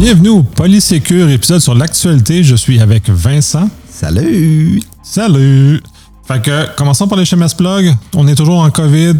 Bienvenue 0.00 0.30
au 0.30 0.42
Polysécure, 0.42 1.28
épisode 1.28 1.60
sur 1.60 1.74
l'actualité. 1.74 2.42
Je 2.42 2.56
suis 2.56 2.80
avec 2.80 3.10
Vincent. 3.10 3.68
Salut! 3.86 4.80
Salut! 5.02 5.82
Fait 6.26 6.40
que, 6.40 6.74
commençons 6.74 7.06
par 7.06 7.18
les 7.18 7.26
chemins 7.26 7.48
plug. 7.48 7.94
On 8.14 8.26
est 8.26 8.34
toujours 8.34 8.60
en 8.60 8.70
COVID. 8.70 9.16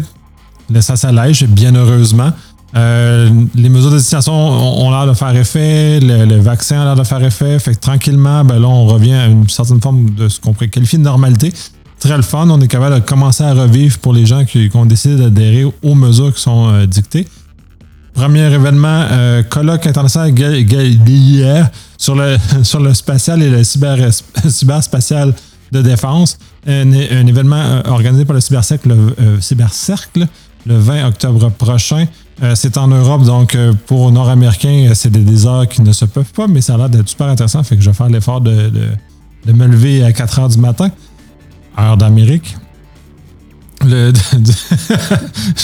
Ça 0.79 0.95
s'allège, 0.95 1.45
bien 1.45 1.75
heureusement. 1.75 2.31
Euh, 2.75 3.29
les 3.53 3.69
mesures 3.69 3.91
de 3.91 3.97
distanciation 3.97 4.33
ont, 4.33 4.89
l'air 4.89 5.05
de 5.05 5.13
faire 5.13 5.35
effet, 5.35 5.99
le, 5.99 6.39
vaccin 6.39 6.81
a 6.81 6.85
l'air 6.85 6.95
de 6.95 7.03
faire 7.03 7.23
effet. 7.23 7.59
Fait 7.59 7.75
que 7.75 7.79
tranquillement, 7.79 8.43
ben 8.43 8.57
là, 8.57 8.67
on 8.67 8.87
revient 8.87 9.13
à 9.13 9.27
une 9.27 9.47
certaine 9.49 9.81
forme 9.81 10.09
de 10.09 10.29
ce 10.29 10.39
qu'on 10.39 10.53
pourrait 10.53 10.69
qualifier 10.69 10.97
de 10.97 11.03
normalité. 11.03 11.53
Très 11.99 12.17
le 12.17 12.23
fun. 12.23 12.49
On 12.49 12.59
est 12.59 12.67
capable 12.67 12.95
de 12.95 13.01
commencer 13.01 13.43
à 13.43 13.53
revivre 13.53 13.99
pour 13.99 14.13
les 14.13 14.25
gens 14.25 14.45
qui, 14.45 14.67
ont 14.73 14.87
décidé 14.87 15.15
d'adhérer 15.15 15.71
aux 15.83 15.93
mesures 15.93 16.33
qui 16.33 16.41
sont 16.41 16.69
euh, 16.69 16.87
dictées. 16.87 17.27
Premier 18.13 18.51
événement, 18.51 19.05
euh, 19.11 19.43
colloque 19.43 19.87
international 19.87 20.37
hier 20.37 21.69
sur 21.97 22.15
le, 22.15 22.37
sur 22.63 22.79
le 22.79 22.93
spatial 22.93 23.41
et 23.41 23.49
le 23.49 23.63
cyber, 23.63 23.97
cyberspatial 24.49 25.33
de 25.71 25.81
défense. 25.81 26.37
Un, 26.67 26.91
événement 26.91 27.55
euh, 27.55 27.81
organisé 27.85 28.25
par 28.25 28.35
le 28.35 28.41
Cybercercle, 28.41 28.89
le, 28.89 29.15
euh, 29.19 30.25
le 30.65 30.77
20 30.77 31.07
octobre 31.07 31.49
prochain. 31.51 32.05
c'est 32.53 32.77
en 32.77 32.87
Europe, 32.87 33.23
donc 33.23 33.57
pour 33.87 34.11
Nord-Américains, 34.11 34.91
c'est 34.93 35.11
des, 35.11 35.47
heures 35.47 35.67
qui 35.67 35.81
ne 35.81 35.91
se 35.91 36.05
peuvent 36.05 36.33
pas, 36.33 36.47
mais 36.47 36.61
ça 36.61 36.75
a 36.75 36.77
l'air 36.77 36.89
d'être 36.89 37.09
super 37.09 37.27
intéressant. 37.27 37.63
Fait 37.63 37.75
que 37.75 37.81
je 37.81 37.89
vais 37.89 37.95
faire 37.95 38.09
l'effort 38.09 38.41
de, 38.41 38.69
de, 38.69 38.87
de, 39.45 39.53
me 39.53 39.65
lever 39.65 40.03
à 40.03 40.11
4 40.11 40.39
heures 40.39 40.49
du 40.49 40.59
matin, 40.59 40.91
heure 41.79 41.97
d'Amérique. 41.97 42.55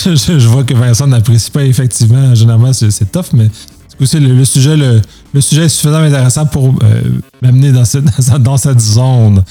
Je, 0.05 0.47
vois 0.47 0.63
que 0.63 0.73
Vincent 0.73 1.07
n'apprécie 1.07 1.51
pas 1.51 1.63
effectivement. 1.63 2.33
Généralement, 2.35 2.73
c'est 2.73 3.11
tough, 3.11 3.33
mais 3.33 3.49
le, 3.99 4.33
le, 4.33 4.45
sujet, 4.45 4.75
le, 4.77 5.41
sujet 5.41 5.65
est 5.65 5.69
suffisamment 5.69 6.05
intéressant 6.05 6.45
pour 6.45 6.75
euh, 6.83 7.01
m'amener 7.41 7.71
dans 7.71 7.85
cette, 7.85 8.05
dans 8.39 8.57
cette 8.57 8.79
zone. 8.79 9.43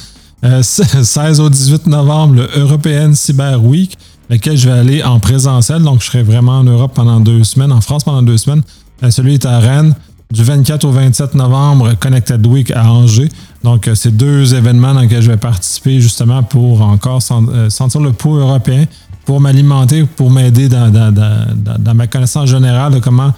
16 0.43 1.41
euh, 1.41 1.43
au 1.45 1.51
18 1.51 1.87
novembre, 1.87 2.35
le 2.37 2.49
European 2.61 3.15
Cyber 3.15 3.63
Week, 3.65 3.97
lequel 4.31 4.57
je 4.57 4.69
vais 4.69 4.79
aller 4.79 5.03
en 5.03 5.19
présentiel. 5.19 5.83
Donc, 5.83 6.01
je 6.01 6.07
serai 6.07 6.23
vraiment 6.23 6.59
en 6.59 6.65
Europe 6.65 6.93
pendant 6.95 7.21
deux 7.21 7.45
semaines, 7.45 7.73
en 7.73 7.81
France 7.81 8.05
pendant 8.05 8.23
deux 8.23 8.39
semaines. 8.39 8.62
Euh, 9.03 9.11
celui 9.11 9.35
est 9.35 9.47
à 9.47 9.59
Rennes 9.59 9.95
du 10.33 10.43
24 10.43 10.85
au 10.85 10.91
27 10.91 11.35
novembre, 11.35 11.95
Connected 12.01 12.45
Week 12.47 12.71
à 12.73 12.91
Angers. 12.91 13.29
Donc, 13.67 13.89
euh, 13.89 13.97
c'est 13.97 14.17
deux 14.17 14.55
événements 14.55 14.95
dans 14.95 15.00
lesquels 15.00 15.22
je 15.22 15.28
vais 15.28 15.36
participer 15.36 16.00
justement 16.00 16.45
pour 16.45 16.83
encore 16.83 17.20
euh, 17.33 17.69
sentir 17.69 18.00
le 18.00 18.12
pouls 18.12 18.36
européen, 18.36 18.84
pour 19.25 19.41
m'alimenter, 19.41 20.05
pour 20.05 20.31
m'aider 20.31 20.69
dans, 20.69 21.92
ma 21.92 22.06
connaissance 22.06 22.48
générale 22.48 22.94
de 22.94 23.00
comment 23.00 23.34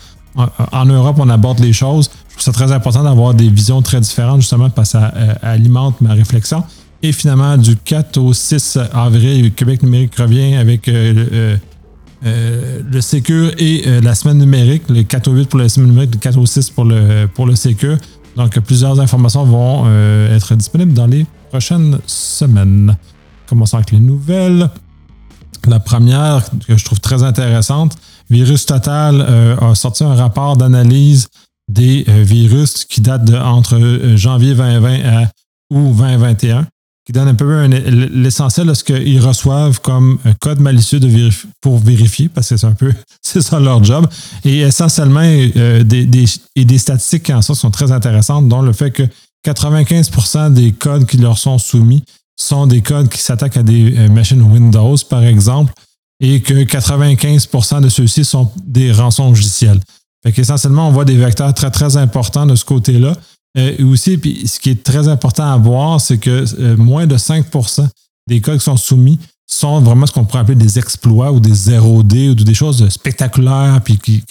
en 0.70 0.84
Europe 0.84 1.16
on 1.18 1.30
aborde 1.30 1.60
les 1.60 1.72
choses. 1.72 2.10
Je 2.28 2.34
trouve 2.34 2.44
ça 2.44 2.52
très 2.52 2.72
important 2.72 3.02
d'avoir 3.04 3.32
des 3.32 3.48
visions 3.48 3.80
très 3.80 4.02
différentes 4.02 4.42
justement 4.42 4.68
parce 4.68 4.92
que 4.92 4.98
ça 4.98 5.14
euh, 5.16 5.32
alimente 5.40 5.98
ma 6.02 6.12
réflexion. 6.12 6.62
Et 7.02 7.12
finalement, 7.12 7.56
du 7.56 7.76
4 7.76 8.18
au 8.18 8.34
6 8.34 8.78
avril, 8.92 9.54
Québec 9.54 9.82
numérique 9.82 10.14
revient 10.16 10.56
avec 10.56 10.88
le 10.88 11.58
Secure 13.00 13.52
et 13.56 14.00
la 14.02 14.14
semaine 14.14 14.38
numérique, 14.38 14.82
le 14.90 15.04
4 15.04 15.28
au 15.28 15.32
8 15.32 15.48
pour 15.48 15.60
la 15.60 15.70
semaine 15.70 15.88
numérique, 15.88 16.16
le 16.16 16.20
4 16.20 16.36
au 16.36 16.44
6 16.44 16.68
pour 16.70 16.84
le, 16.84 17.26
pour 17.32 17.46
le 17.46 17.56
Secure. 17.56 17.96
Donc, 18.38 18.58
plusieurs 18.60 18.98
informations 19.00 19.44
vont 19.44 19.82
euh, 19.86 20.34
être 20.34 20.54
disponibles 20.54 20.94
dans 20.94 21.06
les 21.06 21.26
prochaines 21.50 21.98
semaines. 22.06 22.96
Commençons 23.46 23.76
avec 23.76 23.90
les 23.90 24.00
nouvelles. 24.00 24.70
La 25.66 25.80
première, 25.80 26.48
que 26.66 26.76
je 26.76 26.84
trouve 26.84 27.00
très 27.00 27.22
intéressante, 27.22 27.96
Virus 28.30 28.64
Total 28.64 29.20
a 29.60 29.74
sorti 29.74 30.04
un 30.04 30.14
rapport 30.14 30.56
d'analyse 30.56 31.28
des 31.68 32.04
virus 32.06 32.84
qui 32.84 33.00
date 33.00 33.24
de 33.24 33.36
entre 33.36 33.78
janvier 34.14 34.54
2020 34.54 35.00
à 35.04 35.22
août 35.70 35.94
2021 35.96 36.66
qui 37.08 37.12
donne 37.12 37.28
un 37.28 37.34
peu 37.34 37.64
l'essentiel 37.64 38.66
de 38.66 38.74
ce 38.74 38.84
qu'ils 38.84 39.18
reçoivent 39.18 39.80
comme 39.80 40.18
un 40.26 40.34
code 40.34 40.60
malicieux 40.60 41.00
pour 41.62 41.78
vérifier, 41.78 42.28
parce 42.28 42.50
que 42.50 42.58
c'est 42.58 42.66
un 42.66 42.74
peu 42.74 42.92
c'est 43.22 43.40
ça 43.40 43.58
leur 43.58 43.82
job. 43.82 44.06
Et 44.44 44.58
essentiellement, 44.58 45.22
euh, 45.22 45.82
des, 45.84 46.24
et 46.54 46.66
des 46.66 46.76
statistiques 46.76 47.22
qui 47.22 47.32
en 47.32 47.40
ça 47.40 47.54
sont 47.54 47.70
très 47.70 47.92
intéressantes, 47.92 48.46
dont 48.46 48.60
le 48.60 48.74
fait 48.74 48.90
que 48.90 49.04
95% 49.46 50.52
des 50.52 50.72
codes 50.72 51.06
qui 51.06 51.16
leur 51.16 51.38
sont 51.38 51.56
soumis 51.56 52.04
sont 52.36 52.66
des 52.66 52.82
codes 52.82 53.08
qui 53.08 53.22
s'attaquent 53.22 53.56
à 53.56 53.62
des 53.62 53.96
euh, 53.96 54.10
machines 54.10 54.42
Windows, 54.42 54.96
par 55.08 55.22
exemple, 55.22 55.72
et 56.20 56.42
que 56.42 56.52
95% 56.52 57.80
de 57.80 57.88
ceux-ci 57.88 58.22
sont 58.22 58.52
des 58.66 58.92
rançons 58.92 59.30
logiciels. 59.30 59.80
Fait 60.22 60.32
qu'essentiellement, 60.32 60.88
on 60.88 60.92
voit 60.92 61.06
des 61.06 61.16
vecteurs 61.16 61.54
très, 61.54 61.70
très 61.70 61.96
importants 61.96 62.44
de 62.44 62.54
ce 62.54 62.66
côté-là. 62.66 63.16
Euh, 63.56 63.86
aussi, 63.86 64.18
puis 64.18 64.46
ce 64.46 64.60
qui 64.60 64.70
est 64.70 64.82
très 64.82 65.08
important 65.08 65.50
à 65.50 65.56
voir, 65.56 66.00
c'est 66.00 66.18
que 66.18 66.44
euh, 66.60 66.76
moins 66.76 67.06
de 67.06 67.16
5% 67.16 67.88
des 68.26 68.40
codes 68.40 68.58
qui 68.58 68.64
sont 68.64 68.76
soumis 68.76 69.18
sont 69.46 69.80
vraiment 69.80 70.06
ce 70.06 70.12
qu'on 70.12 70.24
pourrait 70.24 70.40
appeler 70.40 70.56
des 70.56 70.78
exploits 70.78 71.32
ou 71.32 71.40
des 71.40 71.54
0D 71.54 72.30
ou 72.30 72.34
des 72.34 72.54
choses 72.54 72.86
spectaculaires 72.90 73.80
puis 73.82 73.96
qui, 73.96 74.22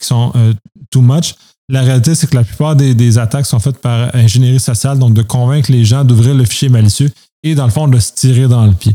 sont 0.00 0.32
euh, 0.36 0.52
too 0.90 1.00
much. 1.00 1.34
La 1.70 1.82
réalité, 1.82 2.14
c'est 2.14 2.28
que 2.28 2.36
la 2.36 2.44
plupart 2.44 2.76
des, 2.76 3.18
attaques 3.18 3.46
sont 3.46 3.58
faites 3.58 3.78
par 3.78 4.14
ingénierie 4.14 4.60
sociale, 4.60 4.98
donc 4.98 5.14
de 5.14 5.22
convaincre 5.22 5.72
les 5.72 5.84
gens 5.84 6.04
d'ouvrir 6.04 6.34
le 6.34 6.44
fichier 6.44 6.68
malicieux 6.68 7.10
et, 7.42 7.54
dans 7.54 7.64
le 7.64 7.70
fond, 7.70 7.88
de 7.88 7.98
se 7.98 8.12
tirer 8.12 8.46
dans 8.46 8.66
le 8.66 8.72
pied. 8.72 8.94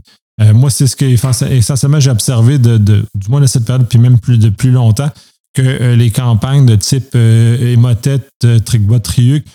moi, 0.53 0.69
c'est 0.69 0.87
ce 0.87 0.95
que 0.95 1.05
essentiellement 1.05 1.99
j'ai 1.99 2.09
observé 2.09 2.57
de, 2.57 2.77
du 2.77 3.29
moins 3.29 3.41
de 3.41 3.45
cette 3.45 3.65
période, 3.65 3.87
puis 3.87 3.99
même 3.99 4.17
de 4.27 4.49
plus 4.49 4.71
longtemps, 4.71 5.09
que 5.53 5.61
euh, 5.61 5.95
les 5.95 6.11
campagnes 6.11 6.65
de 6.65 6.75
type 6.75 7.11
euh, 7.15 7.73
Emotet, 7.73 8.21
euh, 8.43 8.59
Trickbot, 8.59 8.99
Triuc 8.99 9.45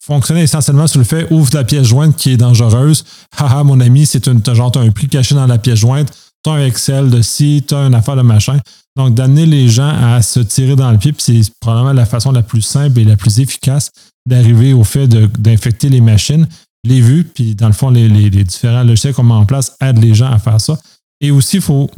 fonctionnaient 0.00 0.42
essentiellement 0.42 0.86
sur 0.86 0.98
le 0.98 1.06
fait 1.06 1.26
ouvre 1.30 1.50
la 1.54 1.64
pièce 1.64 1.86
jointe 1.86 2.16
qui 2.16 2.32
est 2.32 2.36
dangereuse. 2.36 3.04
Haha, 3.38 3.64
mon 3.64 3.80
ami, 3.80 4.04
c'est 4.04 4.26
une 4.26 4.42
un 4.46 4.90
prix 4.90 5.08
caché 5.08 5.34
dans 5.34 5.46
la 5.46 5.56
pièce 5.56 5.78
jointe. 5.78 6.12
Tu 6.44 6.50
as 6.50 6.54
un 6.54 6.66
Excel 6.66 7.08
de 7.08 7.22
ci, 7.22 7.64
tu 7.66 7.74
as 7.74 7.86
une 7.86 7.94
affaire 7.94 8.16
de 8.16 8.22
machin. 8.22 8.58
Donc, 8.94 9.14
d'amener 9.14 9.46
les 9.46 9.68
gens 9.68 9.88
à 9.88 10.20
se 10.20 10.40
tirer 10.40 10.76
dans 10.76 10.90
le 10.90 10.98
pied, 10.98 11.14
c'est 11.16 11.40
probablement 11.60 11.94
la 11.94 12.04
façon 12.04 12.30
la 12.30 12.42
plus 12.42 12.60
simple 12.60 12.98
et 12.98 13.04
la 13.04 13.16
plus 13.16 13.40
efficace 13.40 13.90
d'arriver 14.26 14.74
au 14.74 14.84
fait 14.84 15.08
d'infecter 15.08 15.88
les 15.88 16.02
machines. 16.02 16.46
Les 16.84 17.00
vues, 17.00 17.24
puis 17.24 17.54
dans 17.54 17.68
le 17.68 17.72
fond, 17.72 17.88
les, 17.88 18.08
les 18.08 18.44
différents 18.44 18.82
logiciels 18.82 19.14
qu'on 19.14 19.22
met 19.22 19.32
en 19.32 19.46
place 19.46 19.76
aident 19.80 20.02
les 20.02 20.14
gens 20.14 20.30
à 20.30 20.38
faire 20.38 20.60
ça. 20.60 20.78
Et 21.22 21.30
aussi, 21.30 21.56
il 21.56 21.62
faut 21.62 21.88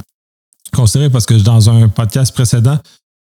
considérer 0.75 1.11
parce 1.11 1.27
que 1.27 1.35
dans 1.35 1.71
un 1.71 1.89
podcast 1.89 2.35
précédent, 2.35 2.79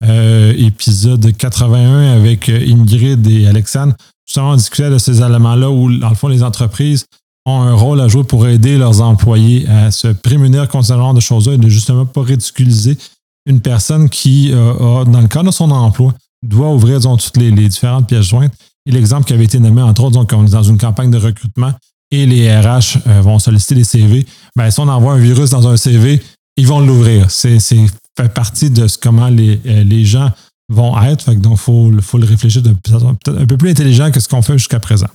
euh, 0.05 0.53
épisode 0.57 1.35
81 1.35 2.15
avec 2.15 2.47
euh, 2.47 2.65
Ingrid 2.65 3.27
et 3.27 3.47
Alexandre, 3.47 3.95
justement, 4.25 4.51
on 4.51 4.55
discutait 4.55 4.89
de 4.89 4.97
ces 4.97 5.21
éléments-là 5.21 5.69
où, 5.69 5.91
dans 5.97 6.09
le 6.09 6.15
fond, 6.15 6.29
les 6.29 6.41
entreprises 6.41 7.05
ont 7.45 7.61
un 7.61 7.73
rôle 7.73 7.99
à 7.99 8.07
jouer 8.07 8.23
pour 8.23 8.47
aider 8.47 8.77
leurs 8.77 9.01
employés 9.01 9.67
à 9.67 9.91
se 9.91 10.07
prémunir 10.07 10.69
contre 10.69 11.13
de 11.13 11.19
choses-là 11.19 11.55
et 11.55 11.57
de 11.57 11.67
justement 11.67 12.05
pas 12.05 12.21
ridiculiser 12.21 12.97
une 13.45 13.59
personne 13.59 14.09
qui, 14.09 14.51
euh, 14.53 15.03
dans 15.03 15.21
le 15.21 15.27
cadre 15.27 15.47
de 15.47 15.53
son 15.53 15.69
emploi, 15.71 16.13
doit 16.43 16.73
ouvrir 16.73 17.01
toutes 17.01 17.37
les, 17.37 17.51
différentes 17.51 18.07
pièces 18.07 18.27
jointes. 18.27 18.53
Et 18.85 18.91
l'exemple 18.91 19.25
qui 19.25 19.33
avait 19.33 19.45
été 19.45 19.59
nommé, 19.59 19.81
entre 19.81 20.03
autres, 20.05 20.13
donc 20.13 20.31
on 20.33 20.45
est 20.45 20.51
dans 20.51 20.63
une 20.63 20.77
campagne 20.77 21.11
de 21.11 21.17
recrutement 21.17 21.73
et 22.11 22.25
les 22.25 22.49
RH 22.57 22.99
vont 23.21 23.37
solliciter 23.37 23.75
des 23.75 23.83
CV. 23.83 24.25
Ben, 24.55 24.71
si 24.71 24.79
on 24.79 24.87
envoie 24.87 25.13
un 25.13 25.19
virus 25.19 25.49
dans 25.49 25.67
un 25.67 25.77
CV, 25.77 26.21
ils 26.59 26.67
vont 26.67 26.79
l'ouvrir. 26.79 27.31
C'est 27.31 27.59
fait 27.59 28.33
partie 28.33 28.69
de 28.69 28.87
ce, 28.87 28.97
comment 28.97 29.29
les, 29.29 29.59
euh, 29.65 29.83
les 29.83 30.05
gens 30.05 30.31
vont 30.67 31.01
être. 31.01 31.33
donc, 31.33 31.53
il 31.53 31.57
faut, 31.57 31.91
faut, 32.01 32.17
le 32.17 32.25
réfléchir 32.25 32.61
de 32.61 32.73
peut-être 32.73 33.05
un 33.05 33.45
peu 33.45 33.57
plus 33.57 33.71
intelligent 33.71 34.11
que 34.11 34.19
ce 34.19 34.27
qu'on 34.27 34.41
fait 34.41 34.57
jusqu'à 34.57 34.79
présent. 34.79 35.07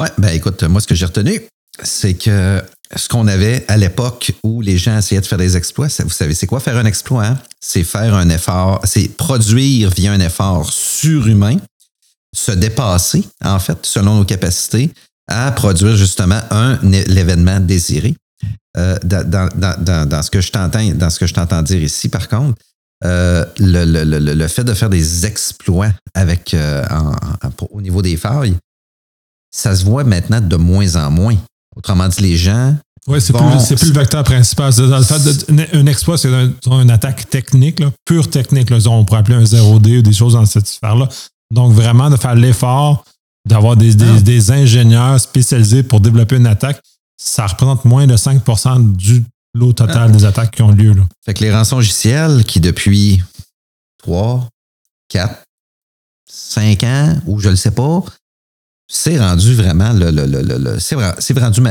Oui, 0.00 0.08
ben 0.18 0.28
écoute, 0.28 0.62
moi, 0.64 0.80
ce 0.80 0.86
que 0.86 0.94
j'ai 0.94 1.06
retenu, 1.06 1.40
c'est 1.82 2.14
que 2.14 2.62
ce 2.94 3.08
qu'on 3.08 3.26
avait 3.26 3.64
à 3.68 3.76
l'époque 3.76 4.32
où 4.42 4.60
les 4.60 4.78
gens 4.78 4.98
essayaient 4.98 5.20
de 5.20 5.26
faire 5.26 5.38
des 5.38 5.56
exploits, 5.56 5.88
vous 6.04 6.10
savez, 6.10 6.34
c'est 6.34 6.46
quoi 6.46 6.60
faire 6.60 6.76
un 6.76 6.84
exploit? 6.84 7.26
Hein? 7.26 7.38
C'est 7.60 7.84
faire 7.84 8.14
un 8.14 8.28
effort, 8.28 8.80
c'est 8.84 9.08
produire 9.16 9.90
via 9.90 10.12
un 10.12 10.20
effort 10.20 10.72
surhumain, 10.72 11.56
se 12.34 12.52
dépasser, 12.52 13.24
en 13.44 13.58
fait, 13.58 13.78
selon 13.82 14.16
nos 14.16 14.24
capacités, 14.24 14.92
à 15.28 15.50
produire 15.52 15.96
justement 15.96 16.40
un 16.50 16.78
l'événement 16.82 17.60
désiré. 17.60 18.14
Euh, 18.76 18.98
dans, 19.04 20.22
ce 20.22 20.30
que 20.30 20.40
je 20.40 20.50
t'entends, 20.50 20.84
dans 20.94 21.10
ce 21.10 21.18
que 21.20 21.26
je 21.26 21.34
t'entends 21.34 21.62
dire 21.62 21.82
ici, 21.82 22.08
par 22.08 22.28
contre, 22.28 22.58
euh, 23.04 23.44
le, 23.58 24.48
fait 24.48 24.64
de 24.64 24.74
faire 24.74 24.90
des 24.90 25.26
exploits 25.26 25.90
avec 26.14 26.54
euh, 26.54 26.84
au 27.70 27.80
niveau 27.80 28.02
des 28.02 28.16
failles, 28.16 28.56
ça 29.54 29.76
se 29.76 29.84
voit 29.84 30.04
maintenant 30.04 30.40
de 30.40 30.56
moins 30.56 30.96
en 30.96 31.10
moins. 31.10 31.36
Autrement 31.76 32.08
dit, 32.08 32.22
les 32.22 32.36
gens. 32.36 32.76
Oui, 33.06 33.20
c'est 33.20 33.32
plus, 33.32 33.76
plus 33.76 33.92
le 33.92 34.00
vecteur 34.00 34.24
principal. 34.24 34.72
un 35.72 35.86
exploit, 35.86 36.16
c'est 36.16 36.30
une 36.66 36.90
attaque 36.90 37.28
technique, 37.28 37.82
pure 38.04 38.28
technique. 38.28 38.72
on 38.86 39.04
pourrait 39.04 39.20
appeler 39.20 39.36
un 39.36 39.44
0D 39.44 39.98
ou 39.98 40.02
des 40.02 40.12
choses 40.12 40.32
dans 40.32 40.46
cette 40.46 40.66
sphère-là. 40.66 41.08
Donc, 41.52 41.72
vraiment, 41.72 42.10
de 42.10 42.16
faire 42.16 42.34
l'effort 42.34 43.04
d'avoir 43.46 43.76
des, 43.76 43.94
des, 43.94 44.50
ingénieurs 44.50 45.20
spécialisés 45.20 45.82
pour 45.82 46.00
développer 46.00 46.36
une 46.36 46.46
attaque 46.46 46.80
ça 47.16 47.46
représente 47.46 47.84
moins 47.84 48.06
de 48.06 48.16
5% 48.16 48.92
du 48.96 49.24
lot 49.54 49.72
total 49.72 50.10
des 50.12 50.24
attaques 50.24 50.50
qui 50.56 50.62
ont 50.62 50.72
lieu. 50.72 50.92
Là. 50.92 51.02
Fait 51.24 51.34
que 51.34 51.44
les 51.44 51.52
rançons 51.52 51.76
logiciels 51.76 52.44
qui, 52.44 52.60
depuis 52.60 53.22
3, 54.02 54.48
4, 55.08 55.42
cinq 56.28 56.82
ans, 56.84 57.16
ou 57.26 57.40
je 57.40 57.48
le 57.50 57.56
sais 57.56 57.70
pas, 57.70 58.02
c'est 58.90 59.18
rendu 59.18 59.54
vraiment 59.54 59.92
le, 59.92 60.10
le, 60.10 60.26
le, 60.26 60.42
le- 60.42 60.80
c'est 60.80 60.94
rendu 61.38 61.62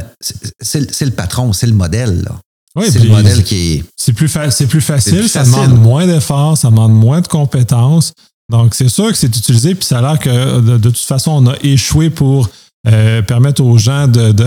c'est- 0.61 1.05
le 1.05 1.11
patron, 1.11 1.53
c'est 1.53 1.67
le 1.67 1.73
modèle 1.73 2.21
là. 2.23 2.39
Oui, 2.75 2.85
c'est 2.91 2.99
le 2.99 3.09
modèle 3.09 3.43
qui 3.43 3.73
est 3.73 3.85
C'est 3.95 4.13
plus, 4.13 4.27
fa- 4.27 4.49
plus 4.49 4.81
facile, 4.81 5.29
ça 5.29 5.43
demande 5.43 5.79
moins 5.79 6.07
d'efforts, 6.07 6.57
ça 6.57 6.69
demande 6.69 6.93
moins 6.93 7.21
de 7.21 7.27
compétences. 7.27 8.13
Donc, 8.49 8.73
c'est 8.73 8.89
sûr 8.89 9.09
que 9.09 9.15
c'est 9.15 9.35
utilisé, 9.35 9.75
puis 9.75 9.85
ça 9.85 9.99
a 9.99 10.01
l'air 10.01 10.19
que 10.19 10.59
de, 10.59 10.77
de 10.77 10.89
toute 10.89 10.97
façon, 10.97 11.31
on 11.31 11.47
a 11.51 11.55
échoué 11.61 12.09
pour 12.09 12.49
euh, 12.87 13.21
permettre 13.21 13.63
aux 13.63 13.77
gens 13.77 14.07
de, 14.07 14.31
de, 14.31 14.45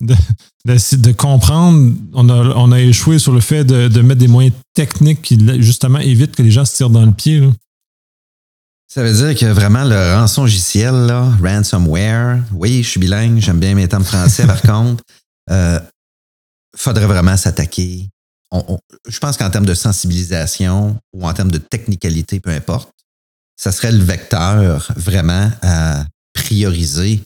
de, 0.00 0.14
de- 0.66 0.96
de 0.96 1.12
comprendre. 1.12 1.92
On 2.12 2.28
a, 2.28 2.34
on 2.56 2.72
a 2.72 2.80
échoué 2.80 3.18
sur 3.18 3.32
le 3.32 3.40
fait 3.40 3.64
de, 3.64 3.88
de 3.88 4.00
mettre 4.02 4.20
des 4.20 4.28
moyens 4.28 4.54
techniques 4.74 5.22
qui, 5.22 5.38
justement, 5.62 5.98
évitent 5.98 6.34
que 6.36 6.42
les 6.42 6.50
gens 6.50 6.64
se 6.64 6.76
tirent 6.76 6.90
dans 6.90 7.04
le 7.06 7.12
pied. 7.12 7.40
là. 7.40 7.48
Ça 8.88 9.02
veut 9.02 9.12
dire 9.12 9.38
que 9.38 9.46
vraiment 9.46 9.84
le 9.84 10.14
rançon 10.14 10.42
logiciel, 10.42 10.94
là, 10.94 11.28
ransomware, 11.42 12.40
oui, 12.52 12.82
je 12.82 12.88
suis 12.88 13.00
bilingue, 13.00 13.38
j'aime 13.40 13.58
bien 13.58 13.74
mes 13.74 13.88
termes 13.88 14.04
français 14.04 14.46
par 14.46 14.62
contre, 14.62 15.02
euh, 15.50 15.80
faudrait 16.76 17.06
vraiment 17.06 17.36
s'attaquer. 17.36 18.08
Je 19.08 19.18
pense 19.18 19.36
qu'en 19.36 19.50
termes 19.50 19.66
de 19.66 19.74
sensibilisation 19.74 20.96
ou 21.12 21.26
en 21.26 21.34
termes 21.34 21.50
de 21.50 21.58
technicalité, 21.58 22.38
peu 22.40 22.50
importe, 22.50 22.90
ça 23.56 23.72
serait 23.72 23.92
le 23.92 24.02
vecteur 24.04 24.90
vraiment 24.96 25.50
à 25.62 26.04
prioriser 26.32 27.22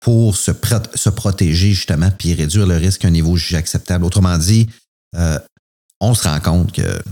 pour 0.00 0.36
se, 0.36 0.50
se 0.94 1.10
protéger 1.10 1.72
justement 1.72 2.10
puis 2.10 2.34
réduire 2.34 2.66
le 2.66 2.76
risque 2.76 3.04
à 3.04 3.08
un 3.08 3.12
niveau 3.12 3.36
jugé 3.36 3.56
acceptable. 3.56 4.04
Autrement 4.04 4.38
dit, 4.38 4.68
euh, 5.16 5.38
on 6.00 6.14
se 6.14 6.26
rend 6.26 6.40
compte 6.40 6.72
que 6.72 7.02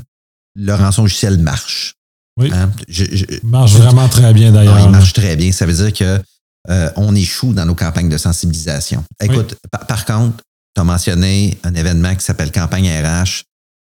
le 0.55 0.75
rançon 0.75 1.03
logiciel 1.03 1.39
marche. 1.39 1.95
Oui. 2.39 2.51
Hein? 2.53 2.71
Je- 2.89 3.05
je- 3.05 3.25
Il 3.43 3.49
marche 3.49 3.73
vraiment 3.73 4.09
très 4.09 4.33
bien 4.33 4.53
d'ailleurs. 4.53 4.81
il 4.81 4.91
marche 4.91 5.13
très 5.13 5.37
bien. 5.37 5.53
Ça 5.53 5.67
veut 5.67 5.75
dire 5.75 5.93
que 5.93 6.23
euh, 6.71 6.91
on 6.97 7.15
échoue 7.15 7.53
dans 7.53 7.65
nos 7.67 7.75
campagnes 7.75 8.09
de 8.09 8.19
sensibilisation. 8.19 9.05
Écoute, 9.23 9.55
par, 9.71 9.87
par 9.87 10.05
contre, 10.05 10.43
tu 10.75 10.81
as 10.81 10.85
mentionné 10.85 11.59
un 11.65 11.75
événement 11.75 12.15
qui 12.15 12.25
s'appelle 12.25 12.53
Campagne 12.53 12.89
RH. 12.91 13.43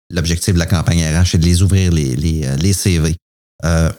L'objectif 0.09 0.53
de 0.53 0.59
la 0.59 0.65
campagne 0.65 1.01
RH 1.03 1.35
est 1.35 1.37
de 1.39 1.45
les 1.45 1.61
ouvrir 1.61 1.91
les, 1.91 2.15
les, 2.15 2.45
euh, 2.45 2.55
les 2.57 2.73
CV. 2.73 3.15
Euh, 3.65 3.91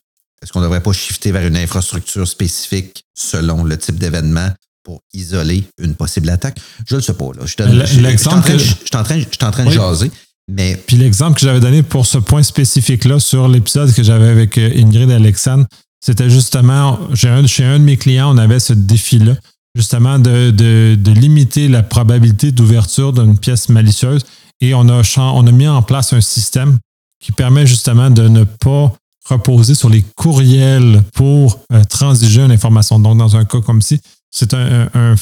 Est-ce 0.42 0.52
qu'on 0.52 0.60
ne 0.60 0.64
devrait 0.64 0.82
pas 0.82 0.92
shifter 0.92 1.32
vers 1.32 1.46
une 1.46 1.56
infrastructure 1.56 2.28
spécifique 2.28 3.02
selon 3.14 3.64
le 3.64 3.76
type 3.78 3.98
d'événement? 3.98 4.50
Pour 4.84 5.00
isoler 5.12 5.64
une 5.82 5.94
possible 5.94 6.28
attaque? 6.30 6.58
Je 6.86 6.96
ne 6.96 7.00
sais 7.00 7.14
pas. 7.14 7.24
Là. 7.34 7.42
Je, 7.44 7.52
suis 7.86 7.98
en 7.98 8.02
l'exemple 8.02 8.40
train 8.42 8.52
de- 8.52 8.58
que- 8.58 8.62
je 8.62 8.64
suis 8.74 8.76
en 8.96 9.02
train- 9.02 9.18
je 9.18 9.22
suis 9.24 9.44
en 9.44 9.50
train 9.50 9.64
de 9.64 9.68
Oui. 9.70 9.74
jaser, 9.74 10.10
mais 10.48 10.76
Puis 10.86 10.96
l'exemple 10.96 11.34
que 11.40 11.44
j'avais 11.46 11.60
donné 11.60 11.82
pour 11.82 12.06
ce 12.06 12.18
point 12.18 12.42
spécifique-là 12.42 13.18
sur 13.18 13.48
l'épisode 13.48 13.92
que 13.92 14.02
j'avais 14.02 14.28
avec 14.28 14.56
euh, 14.58 14.70
Ingrid 14.76 15.10
et 15.10 15.14
Alexandre, 15.14 15.66
c'était 16.04 16.28
justement, 16.30 16.98
j'ai 17.14 17.28
un- 17.28 17.46
chez 17.46 17.64
un 17.64 17.78
de 17.78 17.84
mes 17.84 17.96
clients, 17.96 18.32
on 18.34 18.38
avait 18.38 18.60
ce 18.60 18.74
défi-là, 18.74 19.34
justement 19.74 20.18
de, 20.18 20.50
de- 20.50 20.96
de 21.00 21.10
limiter 21.12 21.66
la 21.68 21.82
probabilité 21.82 22.52
d'ouverture 22.52 23.12
d'une 23.12 23.38
pièce 23.38 23.68
malicieuse. 23.70 24.22
Et 24.60 24.72
on 24.74 24.88
a, 24.88 25.02
on 25.16 25.46
a 25.46 25.50
mis 25.52 25.66
en 25.66 25.82
place 25.82 26.12
un 26.12 26.20
système 26.20 26.78
qui 27.20 27.32
permet 27.32 27.66
justement 27.66 28.10
de 28.10 28.28
ne 28.28 28.44
pas 28.44 28.92
reposer 29.28 29.74
sur 29.74 29.88
les 29.88 30.04
courriels 30.16 31.02
pour 31.14 31.58
euh, 31.72 31.82
transiger 31.84 32.42
une 32.42 32.52
information. 32.52 32.98
Donc, 33.00 33.16
dans 33.18 33.36
un 33.36 33.44
cas 33.46 33.60
comme 33.62 33.80
ci, 33.82 33.98
c'est 34.34 34.52
un, 34.54 35.16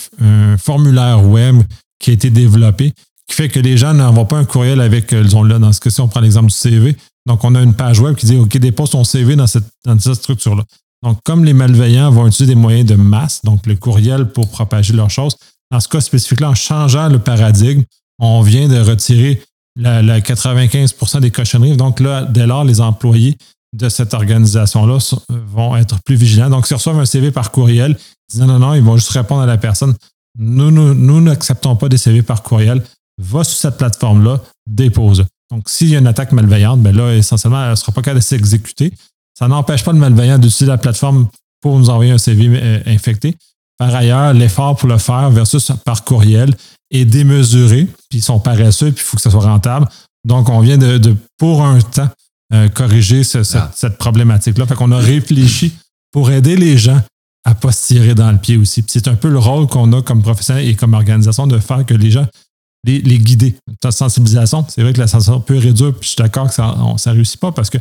formulaire 0.58 1.24
web 1.24 1.62
qui 2.00 2.10
a 2.10 2.12
été 2.14 2.30
développé 2.30 2.92
qui 3.28 3.36
fait 3.36 3.48
que 3.48 3.60
les 3.60 3.76
gens 3.76 3.94
n'envoient 3.94 4.26
pas 4.26 4.38
un 4.38 4.44
courriel 4.44 4.80
avec, 4.80 5.12
euh, 5.12 5.22
disons 5.22 5.44
là, 5.44 5.58
dans 5.58 5.72
ce 5.72 5.80
cas-ci, 5.80 6.00
on 6.00 6.08
prend 6.08 6.20
l'exemple 6.20 6.48
du 6.48 6.54
CV. 6.54 6.96
Donc, 7.26 7.44
on 7.44 7.54
a 7.54 7.62
une 7.62 7.74
page 7.74 8.00
web 8.00 8.16
qui 8.16 8.26
dit, 8.26 8.36
OK, 8.36 8.56
dépose 8.58 8.90
ton 8.90 9.04
CV 9.04 9.36
dans 9.36 9.46
cette, 9.46 9.64
dans 9.84 9.98
cette 9.98 10.14
structure-là. 10.14 10.64
Donc, 11.04 11.18
comme 11.24 11.44
les 11.44 11.52
malveillants 11.52 12.10
vont 12.10 12.26
utiliser 12.26 12.54
des 12.54 12.60
moyens 12.60 12.88
de 12.88 12.96
masse, 12.96 13.40
donc 13.44 13.66
le 13.66 13.76
courriel 13.76 14.30
pour 14.30 14.50
propager 14.50 14.92
leurs 14.92 15.10
choses, 15.10 15.36
dans 15.70 15.80
ce 15.80 15.88
cas 15.88 16.00
spécifique-là, 16.00 16.50
en 16.50 16.54
changeant 16.54 17.08
le 17.08 17.20
paradigme, 17.20 17.82
on 18.18 18.42
vient 18.42 18.68
de 18.68 18.78
retirer 18.78 19.40
la, 19.76 20.02
la 20.02 20.20
95% 20.20 21.20
des 21.20 21.30
cochonneries. 21.30 21.76
Donc 21.76 22.00
là, 22.00 22.22
dès 22.22 22.46
lors, 22.46 22.64
les 22.64 22.80
employés 22.80 23.36
de 23.74 23.88
cette 23.88 24.14
organisation-là 24.14 24.98
vont 25.28 25.76
être 25.76 26.00
plus 26.02 26.16
vigilants. 26.16 26.50
Donc, 26.50 26.66
s'ils 26.66 26.76
reçoivent 26.76 26.98
un 26.98 27.06
CV 27.06 27.30
par 27.30 27.50
courriel, 27.50 27.96
ils 27.98 28.32
disent 28.32 28.40
non, 28.40 28.46
non, 28.46 28.58
non, 28.58 28.74
ils 28.74 28.82
vont 28.82 28.96
juste 28.96 29.10
répondre 29.10 29.42
à 29.42 29.46
la 29.46 29.56
personne. 29.56 29.94
Nous, 30.38 30.70
nous, 30.70 31.20
n'acceptons 31.20 31.76
pas 31.76 31.88
des 31.88 31.98
CV 31.98 32.22
par 32.22 32.42
courriel. 32.42 32.82
Va 33.20 33.44
sur 33.44 33.56
cette 33.56 33.76
plateforme-là, 33.76 34.40
dépose. 34.66 35.24
Donc, 35.50 35.68
s'il 35.68 35.88
y 35.88 35.96
a 35.96 35.98
une 35.98 36.06
attaque 36.06 36.32
malveillante, 36.32 36.80
ben 36.80 36.96
là, 36.96 37.14
essentiellement, 37.14 37.62
elle 37.62 37.70
ne 37.72 37.76
sera 37.76 37.92
pas 37.92 38.00
capable 38.00 38.20
de 38.20 38.24
s'exécuter. 38.24 38.92
Ça 39.38 39.48
n'empêche 39.48 39.84
pas 39.84 39.92
le 39.92 39.98
malveillant 39.98 40.38
d'utiliser 40.38 40.66
la 40.66 40.78
plateforme 40.78 41.28
pour 41.60 41.78
nous 41.78 41.90
envoyer 41.90 42.12
un 42.12 42.18
CV 42.18 42.48
euh, 42.50 42.80
infecté. 42.86 43.36
Par 43.78 43.94
ailleurs, 43.94 44.32
l'effort 44.32 44.76
pour 44.76 44.88
le 44.88 44.98
faire 44.98 45.30
versus 45.30 45.72
par 45.84 46.04
courriel 46.04 46.54
est 46.90 47.04
démesuré, 47.04 47.86
puis 48.08 48.18
ils 48.18 48.22
sont 48.22 48.38
paresseux, 48.38 48.92
puis 48.92 49.02
il 49.04 49.06
faut 49.06 49.16
que 49.16 49.22
ça 49.22 49.30
soit 49.30 49.40
rentable. 49.40 49.88
Donc, 50.24 50.48
on 50.48 50.60
vient 50.60 50.78
de, 50.78 51.16
pour 51.38 51.64
un 51.64 51.80
temps, 51.80 52.08
euh, 52.52 52.68
corriger 52.68 53.24
ce- 53.24 53.38
Ah. 53.56 53.70
cette 53.74 53.98
problématique-là. 53.98 54.66
Fait 54.66 54.74
qu'on 54.74 54.92
a 54.92 54.98
réfléchi 54.98 55.72
pour 56.10 56.30
aider 56.30 56.56
les 56.56 56.76
gens 56.78 57.00
à 57.44 57.54
pas 57.54 57.72
se 57.72 57.86
tirer 57.88 58.14
dans 58.14 58.30
le 58.30 58.38
pied 58.38 58.56
aussi. 58.56 58.82
Puis 58.82 58.92
c'est 58.94 59.08
un 59.08 59.14
peu 59.16 59.28
le 59.28 59.38
rôle 59.38 59.66
qu'on 59.66 59.92
a 59.92 60.02
comme 60.02 60.22
professionnel 60.22 60.66
et 60.68 60.74
comme 60.76 60.94
organisation 60.94 61.46
de 61.46 61.58
faire 61.58 61.84
que 61.84 61.94
les 61.94 62.10
gens, 62.10 62.26
les, 62.84 63.00
les 63.00 63.18
guider. 63.18 63.54
La 63.82 63.90
sensibilisation, 63.90 64.64
c'est 64.68 64.82
vrai 64.82 64.92
que 64.92 65.00
la 65.00 65.06
sensibilisation 65.08 65.40
peut 65.40 65.58
réduire, 65.58 65.92
puis 65.92 66.02
je 66.02 66.08
suis 66.08 66.16
d'accord 66.16 66.48
que 66.48 66.54
ça 66.54 66.74
ne 66.76 67.10
réussit 67.12 67.40
pas 67.40 67.50
parce 67.52 67.70
que 67.70 67.78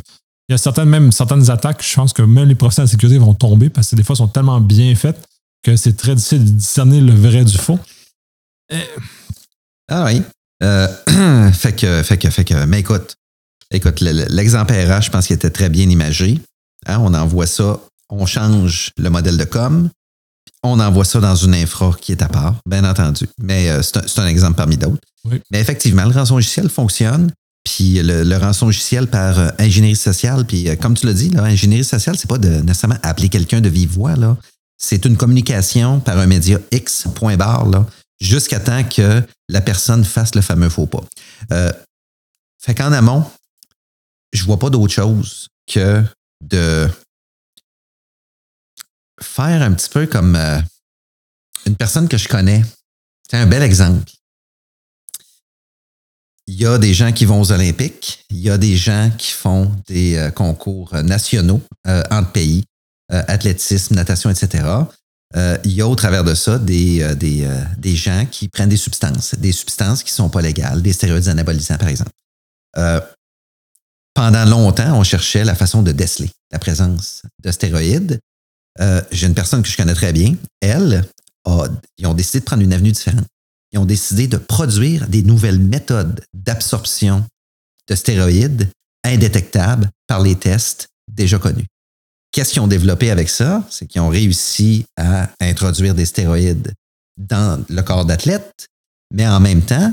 il 0.48 0.52
y 0.52 0.54
a 0.54 0.58
certaines, 0.58 0.88
même 0.88 1.12
certaines 1.12 1.48
attaques, 1.50 1.84
je 1.88 1.94
pense 1.94 2.12
que 2.12 2.22
même 2.22 2.48
les 2.48 2.56
professionnels 2.56 2.88
de 2.88 2.90
sécurité 2.90 3.18
vont 3.18 3.32
tomber 3.34 3.70
parce 3.70 3.90
que 3.90 3.96
des 3.96 4.02
fois, 4.02 4.16
sont 4.16 4.26
tellement 4.28 4.60
bien 4.60 4.92
faites 4.96 5.24
que 5.62 5.76
c'est 5.76 5.96
très 5.96 6.16
difficile 6.16 6.44
de 6.44 6.50
discerner 6.50 7.00
le 7.00 7.12
vrai 7.14 7.44
du 7.44 7.56
faux. 7.56 7.78
Ah 9.88 10.04
oui. 10.04 10.22
Euh, 10.62 10.88
fait 11.52 11.74
que, 11.74 12.02
fait 12.02 12.18
que, 12.18 12.30
fait 12.30 12.44
que, 12.44 12.64
mais 12.64 12.80
écoute, 12.80 13.14
écoute, 13.72 14.00
le- 14.00 14.12
le- 14.12 14.26
l'exemple 14.28 14.72
RH, 14.72 15.02
je 15.02 15.10
pense 15.10 15.26
qu'il 15.26 15.34
était 15.34 15.50
très 15.50 15.68
bien 15.68 15.88
imagé. 15.88 16.40
Hein, 16.86 16.98
on 17.00 17.14
envoie 17.14 17.46
ça, 17.46 17.80
on 18.10 18.26
change 18.26 18.90
le 18.98 19.10
modèle 19.10 19.36
de 19.36 19.44
com, 19.44 19.88
on 20.62 20.78
envoie 20.80 21.04
ça 21.04 21.20
dans 21.20 21.34
une 21.36 21.54
infra 21.54 21.92
qui 22.00 22.12
est 22.12 22.22
à 22.22 22.28
part, 22.28 22.56
bien 22.66 22.84
entendu. 22.84 23.26
Mais 23.40 23.70
euh, 23.70 23.82
c'est 23.82 24.18
un, 24.18 24.26
exemple 24.26 24.56
parmi 24.56 24.76
d'autres. 24.76 25.00
Oui. 25.24 25.40
Mais 25.50 25.60
effectivement, 25.60 26.04
le 26.04 26.12
rançon 26.12 26.36
logiciel 26.36 26.68
fonctionne. 26.68 27.30
Puis 27.64 28.02
le, 28.02 28.24
le 28.24 28.36
rançon 28.38 28.66
logiciel 28.66 29.06
par 29.06 29.38
euh, 29.38 29.48
ingénierie 29.58 29.94
sociale, 29.96 30.44
puis 30.44 30.68
euh, 30.68 30.74
comme 30.74 30.94
tu 30.94 31.06
l'as 31.06 31.12
dit, 31.12 31.30
là, 31.30 31.44
ingénierie 31.44 31.84
sociale, 31.84 32.16
c'est 32.18 32.28
pas 32.28 32.38
de 32.38 32.48
nécessairement 32.60 32.98
appeler 33.02 33.28
quelqu'un 33.28 33.60
de 33.60 33.68
vive 33.68 33.90
voix, 33.90 34.16
là. 34.16 34.36
C'est 34.78 35.04
une 35.04 35.16
communication 35.16 36.00
par 36.00 36.18
un 36.18 36.26
média 36.26 36.58
X, 36.72 37.06
point 37.14 37.36
barre, 37.36 37.68
jusqu'à 38.20 38.58
temps 38.58 38.82
que 38.82 39.22
la 39.48 39.60
personne 39.60 40.04
fasse 40.04 40.34
le 40.34 40.40
fameux 40.40 40.68
faux 40.68 40.86
pas. 40.86 41.04
Fait 42.60 42.74
qu'en 42.74 42.90
amont, 42.90 43.24
je 44.32 44.44
vois 44.44 44.58
pas 44.58 44.70
d'autre 44.70 44.92
chose 44.92 45.48
que 45.66 46.02
de 46.42 46.88
faire 49.22 49.62
un 49.62 49.72
petit 49.72 49.88
peu 49.88 50.06
comme 50.06 50.36
euh, 50.36 50.60
une 51.66 51.76
personne 51.76 52.08
que 52.08 52.16
je 52.16 52.28
connais. 52.28 52.62
C'est 53.30 53.36
un 53.36 53.46
bel 53.46 53.62
exemple. 53.62 54.10
Il 56.48 56.60
y 56.60 56.66
a 56.66 56.76
des 56.76 56.92
gens 56.92 57.12
qui 57.12 57.24
vont 57.24 57.40
aux 57.40 57.52
Olympiques, 57.52 58.24
il 58.30 58.40
y 58.40 58.50
a 58.50 58.58
des 58.58 58.76
gens 58.76 59.10
qui 59.16 59.30
font 59.30 59.72
des 59.86 60.16
euh, 60.16 60.30
concours 60.30 60.94
nationaux 61.02 61.62
euh, 61.86 62.02
entre 62.10 62.32
pays, 62.32 62.64
athlétisme, 63.08 63.94
natation, 63.94 64.30
etc. 64.30 64.64
Il 65.64 65.72
y 65.72 65.82
a 65.82 65.86
au 65.86 65.94
travers 65.94 66.24
de 66.24 66.34
ça 66.34 66.58
des, 66.58 67.14
des, 67.16 67.46
des 67.76 67.94
gens 67.94 68.26
qui 68.30 68.48
prennent 68.48 68.70
des 68.70 68.78
substances, 68.78 69.34
des 69.34 69.52
substances 69.52 70.02
qui 70.02 70.12
ne 70.12 70.16
sont 70.16 70.30
pas 70.30 70.40
légales, 70.40 70.80
des 70.80 70.94
stéroïdes 70.94 71.28
anabolisants, 71.28 71.76
par 71.76 71.88
exemple. 71.88 72.10
Pendant 74.14 74.44
longtemps, 74.44 74.98
on 74.98 75.04
cherchait 75.04 75.44
la 75.44 75.54
façon 75.54 75.82
de 75.82 75.92
déceler 75.92 76.30
la 76.50 76.58
présence 76.58 77.22
de 77.42 77.50
stéroïdes. 77.50 78.20
Euh, 78.80 79.02
J'ai 79.10 79.26
une 79.26 79.34
personne 79.34 79.62
que 79.62 79.68
je 79.68 79.76
connais 79.76 79.94
très 79.94 80.12
bien. 80.12 80.34
Elle, 80.60 81.04
ils 81.98 82.06
ont 82.06 82.14
décidé 82.14 82.40
de 82.40 82.44
prendre 82.44 82.62
une 82.62 82.72
avenue 82.72 82.92
différente. 82.92 83.26
Ils 83.72 83.78
ont 83.78 83.84
décidé 83.86 84.28
de 84.28 84.36
produire 84.36 85.08
des 85.08 85.22
nouvelles 85.22 85.58
méthodes 85.58 86.22
d'absorption 86.34 87.24
de 87.88 87.94
stéroïdes 87.94 88.68
indétectables 89.04 89.88
par 90.06 90.20
les 90.20 90.36
tests 90.36 90.88
déjà 91.10 91.38
connus. 91.38 91.66
Qu'est-ce 92.32 92.52
qu'ils 92.52 92.62
ont 92.62 92.68
développé 92.68 93.10
avec 93.10 93.28
ça? 93.28 93.64
C'est 93.70 93.86
qu'ils 93.86 94.00
ont 94.00 94.08
réussi 94.08 94.84
à 94.96 95.30
introduire 95.40 95.94
des 95.94 96.06
stéroïdes 96.06 96.72
dans 97.18 97.64
le 97.68 97.82
corps 97.82 98.04
d'athlète, 98.04 98.66
mais 99.12 99.26
en 99.26 99.40
même 99.40 99.62
temps, 99.62 99.92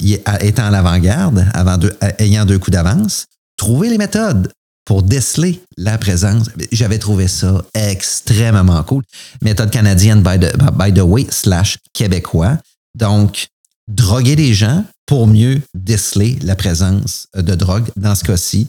étant 0.00 0.64
à 0.64 0.70
l'avant-garde, 0.70 1.46
avant 1.54 1.78
ayant 2.18 2.44
deux 2.44 2.58
coups 2.58 2.72
d'avance, 2.72 3.26
trouver 3.56 3.88
les 3.88 3.98
méthodes 3.98 4.50
pour 4.84 5.02
déceler 5.02 5.60
la 5.76 5.98
présence. 5.98 6.48
J'avais 6.72 6.98
trouvé 6.98 7.28
ça 7.28 7.62
extrêmement 7.74 8.82
cool. 8.84 9.02
Méthode 9.42 9.70
canadienne, 9.70 10.22
by 10.22 10.92
the, 10.94 11.00
way, 11.00 11.26
slash 11.30 11.76
québécois. 11.92 12.56
Donc, 12.94 13.48
droguer 13.86 14.36
les 14.36 14.54
gens 14.54 14.84
pour 15.04 15.26
mieux 15.26 15.60
déceler 15.74 16.38
la 16.42 16.56
présence 16.56 17.26
de 17.36 17.54
drogue, 17.54 17.90
dans 17.96 18.14
ce 18.14 18.24
cas-ci, 18.24 18.68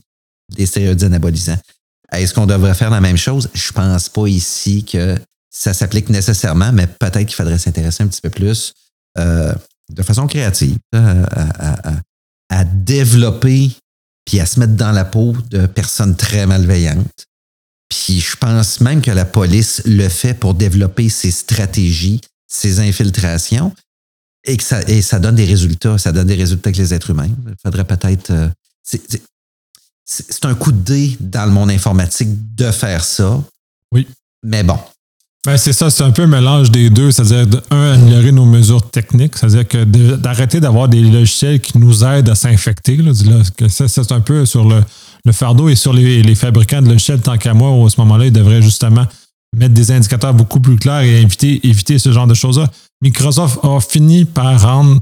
des 0.56 0.66
stéroïdes 0.66 1.04
anabolisants. 1.04 1.60
Est-ce 2.12 2.34
qu'on 2.34 2.48
devrait 2.48 2.74
faire 2.74 2.90
la 2.90 3.02
même 3.02 3.18
chose? 3.18 3.50
Je 3.54 3.72
pense 3.72 4.10
pas 4.10 4.28
ici 4.28 4.84
que 4.84 5.18
ça 5.50 5.74
s'applique 5.74 6.10
nécessairement, 6.10 6.72
mais 6.74 6.88
peut-être 6.88 7.26
qu'il 7.26 7.36
faudrait 7.36 7.60
s'intéresser 7.60 8.04
un 8.04 8.08
petit 8.08 8.22
peu 8.22 8.30
plus 8.30 8.74
euh, 9.18 9.54
de 9.90 10.04
façon 10.04 10.28
créative 10.28 10.78
à, 10.94 11.96
à, 12.50 12.64
développer 12.64 13.72
puis 14.26 14.40
à 14.40 14.46
se 14.46 14.60
mettre 14.60 14.74
dans 14.74 14.92
la 14.92 15.06
peau 15.06 15.36
de 15.50 15.66
personnes 15.66 16.16
très 16.16 16.46
malveillantes. 16.46 17.26
Puis 17.90 18.20
je 18.20 18.36
pense 18.36 18.82
même 18.82 19.02
que 19.02 19.12
la 19.12 19.26
police 19.26 19.82
le 19.86 20.08
fait 20.10 20.34
pour 20.34 20.54
développer 20.54 21.10
ses 21.10 21.32
stratégies, 21.32 22.22
ses 22.48 22.80
infiltrations, 22.80 23.74
et 24.46 24.58
que 24.58 24.64
ça, 24.64 24.82
et 24.84 25.02
ça 25.02 25.20
donne 25.20 25.36
des 25.36 25.46
résultats. 25.46 25.98
Ça 25.98 26.12
donne 26.12 26.28
des 26.28 26.36
résultats 26.36 26.70
avec 26.70 26.78
les 26.78 26.94
êtres 26.94 27.10
humains. 27.10 27.30
Il 27.48 27.56
faudrait 27.62 27.86
peut-être. 27.86 28.32
Euh, 28.32 28.50
c'est 30.06 30.46
un 30.46 30.56
coup 30.56 30.72
de 30.72 30.82
dé 30.82 31.18
dans 31.20 31.46
le 31.46 31.52
monde 31.52 31.70
informatique 31.70 32.30
de 32.56 32.72
faire 32.72 33.04
ça. 33.04 33.44
Oui. 33.92 34.08
Mais 34.44 34.64
bon. 34.64 34.80
Ben 35.46 35.56
c'est 35.56 35.72
ça, 35.72 35.90
c'est 35.90 36.04
un 36.04 36.12
peu 36.12 36.24
un 36.24 36.28
mélange 36.28 36.70
des 36.70 36.90
deux, 36.90 37.12
c'est-à-dire, 37.12 37.62
un, 37.72 37.94
améliorer 37.94 38.34
nos 38.34 38.46
mesures 38.46 38.90
techniques, 38.90 39.38
c'est-à-dire 39.38 39.66
que 39.66 39.86
d'arrêter 40.16 40.60
d'avoir 40.60 40.90
des 40.90 41.00
logiciels 41.00 41.62
qui 41.62 41.78
nous 41.78 42.04
aident 42.04 42.30
à 42.30 42.36
s'infecter. 42.36 42.98
Là, 42.98 43.12
c'est 43.70 44.12
un 44.12 44.20
peu 44.20 44.46
sur 44.46 44.68
le, 44.68 44.84
le 45.24 45.32
fardeau 45.32 45.70
et 45.70 45.76
sur 45.76 45.94
les, 45.94 46.22
les, 46.22 46.36
fabricants 46.36 46.82
de 46.82 46.90
logiciels, 46.90 47.22
tant 47.22 47.38
qu'à 47.38 47.54
moi, 47.54 47.70
à 47.86 47.90
ce 47.90 48.02
moment-là, 48.02 48.26
ils 48.26 48.34
devraient 48.34 48.62
justement 48.62 49.06
mettre 49.56 49.74
des 49.74 49.92
indicateurs 49.92 50.34
beaucoup 50.34 50.60
plus 50.60 50.76
clairs 50.76 51.02
et 51.02 51.22
éviter, 51.22 51.66
éviter 51.66 52.00
ce 52.00 52.12
genre 52.12 52.28
de 52.28 52.34
choses-là. 52.34 52.68
Microsoft 53.02 53.60
a 53.64 53.80
fini 53.80 54.26
par 54.26 54.62
rendre 54.62 55.02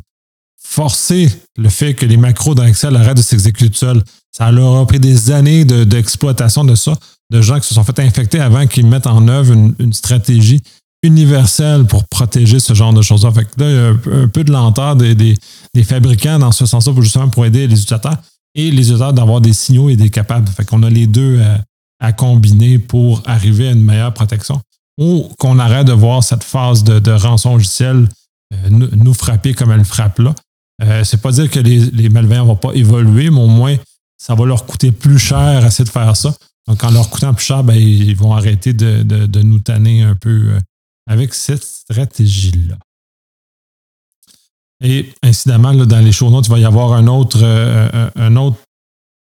forcer 0.63 1.32
le 1.58 1.70
fait 1.70 1.94
que 1.94 2.06
les 2.06 2.17
macros 2.17 2.53
dans 2.53 2.65
Excel 2.65 2.96
arrêtent 2.96 3.17
de 3.17 3.22
s'exécuter 3.22 3.75
seuls. 3.75 4.03
Ça 4.32 4.51
leur 4.51 4.75
a 4.75 4.86
pris 4.86 5.00
des 5.00 5.32
années 5.32 5.65
d'exploitation 5.65 6.63
de, 6.63 6.75
ça, 6.75 6.94
de 7.31 7.41
gens 7.41 7.60
qui 7.60 7.67
se 7.67 7.74
sont 7.74 7.84
fait 7.84 8.00
infecter 8.00 8.39
avant 8.39 8.67
qu'ils 8.67 8.88
mettent 8.88 9.07
en 9.07 9.27
œuvre 9.27 9.53
une, 9.53 9.93
stratégie 9.93 10.62
universelle 11.03 11.86
pour 11.86 12.05
protéger 12.07 12.60
ce 12.60 12.74
genre 12.74 12.93
de 12.93 13.01
choses-là. 13.01 13.31
Fait 13.31 13.48
là, 13.57 13.69
il 13.69 13.75
y 13.75 14.13
a 14.15 14.19
un, 14.22 14.27
peu 14.27 14.43
de 14.43 14.51
lenteur 14.51 14.96
des, 14.96 15.36
fabricants 15.84 16.39
dans 16.39 16.51
ce 16.51 16.65
sens-là 16.65 16.93
pour 16.93 17.03
justement 17.03 17.29
pour 17.29 17.46
aider 17.46 17.67
les 17.67 17.75
utilisateurs 17.75 18.17
et 18.55 18.72
les 18.72 18.77
utilisateurs 18.77 19.13
d'avoir 19.13 19.41
des 19.41 19.53
signaux 19.53 19.89
et 19.89 19.96
des 19.96 20.10
capables. 20.10 20.48
Fait 20.48 20.65
qu'on 20.65 20.84
a 20.84 20.89
les 20.89 21.07
deux 21.07 21.41
à, 22.00 22.13
combiner 22.13 22.79
pour 22.79 23.22
arriver 23.25 23.67
à 23.67 23.72
une 23.72 23.84
meilleure 23.84 24.13
protection 24.13 24.62
ou 25.00 25.29
qu'on 25.38 25.60
arrête 25.60 25.86
de 25.86 25.93
voir 25.93 26.24
cette 26.24 26.43
phase 26.43 26.84
de, 26.84 27.12
rançon 27.12 27.53
logicielle 27.53 28.07
euh, 28.53 28.69
nous, 28.69 29.13
frapper 29.13 29.53
comme 29.53 29.72
elle 29.72 29.84
frappe 29.84 30.19
là. 30.19 30.34
Euh, 30.84 31.03
c'est 31.03 31.22
pas 31.22 31.31
dire 31.31 31.50
que 31.50 31.60
les, 31.60 31.79
les 31.91 32.07
malveillants 32.07 32.46
vont 32.46 32.55
pas 32.55 32.72
évoluer, 32.74 33.29
mais 33.29 33.41
au 33.41 33.48
moins, 33.48 33.75
ça 34.17 34.36
va 34.36 34.46
leur 34.46 34.65
coûter 34.65 34.91
plus 34.91 35.19
cher 35.19 35.65
essayer 35.65 35.86
de 35.86 35.89
faire 35.89 36.15
ça. 36.15 36.34
Donc, 36.68 36.84
en 36.84 36.92
leur 36.92 37.10
coûtant 37.10 37.34
plus 37.34 37.46
cher, 37.46 37.64
ben, 37.64 37.76
ils 37.76 38.16
vont 38.16 38.34
arrêter 38.34 38.74
de, 38.74 39.42
nous 39.42 39.60
tanner 39.60 40.02
un 40.02 40.16
peu 40.16 40.50
euh, 40.50 40.60
avec 41.10 41.34
cette 41.34 41.64
stratégie-là. 41.64 42.76
Et 44.84 45.12
incidemment, 45.24 45.74
dans 45.74 46.00
les 46.00 46.12
show 46.12 46.30
notes, 46.30 46.48
il 46.48 46.52
va 46.52 46.60
y 46.60 46.66
avoir 46.66 46.94
un 46.94 47.08
autre, 47.08 47.40
euh, 47.42 48.10
un 48.16 48.36
autre 48.36 48.58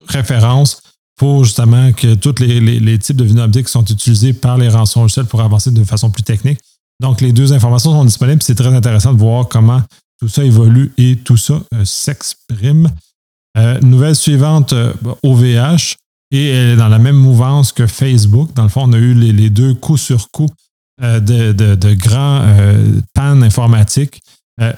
référence 0.07 0.81
pour 1.17 1.43
justement 1.43 1.91
que 1.91 2.15
tous 2.15 2.39
les, 2.39 2.99
types 2.99 3.17
de 3.17 3.23
vulnérabilités 3.23 3.65
qui 3.65 3.71
sont 3.71 3.85
utilisés 3.85 4.33
par 4.33 4.57
les 4.57 4.69
rançons 4.69 5.07
pour 5.29 5.41
avancer 5.41 5.71
de 5.71 5.83
façon 5.83 6.09
plus 6.09 6.23
technique. 6.23 6.59
Donc, 6.99 7.21
les 7.21 7.33
deux 7.33 7.53
informations 7.53 7.91
sont 7.91 8.05
disponibles. 8.05 8.41
C'est 8.41 8.55
très 8.55 8.73
intéressant 8.73 9.13
de 9.13 9.19
voir 9.19 9.47
comment 9.47 9.81
tout 10.19 10.29
ça 10.29 10.43
évolue 10.43 10.93
et 10.97 11.17
tout 11.17 11.37
ça 11.37 11.61
euh, 11.73 11.85
s'exprime. 11.85 12.89
Euh, 13.57 13.79
nouvelle 13.81 14.15
suivante, 14.15 14.73
OVH, 15.21 15.43
euh, 15.43 15.75
et 16.33 16.49
elle 16.49 16.69
est 16.71 16.75
dans 16.75 16.89
la 16.89 16.99
même 16.99 17.15
mouvance 17.15 17.71
que 17.71 17.87
Facebook. 17.87 18.53
Dans 18.55 18.63
le 18.63 18.69
fond, 18.69 18.81
on 18.83 18.93
a 18.93 18.97
eu 18.97 19.13
les, 19.13 19.49
deux 19.49 19.73
coups 19.73 20.01
sur 20.01 20.29
coup 20.31 20.49
de, 20.99 21.93
grands 21.93 22.41
pannes 23.13 23.43
informatiques 23.43 24.21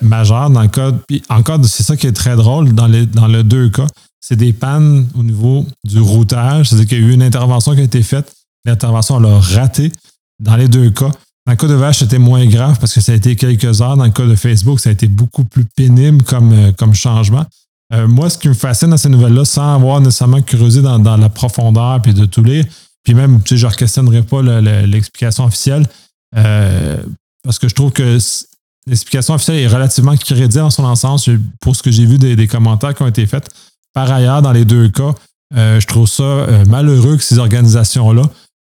majeurs 0.02 0.50
dans 0.50 0.62
le 0.62 0.68
cas. 0.68 0.92
Puis 1.08 1.24
encore, 1.30 1.60
c'est 1.66 1.84
ça 1.84 1.98
qui 1.98 2.08
est 2.08 2.14
très 2.14 2.36
drôle 2.36 2.74
dans 2.74 2.88
les 2.88 3.06
dans 3.06 3.28
les 3.28 3.44
deux 3.44 3.70
cas. 3.70 3.88
C'est 4.20 4.36
des 4.36 4.54
pannes 4.54 5.08
au 5.16 5.24
niveau 5.24 5.66
du 5.84 6.00
routage. 6.00 6.70
C'est-à-dire 6.70 6.88
qu'il 6.88 7.02
y 7.02 7.04
a 7.04 7.08
eu 7.08 7.14
une 7.14 7.24
intervention 7.24 7.74
qui 7.74 7.82
a 7.82 7.84
été 7.84 8.04
faite. 8.04 8.34
L'intervention, 8.66 9.20
elle 9.20 9.32
a 9.32 9.40
raté 9.40 9.92
dans 10.40 10.56
les 10.56 10.68
deux 10.68 10.90
cas. 10.90 11.12
Dans 11.46 11.52
le 11.52 11.58
cas 11.58 11.68
de 11.68 11.76
Vache, 11.76 12.00
c'était 12.00 12.18
moins 12.18 12.46
grave 12.48 12.80
parce 12.80 12.92
que 12.94 13.02
ça 13.02 13.12
a 13.12 13.16
été 13.16 13.36
quelques 13.36 13.82
heures. 13.82 13.96
Dans 13.96 14.06
le 14.06 14.10
cas 14.10 14.26
de 14.26 14.36
Facebook, 14.36 14.80
ça 14.80 14.90
a 14.90 14.94
été 14.94 15.08
beaucoup 15.08 15.44
plus 15.44 15.66
pénible 15.76 16.24
comme, 16.24 16.52
euh, 16.54 16.72
comme 16.72 16.96
changement. 16.96 17.46
Euh, 17.94 18.08
moi, 18.08 18.30
ce 18.30 18.38
qui 18.38 18.50
me 18.50 18.54
fascine 18.54 18.90
dans 18.90 18.98
ces 18.98 19.10
nouvelles-là, 19.10 19.46
sans 19.46 19.76
avoir 19.76 20.00
nécessairement 20.00 20.42
creusé 20.42 20.82
dans, 20.82 21.18
la 21.18 21.30
profondeur 21.30 22.02
puis 22.02 22.14
de 22.14 22.26
tout 22.26 22.44
lire, 22.44 22.66
puis 23.04 23.14
même, 23.14 23.42
tu 23.44 23.50
sais, 23.50 23.58
je 23.58 23.68
ne 23.68 23.72
questionnerai 23.72 24.24
pas 24.24 24.42
l'explication 24.42 25.46
officielle 25.46 25.86
euh, 26.36 26.98
parce 27.44 27.60
que 27.60 27.68
je 27.68 27.76
trouve 27.76 27.92
que 27.92 28.18
l'explication 28.88 29.36
officielle 29.36 29.60
est 29.60 29.68
relativement 29.68 30.18
crédible 30.18 30.64
en 30.64 30.72
son 30.72 30.84
ensemble 30.84 31.40
pour 31.60 31.76
ce 31.76 31.84
que 31.84 31.92
j'ai 31.92 32.06
vu 32.06 32.18
des, 32.18 32.48
commentaires 32.48 32.96
qui 32.96 33.04
ont 33.04 33.08
été 33.08 33.28
faits. 33.28 33.48
Par 33.94 34.12
ailleurs, 34.12 34.42
dans 34.42 34.52
les 34.52 34.66
deux 34.66 34.90
cas, 34.90 35.14
je 35.54 35.86
trouve 35.86 36.08
ça 36.08 36.48
malheureux 36.66 37.18
que 37.18 37.24
ces 37.24 37.38
organisations-là 37.38 38.24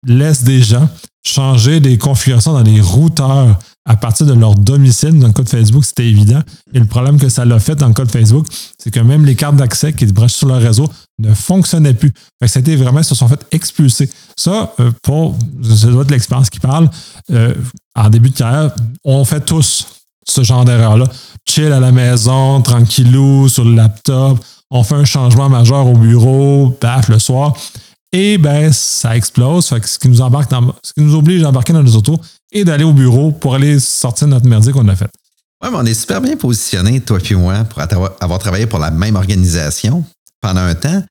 laissent 0.06 0.44
des 0.44 0.62
gens 0.62 0.88
changer 1.26 1.80
des 1.80 1.99
configurations 1.99 2.52
dans 2.52 2.62
les 2.62 2.80
routeurs 2.80 3.58
à 3.87 3.97
partir 3.97 4.26
de 4.26 4.35
leur 4.35 4.55
domicile. 4.57 5.19
Dans 5.19 5.28
le 5.28 5.33
code 5.33 5.49
Facebook, 5.49 5.85
c'était 5.85 6.07
évident. 6.07 6.40
Et 6.75 6.78
le 6.78 6.85
problème 6.85 7.19
que 7.19 7.28
ça 7.28 7.45
l'a 7.45 7.59
fait 7.59 7.76
dans 7.76 7.88
le 7.88 7.95
code 7.95 8.11
Facebook, 8.11 8.47
c'est 8.76 8.90
que 8.90 9.00
même 9.00 9.25
les 9.25 9.37
cartes 9.37 9.57
d'accès 9.57 9.93
qui 9.93 10.07
se 10.07 10.12
branchent 10.12 10.35
sur 10.35 10.49
leur 10.49 10.61
réseau 10.61 10.90
ne 11.19 11.33
fonctionnaient 11.33 11.95
plus. 11.95 12.12
Fait 12.40 12.47
que 12.47 12.49
c'était 12.49 12.76
vraiment, 12.76 12.99
ils 12.99 13.05
se 13.05 13.14
sont 13.14 13.28
fait 13.28 13.47
expulser. 13.52 14.11
Ça, 14.37 14.75
euh, 14.81 14.90
pour, 15.02 15.37
c'est 15.62 15.87
doit 15.87 16.02
être 16.02 16.11
l'expérience 16.11 16.50
qui 16.50 16.61
parle, 16.61 16.90
euh, 17.31 17.55
en 17.95 18.11
début 18.11 18.31
de 18.31 18.37
carrière, 18.37 18.75
on 19.05 19.25
fait 19.25 19.40
tous 19.40 19.87
ce 20.28 20.43
genre 20.43 20.64
d'erreur-là. 20.64 21.07
Chill 21.49 21.73
à 21.73 21.81
la 21.81 21.93
maison, 21.93 22.61
tranquillou, 22.61 23.49
sur 23.49 23.64
le 23.64 23.75
laptop. 23.75 24.38
On 24.71 24.83
fait 24.83 24.97
un 24.97 25.05
changement 25.05 25.49
majeur 25.49 25.87
au 25.87 25.97
bureau, 25.97 26.71
paf, 26.71 27.09
le 27.09 27.21
soir. 27.21 27.57
Et 28.12 28.37
ben, 28.38 28.73
ça 28.73 29.16
explose. 29.16 29.66
ce 29.66 29.99
qui 29.99 30.09
nous 30.09 30.21
embarque 30.21 30.50
ce 30.83 30.93
qui 30.93 31.00
nous 31.00 31.14
oblige 31.14 31.43
d'embarquer 31.43 31.73
dans 31.73 31.83
nos 31.83 31.95
autos 31.95 32.19
et 32.56 32.64
d'aller 32.64 32.84
au 32.84 32.92
bureau 32.92 33.32
pour 33.32 33.54
aller 33.54 33.78
sortir 33.78 34.28
notre 34.28 34.46
merdier 34.46 34.72
qu'on 34.72 34.88
a 34.88 34.96
fait. 34.96 35.10
Oui, 35.62 35.68
mais 35.70 35.78
on 35.78 35.86
est 35.86 35.94
super 35.94 36.20
bien 36.20 36.36
positionnés, 36.36 37.00
toi 37.00 37.18
et 37.30 37.34
moi, 37.34 37.64
pour 37.64 37.80
avoir 37.80 38.38
travaillé 38.38 38.66
pour 38.66 38.78
la 38.78 38.90
même 38.90 39.16
organisation 39.16 40.04
pendant 40.40 40.60
un 40.60 40.75
temps. 40.75 41.02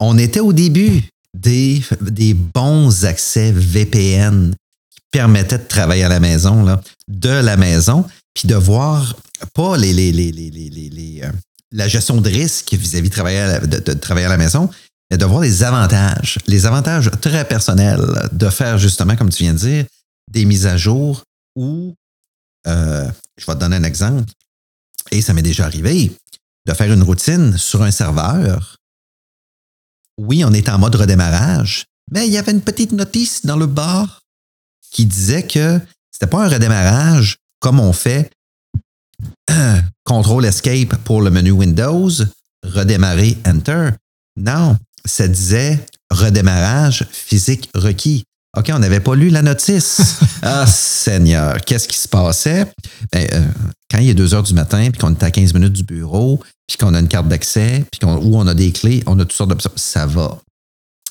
On 0.00 0.18
était 0.18 0.40
au 0.40 0.52
début 0.52 1.02
des, 1.34 1.82
des 2.00 2.34
bons 2.34 3.04
accès 3.04 3.52
VPN 3.52 4.54
qui 4.90 5.00
permettaient 5.10 5.58
de 5.58 5.68
travailler 5.68 6.04
à 6.04 6.08
la 6.08 6.20
maison, 6.20 6.64
là, 6.64 6.80
de 7.08 7.28
la 7.28 7.56
maison, 7.56 8.04
puis 8.34 8.48
de 8.48 8.54
voir 8.54 9.16
pas 9.54 9.76
les, 9.76 9.92
les, 9.92 10.12
les, 10.12 11.20
euh, 11.22 11.30
la 11.72 11.88
gestion 11.88 12.20
de 12.20 12.28
risque 12.28 12.74
vis-à-vis 12.74 13.10
de, 13.10 13.78
de, 13.78 13.92
travailler 13.94 14.26
à 14.26 14.30
la 14.30 14.36
maison, 14.36 14.70
de 15.10 15.24
voir 15.24 15.40
les 15.40 15.62
avantages, 15.62 16.38
les 16.46 16.66
avantages 16.66 17.10
très 17.20 17.44
personnels 17.44 18.00
de 18.32 18.48
faire 18.48 18.78
justement, 18.78 19.16
comme 19.16 19.30
tu 19.30 19.44
viens 19.44 19.54
de 19.54 19.58
dire, 19.58 19.84
des 20.30 20.44
mises 20.44 20.66
à 20.66 20.76
jour 20.76 21.22
ou, 21.56 21.94
euh, 22.66 23.10
je 23.36 23.46
vais 23.46 23.54
te 23.54 23.58
donner 23.58 23.76
un 23.76 23.84
exemple, 23.84 24.30
et 25.10 25.22
ça 25.22 25.32
m'est 25.32 25.42
déjà 25.42 25.64
arrivé, 25.64 26.12
de 26.66 26.74
faire 26.74 26.92
une 26.92 27.02
routine 27.02 27.56
sur 27.56 27.82
un 27.82 27.90
serveur. 27.90 28.76
Oui, 30.18 30.44
on 30.44 30.52
est 30.52 30.68
en 30.68 30.78
mode 30.78 30.96
redémarrage, 30.96 31.86
mais 32.10 32.26
il 32.26 32.32
y 32.32 32.38
avait 32.38 32.52
une 32.52 32.62
petite 32.62 32.92
notice 32.92 33.44
dans 33.46 33.56
le 33.56 33.66
bar 33.66 34.20
qui 34.90 35.06
disait 35.06 35.46
que 35.46 35.80
c'était 36.10 36.30
pas 36.30 36.44
un 36.44 36.48
redémarrage 36.48 37.36
comme 37.60 37.80
on 37.80 37.92
fait 37.92 38.30
euh, 39.50 39.80
Contrôle 40.04 40.46
Escape 40.46 40.96
pour 41.04 41.22
le 41.22 41.30
menu 41.30 41.50
Windows, 41.50 42.10
redémarrer 42.64 43.36
Enter. 43.46 43.90
Non, 44.36 44.76
ça 45.04 45.28
disait 45.28 45.84
redémarrage 46.10 47.06
physique 47.10 47.68
requis. 47.74 48.24
OK, 48.56 48.70
on 48.72 48.78
n'avait 48.78 49.00
pas 49.00 49.14
lu 49.14 49.28
la 49.28 49.42
notice. 49.42 50.18
ah, 50.42 50.66
Seigneur, 50.66 51.60
qu'est-ce 51.60 51.86
qui 51.86 51.98
se 51.98 52.08
passait? 52.08 52.66
Ben, 53.12 53.28
euh, 53.32 53.46
quand 53.90 53.98
il 53.98 54.08
est 54.08 54.14
2 54.14 54.34
heures 54.34 54.42
du 54.42 54.54
matin, 54.54 54.90
puis 54.90 55.00
qu'on 55.00 55.12
est 55.12 55.22
à 55.22 55.30
15 55.30 55.54
minutes 55.54 55.74
du 55.74 55.84
bureau, 55.84 56.40
puis 56.66 56.76
qu'on 56.78 56.94
a 56.94 57.00
une 57.00 57.08
carte 57.08 57.28
d'accès, 57.28 57.84
puis 57.90 58.00
qu'on, 58.00 58.16
où 58.16 58.36
on 58.36 58.46
a 58.46 58.54
des 58.54 58.72
clés, 58.72 59.02
on 59.06 59.18
a 59.18 59.24
toutes 59.24 59.32
sortes 59.32 59.50
d'options, 59.50 59.70
ça 59.76 60.06
va. 60.06 60.40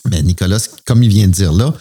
Mais 0.09 0.21
Nicolas, 0.21 0.67
comme 0.85 1.03
il 1.03 1.09
vient 1.09 1.27
de 1.27 1.33
dire 1.33 1.53
là, 1.53 1.73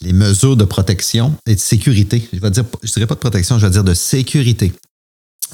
les 0.00 0.12
mesures 0.12 0.56
de 0.56 0.64
protection 0.64 1.36
et 1.46 1.54
de 1.54 1.60
sécurité, 1.60 2.28
je 2.32 2.38
vais 2.38 2.50
dire, 2.50 2.64
je 2.82 2.92
dirais 2.92 3.06
pas 3.06 3.14
de 3.14 3.20
protection, 3.20 3.58
je 3.58 3.66
vais 3.66 3.72
dire 3.72 3.84
de 3.84 3.94
sécurité 3.94 4.72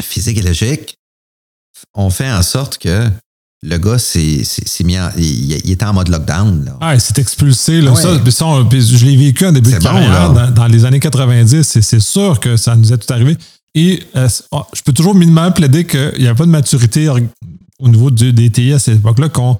physique 0.00 0.38
et 0.38 0.42
logique, 0.42 0.96
ont 1.94 2.10
fait 2.10 2.30
en 2.30 2.42
sorte 2.42 2.78
que 2.78 3.08
le 3.62 3.76
gars, 3.76 3.98
c'est, 3.98 4.42
mis 4.84 4.96
il, 5.18 5.70
était 5.70 5.84
en 5.84 5.92
mode 5.92 6.08
lockdown. 6.08 6.64
Là. 6.64 6.78
Ah, 6.80 6.94
il 6.94 7.00
s'est 7.00 7.20
expulsé. 7.20 7.80
Là, 7.82 7.94
ça, 7.94 8.08
je 8.14 9.04
l'ai 9.04 9.16
vécu 9.16 9.46
en 9.46 9.52
début 9.52 9.72
de 9.72 9.78
carrière 9.78 10.50
dans, 10.52 10.66
les 10.66 10.84
années 10.84 11.00
90. 11.00 11.62
C'est, 11.80 12.00
sûr 12.00 12.40
que 12.40 12.56
ça 12.56 12.74
nous 12.74 12.92
est 12.92 12.98
tout 12.98 13.12
arrivé. 13.12 13.36
Et 13.74 14.02
euh, 14.16 14.28
ah, 14.52 14.66
je 14.74 14.82
peux 14.82 14.92
toujours 14.92 15.14
minimalement 15.14 15.52
plaider 15.52 15.84
qu'il 15.84 16.18
n'y 16.18 16.26
a 16.26 16.34
pas 16.34 16.46
de 16.46 16.50
maturité 16.50 17.08
au 17.78 17.88
niveau 17.88 18.10
du, 18.10 18.32
des 18.32 18.50
TI 18.50 18.72
à 18.72 18.78
cette 18.78 18.96
époque-là 18.96 19.28
qu'on 19.28 19.58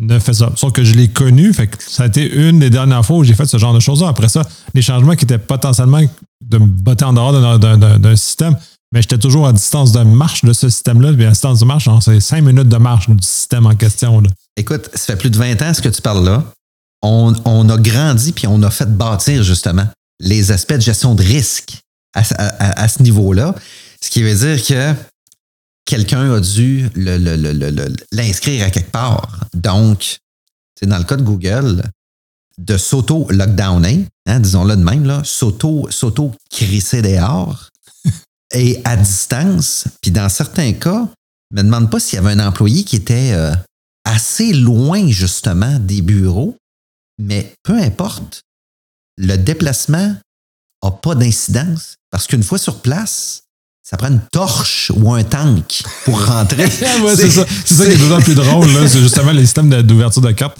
ne 0.00 0.18
fait 0.18 0.32
ça. 0.32 0.50
Sauf 0.56 0.72
que 0.72 0.82
je 0.82 0.94
l'ai 0.94 1.08
connu, 1.08 1.52
fait 1.52 1.68
que 1.68 1.76
ça 1.78 2.04
a 2.04 2.06
été 2.06 2.28
une 2.28 2.58
des 2.58 2.70
dernières 2.70 3.04
fois 3.04 3.18
où 3.18 3.24
j'ai 3.24 3.34
fait 3.34 3.46
ce 3.46 3.58
genre 3.58 3.74
de 3.74 3.80
choses-là. 3.80 4.08
Après 4.08 4.28
ça, 4.28 4.42
les 4.74 4.82
changements 4.82 5.14
qui 5.14 5.24
étaient 5.24 5.38
potentiellement 5.38 6.00
de 6.42 6.58
me 6.58 6.66
botter 6.66 7.04
en 7.04 7.12
dehors 7.12 7.58
d'un 7.58 8.16
système, 8.16 8.56
mais 8.92 9.00
j'étais 9.00 9.18
toujours 9.18 9.46
à 9.46 9.52
distance 9.52 9.92
de 9.92 10.02
marche 10.02 10.44
de 10.44 10.52
ce 10.52 10.68
système-là. 10.68 11.14
Puis 11.14 11.24
à 11.24 11.30
distance 11.30 11.60
de 11.60 11.64
marche, 11.64 11.88
c'est 12.02 12.20
cinq 12.20 12.42
minutes 12.42 12.68
de 12.68 12.76
marche 12.76 13.08
du 13.08 13.26
système 13.26 13.66
en 13.66 13.74
question. 13.74 14.22
Écoute, 14.56 14.90
ça 14.94 15.14
fait 15.14 15.16
plus 15.16 15.30
de 15.30 15.38
20 15.38 15.62
ans 15.62 15.74
ce 15.74 15.80
que 15.80 15.88
tu 15.88 16.02
parles 16.02 16.24
là. 16.24 16.44
On, 17.04 17.68
a 17.68 17.78
grandi 17.78 18.32
puis 18.32 18.46
on 18.46 18.62
a 18.62 18.70
fait 18.70 18.86
bâtir 18.86 19.42
justement 19.42 19.88
les 20.20 20.52
aspects 20.52 20.74
de 20.74 20.80
gestion 20.80 21.16
de 21.16 21.22
risque 21.22 21.80
à, 22.14 22.86
ce 22.86 23.02
niveau-là. 23.02 23.56
Ce 24.00 24.10
qui 24.10 24.22
veut 24.22 24.34
dire 24.34 24.64
que 24.64 24.94
quelqu'un 25.84 26.32
a 26.32 26.38
dû 26.38 26.88
l'inscrire 28.12 28.66
à 28.66 28.70
quelque 28.70 28.92
part. 28.92 29.40
Donc, 29.54 30.18
c'est 30.78 30.86
dans 30.86 30.98
le 30.98 31.04
cas 31.04 31.16
de 31.16 31.22
Google, 31.22 31.82
de 32.58 32.76
s'auto-lockdowner, 32.76 34.06
hein, 34.26 34.40
disons-le 34.40 34.76
de 34.76 34.84
même, 34.84 35.24
s'auto-crisser 35.24 37.02
dehors 37.02 37.71
et 38.52 38.80
à 38.84 38.96
distance. 38.96 39.84
Puis 40.00 40.10
dans 40.10 40.28
certains 40.28 40.72
cas, 40.72 41.08
ne 41.52 41.62
me 41.62 41.62
demande 41.62 41.90
pas 41.90 42.00
s'il 42.00 42.16
y 42.16 42.18
avait 42.18 42.32
un 42.32 42.46
employé 42.46 42.84
qui 42.84 42.96
était 42.96 43.32
euh, 43.32 43.54
assez 44.04 44.52
loin 44.52 45.08
justement 45.08 45.78
des 45.78 46.02
bureaux, 46.02 46.56
mais 47.18 47.52
peu 47.62 47.78
importe, 47.78 48.42
le 49.16 49.36
déplacement 49.36 50.16
n'a 50.82 50.90
pas 50.90 51.14
d'incidence 51.14 51.96
parce 52.10 52.26
qu'une 52.26 52.42
fois 52.42 52.58
sur 52.58 52.80
place, 52.80 53.44
ça 53.82 53.96
prend 53.96 54.08
une 54.08 54.22
torche 54.32 54.92
ou 54.94 55.12
un 55.12 55.24
tank 55.24 55.82
pour 56.04 56.24
rentrer. 56.26 56.70
c'est 57.16 57.30
ça, 57.30 57.44
qui 57.44 57.74
est 57.74 57.98
d'autant 57.98 58.22
plus 58.22 58.34
drôle. 58.34 58.68
C'est 58.88 59.00
justement 59.00 59.32
les 59.32 59.42
systèmes 59.42 59.82
d'ouverture 59.82 60.22
de 60.22 60.32
cartes. 60.32 60.58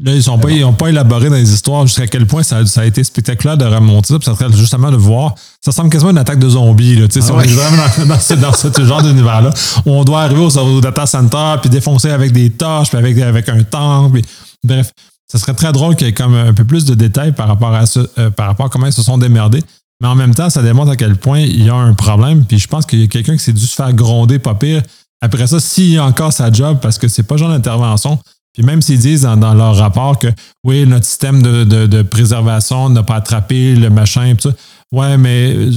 Là, 0.00 0.14
ils 0.14 0.28
n'ont 0.28 0.38
pas, 0.38 0.48
pas, 0.78 0.88
élaboré 0.90 1.28
dans 1.28 1.34
les 1.34 1.52
histoires 1.52 1.84
jusqu'à 1.84 2.06
quel 2.06 2.24
point 2.24 2.44
ça, 2.44 2.64
ça, 2.66 2.82
a 2.82 2.84
été 2.84 3.02
spectaculaire 3.02 3.56
de 3.56 3.64
remonter 3.64 4.14
ça. 4.14 4.18
ça 4.22 4.36
serait 4.36 4.52
justement 4.56 4.92
de 4.92 4.96
voir. 4.96 5.34
Ça 5.60 5.72
semble 5.72 5.90
quasiment 5.90 6.12
une 6.12 6.18
attaque 6.18 6.38
de 6.38 6.48
zombies. 6.48 6.94
Là, 6.94 7.06
ah 7.10 7.20
on 7.32 7.40
est 7.40 7.46
vraiment 7.48 7.82
dans, 8.06 8.20
ce, 8.20 8.34
dans 8.34 8.52
ce, 8.52 8.84
genre 8.84 9.02
d'univers-là. 9.02 9.50
Où 9.86 9.90
on 9.90 10.04
doit 10.04 10.22
arriver 10.22 10.40
au, 10.40 10.80
data 10.80 11.04
center 11.04 11.56
puis 11.60 11.68
défoncer 11.68 12.10
avec 12.10 12.30
des 12.30 12.50
torches, 12.50 12.90
puis 12.90 12.98
avec, 12.98 13.18
avec 13.18 13.48
un 13.48 13.64
tank. 13.64 14.12
Puis, 14.12 14.24
bref, 14.62 14.92
ça 15.26 15.38
serait 15.38 15.54
très 15.54 15.72
drôle 15.72 15.96
qu'il 15.96 16.06
y 16.06 16.10
ait 16.10 16.14
comme 16.14 16.34
un 16.34 16.54
peu 16.54 16.64
plus 16.64 16.84
de 16.84 16.94
détails 16.94 17.32
par 17.32 17.48
rapport 17.48 17.74
à, 17.74 17.86
ce, 17.86 18.00
euh, 18.18 18.30
par 18.30 18.46
rapport 18.46 18.66
à 18.66 18.68
comment 18.68 18.86
ils 18.86 18.92
se 18.92 19.02
sont 19.02 19.18
démerdés. 19.18 19.62
Mais 20.00 20.06
en 20.06 20.14
même 20.14 20.32
temps, 20.34 20.48
ça 20.48 20.62
démontre 20.62 20.92
à 20.92 20.96
quel 20.96 21.16
point 21.16 21.40
il 21.40 21.64
y 21.64 21.70
a 21.70 21.74
un 21.74 21.94
problème. 21.94 22.44
Puis 22.44 22.60
je 22.60 22.68
pense 22.68 22.86
qu'il 22.86 23.00
y 23.00 23.04
a 23.04 23.08
quelqu'un 23.08 23.36
qui 23.36 23.42
s'est 23.42 23.52
dû 23.52 23.66
se 23.66 23.74
faire 23.74 23.92
gronder, 23.92 24.38
pas 24.38 24.54
pire. 24.54 24.82
Après 25.20 25.48
ça, 25.48 25.58
s'il 25.58 25.98
a 25.98 26.04
encore 26.04 26.32
sa 26.32 26.52
job, 26.52 26.78
parce 26.80 26.98
que 26.98 27.08
c'est 27.08 27.24
pas 27.24 27.36
genre 27.36 27.48
d'intervention, 27.48 28.20
puis 28.58 28.66
même 28.66 28.82
s'ils 28.82 28.98
disent 28.98 29.22
dans, 29.22 29.54
leur 29.54 29.76
rapport 29.76 30.18
que 30.18 30.26
oui, 30.64 30.84
notre 30.84 31.04
système 31.04 31.40
de, 31.40 32.02
préservation 32.02 32.90
n'a 32.90 33.04
pas 33.04 33.14
attrapé 33.14 33.76
le 33.76 33.88
machin, 33.88 34.34
tout 34.34 34.50
ça. 34.50 34.56
Ouais, 34.90 35.16
mais 35.16 35.54
euh, 35.54 35.70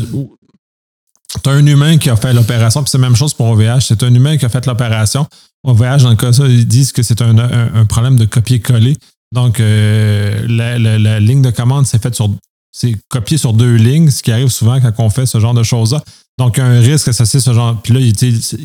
tu 1.43 1.47
as 1.47 1.53
un 1.53 1.65
humain 1.67 2.00
qui 2.00 2.09
a 2.09 2.15
fait 2.15 2.33
l'opération, 2.33 2.81
puis 2.81 2.89
c'est 2.89 2.97
la 2.97 3.07
même 3.07 3.15
chose 3.15 3.35
pour 3.35 3.50
OVH. 3.50 3.81
C'est 3.81 4.01
un 4.01 4.11
humain 4.11 4.35
qui 4.35 4.45
a 4.45 4.50
fait 4.50 4.65
l'opération. 4.65 5.27
OVH, 5.63 6.01
dans 6.01 6.09
le 6.09 6.15
cas 6.15 6.33
ça, 6.33 6.47
ils 6.47 6.67
disent 6.67 6.91
que 6.91 7.03
c'est 7.03 7.21
un, 7.21 7.85
problème 7.85 8.17
de 8.17 8.25
copier-coller. 8.25 8.97
Donc, 9.31 9.59
euh, 9.59 10.43
la, 10.47 11.19
ligne 11.19 11.43
de 11.43 11.51
commande 11.51 11.85
s'est 11.85 12.00
faite 12.00 12.15
sur. 12.15 12.31
C'est 12.71 12.95
copié 13.09 13.38
sur 13.38 13.53
deux 13.53 13.75
lignes, 13.75 14.09
ce 14.09 14.23
qui 14.23 14.31
arrive 14.31 14.47
souvent 14.47 14.81
quand 14.81 14.91
on 14.97 15.11
fait 15.11 15.27
ce 15.27 15.39
genre 15.39 15.53
de 15.53 15.61
choses-là. 15.61 16.01
Donc, 16.39 16.57
un 16.57 16.79
risque 16.79 17.09
associé 17.09 17.38
à 17.38 17.41
ce 17.41 17.53
genre. 17.53 17.79
Puis 17.79 17.93
là, 17.93 18.00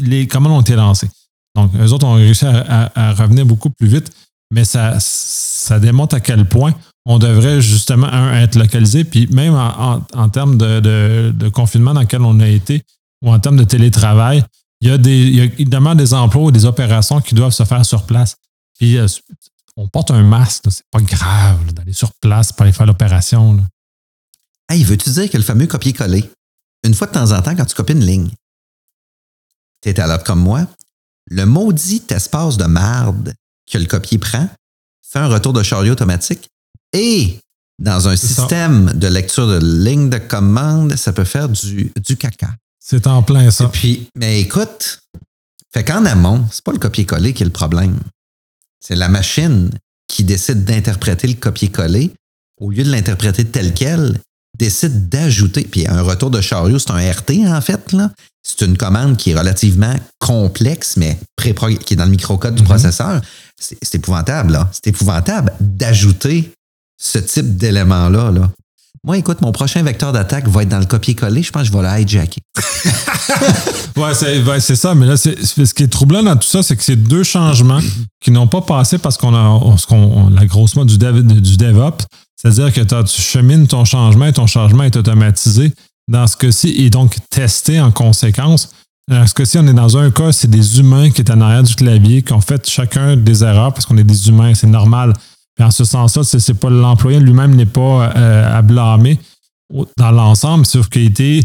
les 0.00 0.26
commandes 0.26 0.52
ont 0.52 0.62
été 0.62 0.75
lancées. 0.75 1.11
Donc, 1.57 1.75
eux 1.75 1.93
autres 1.93 2.07
ont 2.07 2.15
réussi 2.15 2.45
à, 2.47 3.14
revenir 3.14 3.47
beaucoup 3.47 3.71
plus 3.71 3.88
vite, 3.88 4.12
mais 4.53 4.64
ça, 4.64 4.99
ça 5.01 5.81
démontre 5.81 6.14
à 6.14 6.21
quel 6.21 6.45
point 6.45 6.75
on 7.07 7.19
devrait 7.19 7.61
justement 7.61 8.09
être 8.35 8.57
localisé, 8.57 9.05
puis 9.05 9.27
même 9.29 9.55
en, 9.55 10.29
termes 10.29 10.59
de, 10.59 11.49
confinement 11.49 11.95
dans 11.95 12.03
lequel 12.03 12.23
on 12.23 12.38
a 12.40 12.49
été, 12.49 12.83
ou 13.25 13.33
en 13.33 13.38
termes 13.38 13.57
de 13.57 13.64
télétravail, 13.64 14.45
il 14.83 14.88
y 14.88 14.90
a, 14.90 14.99
des, 14.99 15.53
évidemment 15.59 15.95
des 15.95 16.12
emplois 16.12 16.42
ou 16.42 16.51
des 16.51 16.66
opérations 16.66 17.21
qui 17.23 17.35
doivent 17.35 17.53
se 17.53 17.64
faire 17.64 17.85
sur 17.87 18.05
place. 18.05 18.37
Puis 18.79 18.99
euh, 18.99 19.07
on 19.77 19.88
porte 19.88 20.11
un 20.11 20.23
masque, 20.23 20.64
c'est 20.69 20.85
pas 20.90 21.01
grave 21.01 21.73
d'aller 21.73 21.95
sur 21.95 22.12
place 22.21 22.53
pour 22.53 22.64
aller 22.64 22.73
faire 22.73 22.87
l'opération. 22.87 23.59
Hey, 24.69 24.85
veux-tu 24.85 25.11
dire 25.11 25.31
que 25.31 25.38
le 25.38 25.42
fameux 25.42 25.66
copier-coller, 25.66 26.31
une 26.85 26.95
fois 26.95 27.07
de 27.07 27.12
temps 27.12 27.33
en 27.33 27.40
temps, 27.40 27.57
quand 27.57 27.64
tu 27.64 27.75
copies 27.75 27.95
une 27.95 28.05
ligne, 28.05 28.31
tu 29.81 29.88
es 29.88 29.99
à 29.99 30.07
l'autre 30.07 30.25
comme 30.25 30.40
moi, 30.40 30.66
le 31.31 31.45
maudit 31.45 32.03
espace 32.11 32.57
de 32.57 32.65
marde 32.65 33.35
que 33.71 33.79
le 33.79 33.87
copier 33.87 34.19
prend 34.19 34.49
fait 35.03 35.19
un 35.19 35.29
retour 35.29 35.53
de 35.53 35.62
chariot 35.62 35.93
automatique 35.93 36.49
et 36.93 37.39
dans 37.79 38.09
un 38.09 38.17
système 38.17 38.93
de 38.95 39.07
lecture 39.07 39.47
de 39.47 39.85
ligne 39.85 40.09
de 40.09 40.19
commande, 40.19 40.97
ça 40.97 41.12
peut 41.12 41.25
faire 41.25 41.49
du, 41.49 41.93
du 42.05 42.17
caca. 42.17 42.55
C'est 42.81 43.07
en 43.07 43.23
plein 43.23 43.51
ça. 43.51 43.69
puis, 43.69 44.09
mais 44.15 44.41
écoute, 44.41 45.01
fait 45.73 45.85
qu'en 45.85 46.05
amont, 46.05 46.47
c'est 46.51 46.65
pas 46.65 46.73
le 46.73 46.79
copier-coller 46.79 47.35
qui 47.35 47.43
est 47.43 47.47
le 47.47 47.53
problème. 47.53 47.99
C'est 48.81 48.97
la 48.97 49.09
machine 49.09 49.71
qui 50.09 50.25
décide 50.25 50.65
d'interpréter 50.65 51.27
le 51.27 51.35
copier-coller 51.35 52.12
au 52.61 52.71
lieu 52.71 52.85
de 52.85 52.91
l'interpréter 52.91 53.45
tel 53.45 53.75
quel, 53.75 54.21
décide 54.59 55.09
d'ajouter. 55.09 55.66
Puis 55.71 55.87
un 55.87 56.03
retour 56.03 56.31
de 56.31 56.40
chariot, 56.40 56.79
c'est 56.79 56.90
un 56.90 57.11
RT 57.11 57.47
en 57.47 57.61
fait. 57.61 57.92
Là 57.92 58.11
c'est 58.47 58.64
une 58.64 58.77
commande 58.77 59.16
qui 59.16 59.33
est 59.33 59.35
relativement 59.35 59.95
complexe, 60.21 60.97
mais 60.97 61.19
pré 61.35 61.53
qui 61.85 61.95
est 61.95 61.97
dans 61.97 62.05
le 62.05 62.11
microcode 62.11 62.55
du 62.55 62.62
mhm. 62.62 62.69
processeur. 62.69 63.21
C'est 63.59 63.95
épouvantable, 63.97 64.53
là. 64.53 64.71
C'est 64.71 64.87
épouvantable 64.88 65.53
d'ajouter 65.59 66.53
ce 66.97 67.19
type 67.19 67.57
d'élément-là. 67.57 68.31
Là. 68.31 68.51
Moi, 69.03 69.19
écoute, 69.19 69.40
mon 69.40 69.51
prochain 69.51 69.83
vecteur 69.83 70.12
d'attaque 70.12 70.47
va 70.47 70.62
être 70.62 70.69
dans 70.69 70.79
le 70.79 70.87
copier-coller. 70.87 71.42
Je 71.42 71.51
pense 71.51 71.62
que 71.62 71.69
je 71.69 71.73
vais 71.73 71.83
le 71.83 72.01
hijacker. 72.01 72.40
ouais, 73.97 74.61
c'est 74.61 74.77
ça. 74.77 74.95
Mais 74.95 75.07
là, 75.07 75.16
ce 75.16 75.75
qui 75.75 75.83
est 75.83 75.88
troublant 75.88 76.23
dans 76.23 76.37
tout 76.37 76.47
ça, 76.47 76.62
c'est 76.62 76.77
que 76.77 76.85
c'est 76.85 76.97
deux 76.97 77.25
changements 77.25 77.81
qui 78.21 78.31
n'ont 78.31 78.49
pas 78.49 78.61
passé 78.61 78.99
parce 78.99 79.16
qu'on 79.16 79.35
a 79.35 80.31
la 80.31 80.47
grosse 80.47 80.77
mode 80.77 80.88
du, 80.88 80.99
du 81.40 81.57
DevOps. 81.57 82.05
C'est-à-dire 82.37 82.72
que 82.72 83.03
tu 83.03 83.20
chemines 83.20 83.66
ton 83.66 83.85
changement 83.85 84.27
et 84.27 84.33
ton 84.33 84.46
changement 84.46 84.85
est 84.85 84.96
automatisé 84.96 85.72
dans 86.09 86.27
ce 86.27 86.37
cas-ci, 86.37 86.68
et 86.68 86.90
donc 86.90 87.16
testé 87.31 87.81
en 87.81 87.90
conséquence. 87.90 88.70
Dans 89.09 89.27
ce 89.27 89.35
cas-ci, 89.35 89.59
on 89.59 89.66
est 89.66 89.75
dans 89.75 89.96
un 89.96 90.11
cas, 90.11 90.33
c'est 90.33 90.51
des 90.51 90.79
humains 90.79 91.11
qui 91.11 91.20
étaient 91.20 91.33
en 91.33 91.40
arrière 91.40 91.62
du 91.62 91.75
clavier, 91.75 92.22
qui 92.22 92.33
ont 92.33 92.40
fait 92.40 92.68
chacun 92.68 93.16
des 93.16 93.42
erreurs 93.42 93.72
parce 93.72 93.87
qu'on 93.87 93.96
est 93.96 94.05
des 94.05 94.29
humains, 94.29 94.55
c'est 94.55 94.66
normal. 94.66 95.12
Et 95.59 95.62
en 95.62 95.70
ce 95.70 95.85
sens-là, 95.85 96.22
c'est 96.25 96.55
pas 96.55 96.70
l'employé 96.70 97.18
lui-même 97.18 97.55
n'est 97.55 97.66
pas 97.66 98.12
euh, 98.16 98.59
à 98.59 98.62
blâmer 98.62 99.18
dans 99.96 100.11
l'ensemble, 100.11 100.66
sauf 100.66 100.88
qu'il 100.88 101.07
était 101.07 101.42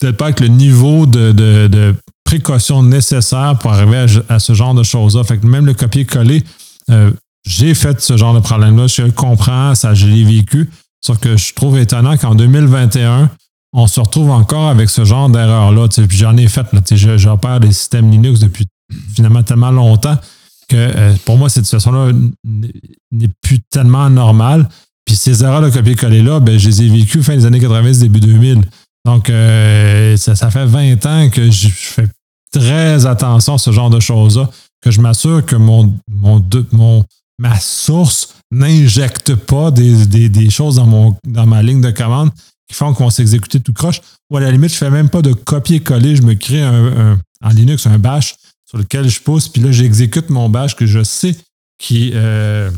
peut-être 0.00 0.16
pas 0.16 0.26
avec 0.26 0.40
le 0.40 0.48
niveau 0.48 1.06
de, 1.06 1.94
précaution 2.24 2.84
nécessaire 2.84 3.58
pour 3.58 3.72
arriver 3.72 4.06
à, 4.28 4.38
ce 4.38 4.54
genre 4.54 4.74
de 4.74 4.84
choses-là. 4.84 5.24
Fait 5.24 5.38
que 5.38 5.46
même 5.46 5.66
le 5.66 5.74
copier-coller, 5.74 6.44
euh, 6.90 7.10
j'ai 7.44 7.74
fait 7.74 8.00
ce 8.00 8.16
genre 8.16 8.34
de 8.34 8.40
problème-là, 8.40 8.86
je 8.86 9.02
comprends, 9.10 9.74
ça, 9.74 9.94
je 9.94 10.06
l'ai 10.06 10.24
vécu. 10.24 10.68
Sauf 11.04 11.18
que 11.18 11.36
je 11.36 11.54
trouve 11.54 11.78
étonnant 11.78 12.16
qu'en 12.16 12.34
2021, 12.34 13.30
on 13.72 13.86
se 13.86 14.00
retrouve 14.00 14.30
encore 14.30 14.68
avec 14.68 14.90
ce 14.90 15.04
genre 15.04 15.30
d'erreur-là. 15.30 15.88
Puis 15.88 16.18
j'en 16.18 16.36
ai 16.36 16.48
fait, 16.48 16.66
j'opère 17.16 17.60
des 17.60 17.72
systèmes 17.72 18.10
Linux 18.10 18.40
depuis 18.40 18.66
finalement 19.14 19.42
tellement 19.42 19.70
longtemps 19.70 20.18
que 20.68 20.76
euh, 20.76 21.14
pour 21.24 21.36
moi, 21.36 21.48
cette 21.48 21.64
situation-là 21.64 22.12
n'est 23.12 23.30
plus 23.42 23.60
tellement 23.70 24.08
normale. 24.10 24.68
Puis 25.04 25.16
ces 25.16 25.42
erreurs 25.42 25.62
de 25.62 25.70
copier-coller-là, 25.70 26.40
ben, 26.40 26.58
je 26.58 26.68
les 26.68 26.82
ai 26.82 26.88
vécues 26.88 27.22
fin 27.22 27.34
des 27.34 27.44
années 27.44 27.60
90, 27.60 27.98
début 27.98 28.20
2000. 28.20 28.60
Donc, 29.04 29.30
euh, 29.30 30.16
ça, 30.16 30.50
fait 30.50 30.66
20 30.66 31.06
ans 31.06 31.30
que 31.30 31.50
je 31.50 31.68
fais 31.68 32.06
très 32.52 33.06
attention 33.06 33.54
à 33.54 33.58
ce 33.58 33.72
genre 33.72 33.90
de 33.90 34.00
choses-là, 34.00 34.48
que 34.82 34.90
je 34.90 35.00
m'assure 35.00 35.44
que 35.44 35.56
mon, 35.56 35.94
mon, 36.08 36.44
mon, 36.72 37.04
ma 37.40 37.58
source 37.58 38.34
n'injecte 38.50 39.34
pas 39.34 39.70
des, 39.70 40.50
choses 40.50 40.76
dans, 40.76 41.46
ma 41.46 41.62
ligne 41.62 41.80
de 41.80 41.90
commande 41.90 42.30
qui 42.68 42.74
font 42.74 42.92
qu'on 42.92 43.08
s'exécuter 43.08 43.60
tout 43.60 43.72
croche. 43.72 44.00
Ou 44.30 44.36
à 44.36 44.40
la 44.40 44.52
limite, 44.52 44.70
je 44.70 44.74
ne 44.74 44.78
fais 44.78 44.90
même 44.90 45.08
pas 45.08 45.22
de 45.22 45.32
copier-coller. 45.32 46.16
Je 46.16 46.22
me 46.22 46.34
crée 46.34 46.62
un, 46.62 47.18
en 47.42 47.48
Linux 47.48 47.86
un 47.86 47.98
bash 47.98 48.36
sur 48.68 48.78
lequel 48.78 49.08
je 49.08 49.20
pousse, 49.20 49.48
puis 49.48 49.62
là, 49.62 49.72
j'exécute 49.72 50.30
mon 50.30 50.48
bash 50.48 50.76
que 50.76 50.86
je 50.86 51.02
sais 51.02 51.36
qui, 51.78 52.12
euh, 52.14 52.70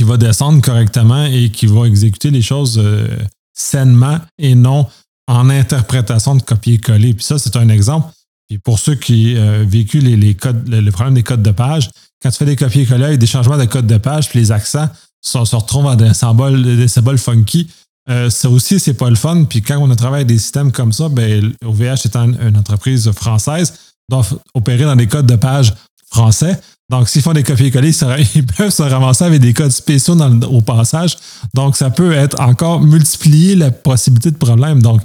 va 0.00 0.16
descendre 0.16 0.60
correctement 0.62 1.24
et 1.24 1.50
qui 1.50 1.66
va 1.66 1.86
exécuter 1.86 2.30
les 2.30 2.42
choses 2.42 2.78
euh, 2.82 3.06
sainement 3.52 4.18
et 4.38 4.54
non 4.54 4.86
en 5.28 5.50
interprétation 5.50 6.34
de 6.34 6.42
copier-coller. 6.42 7.14
Puis 7.14 7.24
ça, 7.24 7.38
c'est 7.38 7.56
un 7.56 7.68
exemple. 7.68 8.08
Puis 8.48 8.58
pour 8.58 8.78
ceux 8.78 8.94
qui 8.94 9.34
ont 9.36 9.40
euh, 9.40 9.64
vécu 9.66 10.00
les, 10.00 10.34
codes, 10.34 10.66
le, 10.68 10.90
problème 10.90 11.14
des 11.14 11.22
codes 11.22 11.42
de 11.42 11.50
page, 11.50 11.90
quand 12.22 12.30
tu 12.30 12.36
fais 12.36 12.44
des 12.44 12.56
copier-coller, 12.56 13.16
des 13.16 13.26
changements 13.26 13.58
de 13.58 13.64
code 13.64 13.86
de 13.86 13.98
page, 13.98 14.28
puis 14.28 14.38
les 14.38 14.52
accents 14.52 14.88
se, 15.20 15.38
retrouvent 15.38 15.84
dans 15.84 15.96
des 15.96 16.14
symboles, 16.14 16.62
des 16.62 16.88
symboles 16.88 17.18
funky, 17.18 17.68
euh, 18.08 18.30
ça 18.30 18.48
aussi, 18.48 18.78
c'est 18.78 18.94
pas 18.94 19.10
le 19.10 19.16
fun. 19.16 19.44
Puis 19.44 19.62
quand 19.62 19.78
on 19.78 19.90
a 19.90 19.96
travaillé 19.96 20.22
avec 20.22 20.28
des 20.28 20.38
systèmes 20.38 20.72
comme 20.72 20.92
ça, 20.92 21.08
ben, 21.08 21.52
OVH 21.64 22.06
étant 22.06 22.24
une 22.24 22.56
entreprise 22.56 23.10
française, 23.12 23.74
doit 24.08 24.24
opérer 24.54 24.84
dans 24.84 24.96
des 24.96 25.08
codes 25.08 25.26
de 25.26 25.36
page 25.36 25.74
français. 26.10 26.58
Donc, 26.88 27.08
s'ils 27.08 27.22
font 27.22 27.32
des 27.32 27.42
copier-coller, 27.42 27.90
ils 28.36 28.46
peuvent 28.56 28.70
se 28.70 28.82
ramasser 28.82 29.24
avec 29.24 29.40
des 29.40 29.52
codes 29.52 29.72
spéciaux 29.72 30.16
au 30.48 30.60
passage. 30.60 31.16
Donc, 31.52 31.76
ça 31.76 31.90
peut 31.90 32.12
être 32.12 32.40
encore 32.40 32.80
multiplier 32.80 33.56
la 33.56 33.72
possibilité 33.72 34.30
de 34.30 34.36
problème. 34.36 34.80
Donc, 34.80 35.00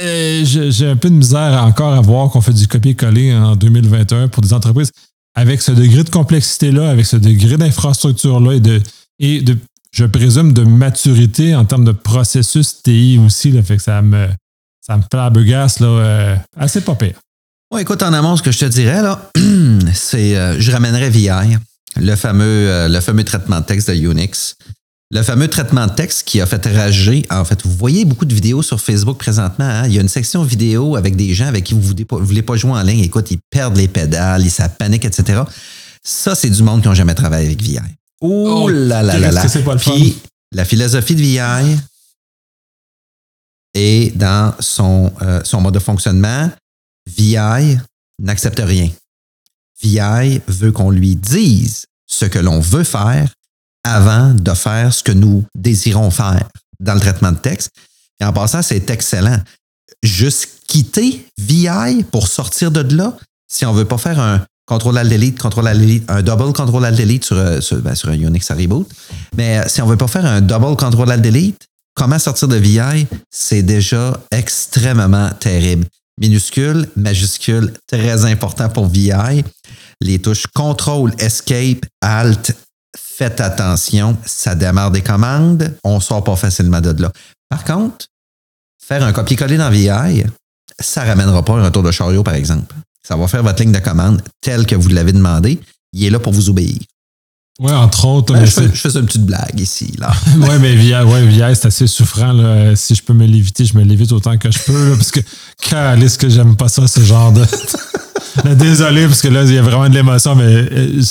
euh, 0.00 0.44
j'ai 0.44 0.88
un 0.88 0.96
peu 0.96 1.10
de 1.10 1.14
misère 1.14 1.60
encore 1.64 1.92
à 1.92 2.00
voir 2.00 2.30
qu'on 2.30 2.40
fait 2.40 2.52
du 2.52 2.68
copier-coller 2.68 3.34
en 3.34 3.56
2021 3.56 4.28
pour 4.28 4.42
des 4.42 4.52
entreprises 4.52 4.92
avec 5.36 5.62
ce 5.62 5.70
degré 5.70 6.02
de 6.02 6.10
complexité-là, 6.10 6.90
avec 6.90 7.06
ce 7.06 7.16
degré 7.16 7.56
d'infrastructure-là 7.58 8.54
et 8.54 8.60
de, 8.60 8.82
et 9.18 9.42
de, 9.42 9.56
je 9.92 10.06
présume, 10.06 10.52
de 10.52 10.64
maturité 10.64 11.54
en 11.54 11.64
termes 11.64 11.84
de 11.84 11.92
processus 11.92 12.82
TI 12.82 13.20
aussi. 13.24 13.52
Là, 13.52 13.62
fait 13.62 13.76
que 13.76 13.82
ça 13.82 14.00
me, 14.02 14.28
ça 14.80 14.96
me 14.96 15.02
la 15.12 15.30
là, 15.30 15.86
euh, 15.86 16.36
assez 16.56 16.80
pas 16.80 16.94
pire. 16.94 17.20
Bon, 17.70 17.78
écoute, 17.78 18.02
en 18.02 18.12
amont, 18.12 18.36
ce 18.36 18.42
que 18.42 18.50
je 18.50 18.60
te 18.60 18.64
dirais, 18.64 19.02
là, 19.02 19.30
c'est 19.92 20.36
euh, 20.36 20.58
je 20.58 20.72
ramènerais 20.72 21.10
VI, 21.10 21.30
le 21.96 22.16
fameux, 22.16 22.44
euh, 22.44 22.88
le 22.88 23.00
fameux 23.00 23.24
traitement 23.24 23.60
de 23.60 23.66
texte 23.66 23.90
de 23.90 23.94
Unix. 23.94 24.56
Le 25.12 25.22
fameux 25.22 25.46
traitement 25.46 25.86
de 25.86 25.92
texte 25.92 26.26
qui 26.26 26.40
a 26.40 26.46
fait 26.46 26.66
rager. 26.66 27.24
En 27.30 27.44
fait, 27.44 27.62
vous 27.64 27.70
voyez 27.70 28.04
beaucoup 28.04 28.24
de 28.24 28.34
vidéos 28.34 28.62
sur 28.62 28.80
Facebook 28.80 29.18
présentement. 29.18 29.64
Hein? 29.64 29.86
Il 29.86 29.92
y 29.94 29.98
a 29.98 30.00
une 30.00 30.08
section 30.08 30.42
vidéo 30.42 30.96
avec 30.96 31.14
des 31.14 31.32
gens 31.32 31.46
avec 31.46 31.62
qui 31.64 31.74
vous 31.74 31.94
ne 31.94 32.24
voulez, 32.24 32.42
pas 32.42 32.56
jouer 32.56 32.72
en 32.72 32.82
ligne. 32.82 33.04
Écoute, 33.04 33.30
ils 33.30 33.38
perdent 33.50 33.76
les 33.76 33.86
pédales, 33.86 34.42
ils 34.42 34.50
ça 34.50 34.68
panique, 34.68 35.04
etc. 35.04 35.42
Ça, 36.02 36.34
c'est 36.34 36.50
du 36.50 36.62
monde 36.62 36.82
qui 36.82 36.88
n'ont 36.88 36.94
jamais 36.94 37.14
travaillé 37.14 37.46
avec 37.46 37.62
VI. 37.62 37.78
Oh 38.20 38.68
là 38.68 39.02
là 39.04 39.18
là 39.18 39.30
là. 39.30 39.44
Puis, 39.76 40.18
la 40.52 40.64
philosophie 40.64 41.14
de 41.14 41.20
VI 41.20 41.78
est 43.74 44.16
dans 44.16 44.54
son, 44.58 45.12
euh, 45.22 45.40
son 45.44 45.60
mode 45.60 45.74
de 45.74 45.78
fonctionnement. 45.78 46.50
VI 47.06 47.78
n'accepte 48.18 48.58
rien. 48.58 48.90
VI 49.80 50.40
veut 50.48 50.72
qu'on 50.72 50.90
lui 50.90 51.14
dise 51.14 51.86
ce 52.08 52.24
que 52.24 52.40
l'on 52.40 52.58
veut 52.58 52.84
faire 52.84 53.30
avant 53.86 54.34
de 54.34 54.52
faire 54.52 54.92
ce 54.92 55.02
que 55.02 55.12
nous 55.12 55.44
désirons 55.54 56.10
faire 56.10 56.48
dans 56.80 56.94
le 56.94 57.00
traitement 57.00 57.30
de 57.30 57.36
texte. 57.36 57.70
Et 58.20 58.24
en 58.24 58.32
passant, 58.32 58.62
c'est 58.62 58.90
excellent. 58.90 59.38
Juste 60.02 60.48
quitter 60.66 61.24
VI 61.38 62.02
pour 62.10 62.26
sortir 62.26 62.72
de 62.72 62.96
là, 62.96 63.16
si 63.48 63.64
on 63.64 63.72
ne 63.72 63.78
veut 63.78 63.84
pas 63.84 63.98
faire 63.98 64.18
un 64.18 64.44
contrôle 64.66 64.98
alt 64.98 65.08
delete, 65.08 65.38
contrôle 65.38 65.68
alt 65.68 65.80
delete, 65.80 66.10
un 66.10 66.22
double 66.22 66.52
contrôle 66.52 66.84
alt 66.84 66.98
delete 66.98 67.24
sur, 67.24 67.36
euh, 67.36 67.60
ben, 67.82 67.94
sur, 67.94 68.08
un 68.08 68.14
Unix 68.14 68.50
à 68.50 68.54
reboot. 68.54 68.88
Mais 69.36 69.58
euh, 69.58 69.64
si 69.68 69.80
on 69.80 69.86
ne 69.86 69.90
veut 69.90 69.96
pas 69.96 70.08
faire 70.08 70.26
un 70.26 70.40
double 70.40 70.76
contrôle 70.76 71.12
alt 71.12 71.22
delete, 71.22 71.66
comment 71.94 72.18
sortir 72.18 72.48
de 72.48 72.56
VI, 72.56 73.06
c'est 73.30 73.62
déjà 73.62 74.20
extrêmement 74.32 75.30
terrible. 75.38 75.86
Minuscule, 76.20 76.88
majuscule, 76.96 77.72
très 77.86 78.24
important 78.24 78.68
pour 78.68 78.88
VI. 78.88 79.44
Les 80.00 80.18
touches 80.18 80.46
contrôle, 80.48 81.12
escape, 81.18 81.86
alt, 82.00 82.52
faites 83.16 83.40
attention, 83.40 84.16
ça 84.26 84.54
démarre 84.54 84.90
des 84.90 85.00
commandes, 85.00 85.74
on 85.84 85.96
ne 85.96 86.00
sort 86.00 86.22
pas 86.22 86.36
facilement 86.36 86.80
de 86.80 87.02
là. 87.02 87.10
Par 87.48 87.64
contre, 87.64 88.06
faire 88.82 89.02
un 89.02 89.12
copier-coller 89.12 89.56
dans 89.56 89.70
VI, 89.70 90.24
ça 90.78 91.04
ne 91.04 91.08
ramènera 91.08 91.42
pas 91.44 91.54
un 91.54 91.64
retour 91.64 91.82
de 91.82 91.90
chariot, 91.90 92.22
par 92.22 92.34
exemple. 92.34 92.74
Ça 93.06 93.16
va 93.16 93.26
faire 93.26 93.42
votre 93.42 93.62
ligne 93.62 93.72
de 93.72 93.78
commande 93.78 94.20
telle 94.42 94.66
que 94.66 94.74
vous 94.74 94.88
l'avez 94.88 95.12
demandé. 95.12 95.60
Il 95.92 96.04
est 96.04 96.10
là 96.10 96.18
pour 96.18 96.32
vous 96.32 96.50
obéir. 96.50 96.76
Oui, 97.58 97.72
entre 97.72 98.04
autres. 98.04 98.34
Ben, 98.34 98.44
je, 98.44 98.50
fais, 98.50 98.68
je, 98.74 98.98
une 98.98 99.06
petite 99.06 99.24
blague 99.24 99.58
ici. 99.58 99.94
là. 99.98 100.12
oui, 100.36 100.58
mais 100.60 100.74
VI, 100.74 100.96
ouais, 100.96 101.54
c'est 101.54 101.68
assez 101.68 101.86
souffrant. 101.86 102.34
Si 102.74 102.94
je 102.94 103.02
peux 103.02 103.14
me 103.14 103.24
l'éviter, 103.24 103.64
je 103.64 103.78
me 103.78 103.82
l'évite 103.82 104.12
autant 104.12 104.36
que 104.36 104.50
je 104.50 104.58
peux. 104.58 104.94
parce 104.94 105.10
que, 105.10 105.20
est-ce 105.20 106.18
que 106.18 106.28
j'aime 106.28 106.56
pas 106.56 106.68
ça, 106.68 106.86
ce 106.86 107.00
genre 107.00 107.32
de. 107.32 107.46
Désolé, 108.56 109.06
parce 109.06 109.22
que 109.22 109.28
là, 109.28 109.44
il 109.44 109.54
y 109.54 109.58
a 109.58 109.62
vraiment 109.62 109.88
de 109.88 109.94
l'émotion, 109.94 110.34
mais 110.34 110.44
euh, 110.44 111.02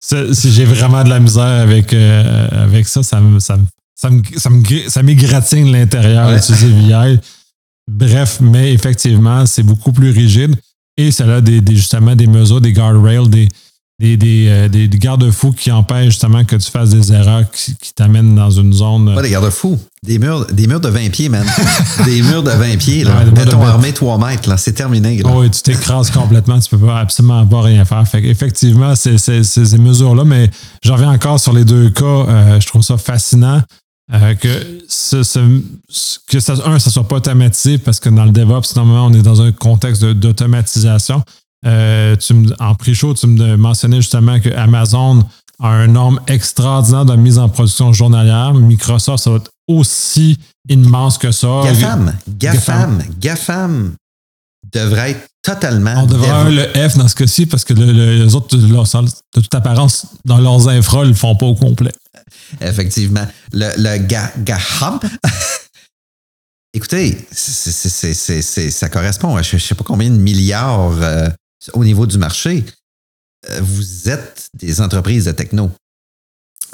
si 0.00 0.52
j'ai 0.52 0.64
vraiment 0.64 1.02
de 1.04 1.08
la 1.08 1.20
misère 1.20 1.42
avec, 1.42 1.92
euh, 1.92 2.48
avec 2.64 2.86
ça, 2.86 3.02
ça 3.02 3.20
me, 3.20 3.40
ça, 3.40 3.58
ça, 3.94 4.10
ça, 4.88 5.02
m'égratine 5.02 5.72
l'intérieur 5.72 6.32
d'utiliser 6.34 6.68
VI. 6.68 7.18
Bref, 7.88 8.38
mais 8.40 8.72
effectivement, 8.72 9.46
c'est 9.46 9.62
beaucoup 9.62 9.92
plus 9.92 10.10
rigide 10.10 10.56
et 10.96 11.10
ça 11.12 11.36
a 11.36 11.40
des, 11.40 11.62
justement 11.70 12.14
des 12.16 12.26
mesures, 12.26 12.60
des 12.60 12.72
guardrails, 12.72 13.28
des, 13.28 13.48
des, 13.98 14.16
des, 14.16 14.46
euh, 14.48 14.68
des, 14.68 14.88
garde-fous 14.88 15.52
qui 15.52 15.70
empêchent 15.70 16.06
justement 16.06 16.44
que 16.44 16.56
tu 16.56 16.70
fasses 16.70 16.90
des 16.90 17.12
erreurs 17.12 17.44
qui, 17.50 17.74
t'amènent 17.94 18.34
dans 18.34 18.50
une 18.50 18.72
zone. 18.72 19.14
Pas 19.14 19.22
des 19.22 19.30
garde-fous, 19.30 19.78
des 20.06 20.18
murs, 20.18 20.46
des 20.46 20.66
murs 20.66 20.80
de 20.80 20.88
20 20.88 21.10
pieds, 21.10 21.28
man. 21.28 21.44
des 22.04 22.22
murs 22.22 22.42
de 22.42 22.50
20 22.50 22.78
pieds, 22.78 23.04
là. 23.04 23.18
Ouais, 23.18 23.30
Béton 23.30 23.60
armé 23.62 23.92
3 23.92 24.18
mètres, 24.18 24.48
là. 24.48 24.56
C'est 24.56 24.72
terminé. 24.72 25.20
Oh, 25.24 25.40
oui, 25.40 25.50
tu 25.50 25.62
t'écrases 25.62 26.10
complètement, 26.10 26.58
tu 26.60 26.70
peux 26.70 26.86
pas, 26.86 27.00
absolument 27.00 27.46
pas 27.46 27.62
rien 27.62 27.84
faire. 27.84 28.06
Fait 28.06 28.24
effectivement, 28.24 28.94
c'est 28.94 29.18
ces 29.18 29.78
mesures-là, 29.78 30.24
mais 30.24 30.50
j'en 30.82 30.94
reviens 30.94 31.10
encore 31.10 31.40
sur 31.40 31.52
les 31.52 31.64
deux 31.64 31.90
cas. 31.90 32.04
Euh, 32.04 32.60
je 32.60 32.66
trouve 32.66 32.82
ça 32.82 32.96
fascinant. 32.96 33.62
Euh, 34.14 34.34
que 34.36 34.48
ce, 34.88 35.16
que 36.30 36.38
ça, 36.38 36.54
un, 36.64 36.78
ça 36.78 36.90
soit 36.90 37.08
pas 37.08 37.16
automatisé 37.16 37.78
parce 37.78 37.98
que 37.98 38.08
dans 38.08 38.24
le 38.24 38.30
DevOps, 38.30 38.76
normalement, 38.76 39.06
on 39.06 39.12
est 39.12 39.22
dans 39.22 39.42
un 39.42 39.50
contexte 39.50 40.04
d'automatisation. 40.04 41.22
Euh, 41.66 42.14
en 42.60 42.74
pré-show, 42.76 43.14
tu 43.14 43.26
me 43.26 43.56
mentionnais 43.56 43.96
justement 43.96 44.38
que 44.38 44.50
Amazon 44.50 45.24
a 45.60 45.68
un 45.68 45.88
nombre 45.88 46.20
extraordinaire 46.28 47.04
de 47.04 47.16
mise 47.16 47.38
en 47.38 47.48
production 47.48 47.92
journalière. 47.92 48.54
Microsoft, 48.54 49.24
ça 49.24 49.30
va 49.30 49.36
être 49.36 49.50
aussi 49.68 50.38
immense 50.68 51.18
que 51.18 51.30
ça. 51.30 51.62
GAFAM, 51.64 52.16
GAFAM, 52.28 53.02
GAFAM 53.18 53.94
devrait 54.72 55.12
être 55.12 55.26
totalement. 55.42 56.02
On 56.02 56.06
devrait 56.06 56.28
avoir 56.28 56.50
le 56.50 56.88
F 56.88 56.96
dans 56.96 57.08
ce 57.08 57.14
cas-ci 57.14 57.46
parce 57.46 57.64
que 57.64 57.72
les 57.74 58.34
autres, 58.34 58.56
de 58.56 59.40
toute 59.40 59.54
apparence, 59.54 60.06
dans 60.24 60.38
leurs 60.38 60.68
infras, 60.68 61.02
ils 61.02 61.04
ne 61.04 61.10
le 61.10 61.14
font 61.14 61.36
pas 61.36 61.46
au 61.46 61.54
complet. 61.54 61.92
Effectivement. 62.60 63.26
Le, 63.52 63.70
le 63.76 63.98
GAFAM. 64.42 65.00
Écoutez, 66.74 67.16
ça 67.32 68.88
correspond 68.90 69.36
à 69.36 69.42
je 69.42 69.56
ne 69.56 69.60
sais 69.60 69.74
pas 69.74 69.84
combien 69.84 70.10
de 70.10 70.16
milliards 70.16 70.92
euh, 71.00 71.28
au 71.72 71.84
niveau 71.84 72.06
du 72.06 72.18
marché, 72.18 72.64
euh, 73.48 73.60
vous 73.62 74.08
êtes 74.08 74.50
des 74.54 74.80
entreprises 74.80 75.24
de 75.24 75.32
techno. 75.32 75.70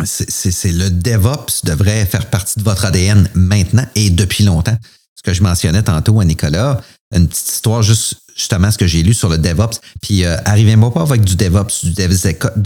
C'est 0.04 0.72
le 0.72 0.90
DevOps 0.90 1.64
devrait 1.64 2.06
faire 2.06 2.28
partie 2.30 2.58
de 2.58 2.64
votre 2.64 2.84
ADN 2.84 3.28
maintenant 3.34 3.86
et 3.94 4.10
depuis 4.10 4.44
longtemps. 4.44 4.76
Ce 5.14 5.22
que 5.22 5.32
je 5.32 5.42
mentionnais 5.42 5.82
tantôt 5.82 6.20
à 6.20 6.24
Nicolas, 6.24 6.80
une 7.14 7.28
petite 7.28 7.48
histoire 7.48 7.82
juste 7.82 8.16
justement 8.36 8.70
ce 8.70 8.78
que 8.78 8.86
j'ai 8.86 9.02
lu 9.02 9.14
sur 9.14 9.28
le 9.28 9.38
DevOps. 9.38 9.80
Puis 10.00 10.24
euh, 10.24 10.36
arrivez-moi 10.44 10.92
pas 10.92 11.02
avec 11.02 11.22
du 11.22 11.36
DevOps, 11.36 11.84
du 11.84 11.92
DevSecOps, 11.92 12.58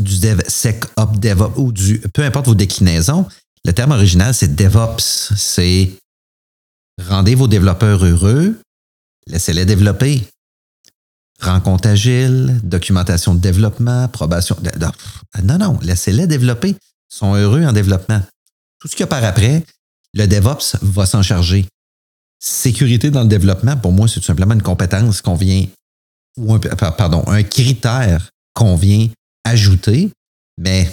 du 0.00 0.18
DevSecOps, 0.18 1.18
DevOps 1.18 1.58
ou 1.58 1.72
du 1.72 1.98
peu 2.14 2.22
importe 2.22 2.46
vos 2.46 2.54
déclinaisons. 2.54 3.26
Le 3.64 3.72
terme 3.72 3.92
original, 3.92 4.34
c'est 4.34 4.54
DevOps. 4.54 5.32
C'est 5.36 5.90
rendez 7.08 7.34
vos 7.34 7.48
développeurs 7.48 8.04
heureux, 8.04 8.58
laissez-les 9.26 9.64
développer 9.64 10.22
rencontre 11.40 11.88
agile, 11.88 12.60
documentation 12.62 13.34
de 13.34 13.40
développement, 13.40 14.08
probation. 14.08 14.56
non, 15.42 15.58
non, 15.58 15.78
laissez-les 15.82 16.26
développer. 16.26 16.70
Ils 16.70 17.16
sont 17.16 17.34
heureux 17.34 17.64
en 17.64 17.72
développement. 17.72 18.20
Tout 18.80 18.88
ce 18.88 18.92
qu'il 18.92 19.00
y 19.00 19.04
a 19.04 19.06
par 19.08 19.24
après, 19.24 19.64
le 20.14 20.26
DevOps 20.26 20.76
va 20.82 21.06
s'en 21.06 21.22
charger. 21.22 21.66
Sécurité 22.38 23.10
dans 23.10 23.22
le 23.22 23.28
développement, 23.28 23.76
pour 23.76 23.92
moi, 23.92 24.08
c'est 24.08 24.20
tout 24.20 24.26
simplement 24.26 24.54
une 24.54 24.62
compétence 24.62 25.20
qu'on 25.20 25.34
vient, 25.34 25.66
ou 26.36 26.54
un, 26.54 26.58
pardon, 26.58 27.24
un 27.26 27.42
critère 27.42 28.28
qu'on 28.54 28.76
vient 28.76 29.08
ajouter, 29.44 30.10
mais 30.58 30.90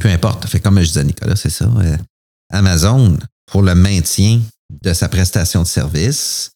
peu 0.00 0.08
importe. 0.08 0.46
Fait 0.46 0.60
comme 0.60 0.80
je 0.80 0.86
disais 0.86 1.04
Nicolas, 1.04 1.36
c'est 1.36 1.50
ça. 1.50 1.66
Euh, 1.78 1.96
Amazon, 2.50 3.18
pour 3.46 3.62
le 3.62 3.74
maintien 3.74 4.40
de 4.82 4.92
sa 4.92 5.08
prestation 5.08 5.62
de 5.62 5.66
service, 5.66 6.50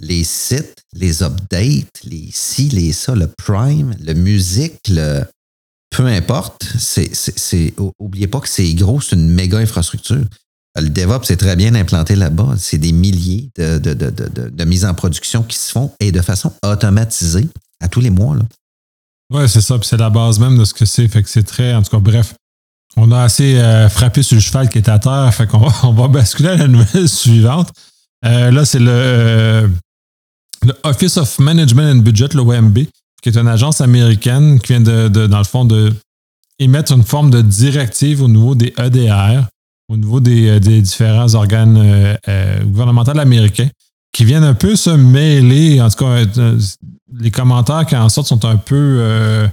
les 0.00 0.24
sites, 0.24 0.82
les 0.92 1.22
updates, 1.22 2.02
les 2.04 2.28
ci, 2.32 2.68
les 2.68 2.92
ça, 2.92 3.14
le 3.14 3.28
Prime, 3.28 3.94
le 4.00 4.14
musique, 4.14 4.88
le 4.88 5.24
peu 5.90 6.06
importe, 6.06 6.66
c'est, 6.78 7.10
oubliez 7.98 8.26
pas 8.26 8.40
que 8.40 8.48
c'est 8.48 8.74
gros, 8.74 9.00
c'est 9.00 9.16
une 9.16 9.30
méga 9.30 9.58
infrastructure. 9.58 10.24
Le 10.78 10.90
DevOps 10.90 11.24
c'est 11.24 11.38
très 11.38 11.56
bien 11.56 11.74
implanté 11.74 12.16
là-bas. 12.16 12.56
C'est 12.58 12.76
des 12.76 12.92
milliers 12.92 13.48
de, 13.56 13.78
de, 13.78 13.94
de, 13.94 14.10
de, 14.10 14.64
mises 14.64 14.84
en 14.84 14.92
production 14.92 15.42
qui 15.42 15.56
se 15.56 15.72
font 15.72 15.90
et 16.00 16.12
de 16.12 16.20
façon 16.20 16.52
automatisée 16.62 17.48
à 17.80 17.88
tous 17.88 18.00
les 18.00 18.10
mois. 18.10 18.36
Oui, 19.32 19.48
c'est 19.48 19.62
ça. 19.62 19.78
Puis 19.78 19.88
c'est 19.88 19.96
la 19.96 20.10
base 20.10 20.38
même 20.38 20.58
de 20.58 20.64
ce 20.66 20.74
que 20.74 20.84
c'est. 20.84 21.08
Fait 21.08 21.22
que 21.22 21.30
c'est 21.30 21.44
très, 21.44 21.72
en 21.72 21.82
tout 21.82 21.90
cas, 21.90 21.98
bref. 21.98 22.34
On 22.98 23.10
a 23.10 23.22
assez 23.22 23.58
euh, 23.58 23.88
frappé 23.88 24.22
sur 24.22 24.34
le 24.34 24.40
cheval 24.40 24.68
qui 24.68 24.76
est 24.78 24.88
à 24.88 24.98
terre. 24.98 25.32
Fait 25.32 25.46
qu'on 25.46 25.58
va, 25.58 25.72
on 25.84 25.92
va 25.92 26.08
basculer 26.08 26.50
à 26.50 26.56
la 26.56 26.68
nouvelle 26.68 27.08
suivante. 27.08 27.70
Euh, 28.26 28.50
là, 28.50 28.64
c'est 28.66 28.78
le, 28.78 28.90
euh, 28.90 29.68
le 30.64 30.74
Office 30.84 31.16
of 31.16 31.38
Management 31.38 31.96
and 31.96 32.02
Budget, 32.02 32.28
le 32.34 32.40
OMB, 32.40 32.78
qui 33.22 33.28
est 33.28 33.36
une 33.36 33.48
agence 33.48 33.80
américaine 33.80 34.60
qui 34.60 34.72
vient 34.74 34.80
de, 34.80 35.26
dans 35.26 35.38
le 35.38 35.44
fond, 35.44 35.64
de 35.64 35.92
émettre 36.58 36.92
une 36.92 37.02
forme 37.02 37.30
de 37.30 37.42
directive 37.42 38.22
au 38.22 38.28
niveau 38.28 38.54
des 38.54 38.72
EDR, 38.78 39.46
au 39.88 39.96
niveau 39.96 40.20
des, 40.20 40.48
euh, 40.48 40.58
différents 40.58 41.34
organes 41.34 41.76
euh, 41.76 42.16
euh, 42.28 42.64
gouvernementaux 42.64 43.18
américains, 43.18 43.68
qui 44.12 44.24
viennent 44.24 44.44
un 44.44 44.54
peu 44.54 44.76
se 44.76 44.90
mêler. 44.90 45.80
En 45.80 45.90
tout 45.90 46.04
cas, 46.04 46.24
les 47.18 47.30
commentaires 47.30 47.84
qui 47.86 47.96
en 47.96 48.08
sortent 48.08 48.28
sont 48.28 48.44
un 48.44 48.56
peu 48.56 49.46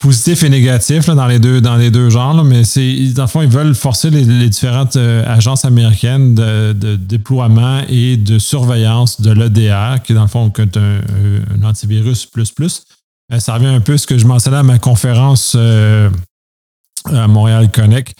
positif 0.00 0.42
et 0.44 0.48
négatif 0.48 1.06
dans, 1.10 1.26
les 1.26 1.38
deux, 1.38 1.60
dans 1.60 1.76
les 1.76 1.90
deux 1.90 2.08
genres, 2.08 2.42
mais 2.42 2.64
c'est, 2.64 3.12
dans 3.12 3.24
le 3.24 3.28
fond, 3.28 3.42
ils 3.42 3.50
veulent 3.50 3.74
forcer 3.74 4.08
les, 4.08 4.48
différentes 4.48 4.96
euh, 4.96 5.22
agences 5.26 5.66
américaines 5.66 6.34
de, 6.34 6.96
déploiement 6.96 7.82
et 7.86 8.16
de 8.16 8.38
surveillance 8.38 9.20
de 9.20 9.30
l'EDR, 9.30 10.02
qui 10.02 10.14
dans 10.14 10.22
le 10.22 10.28
fond 10.28 10.50
est 10.58 10.76
un, 10.76 11.62
antivirus 11.62 12.24
plus 12.24 12.50
plus. 12.50 12.82
Euh, 13.30 13.38
ça 13.38 13.54
revient 13.54 13.66
un 13.66 13.80
peu 13.80 13.92
à 13.92 13.98
ce 13.98 14.06
que 14.06 14.16
je 14.16 14.26
mentionnais 14.26 14.56
à 14.56 14.62
ma 14.62 14.78
conférence 14.78 15.52
euh, 15.54 16.08
à 17.04 17.28
Montréal 17.28 17.70
Connect. 17.70 18.14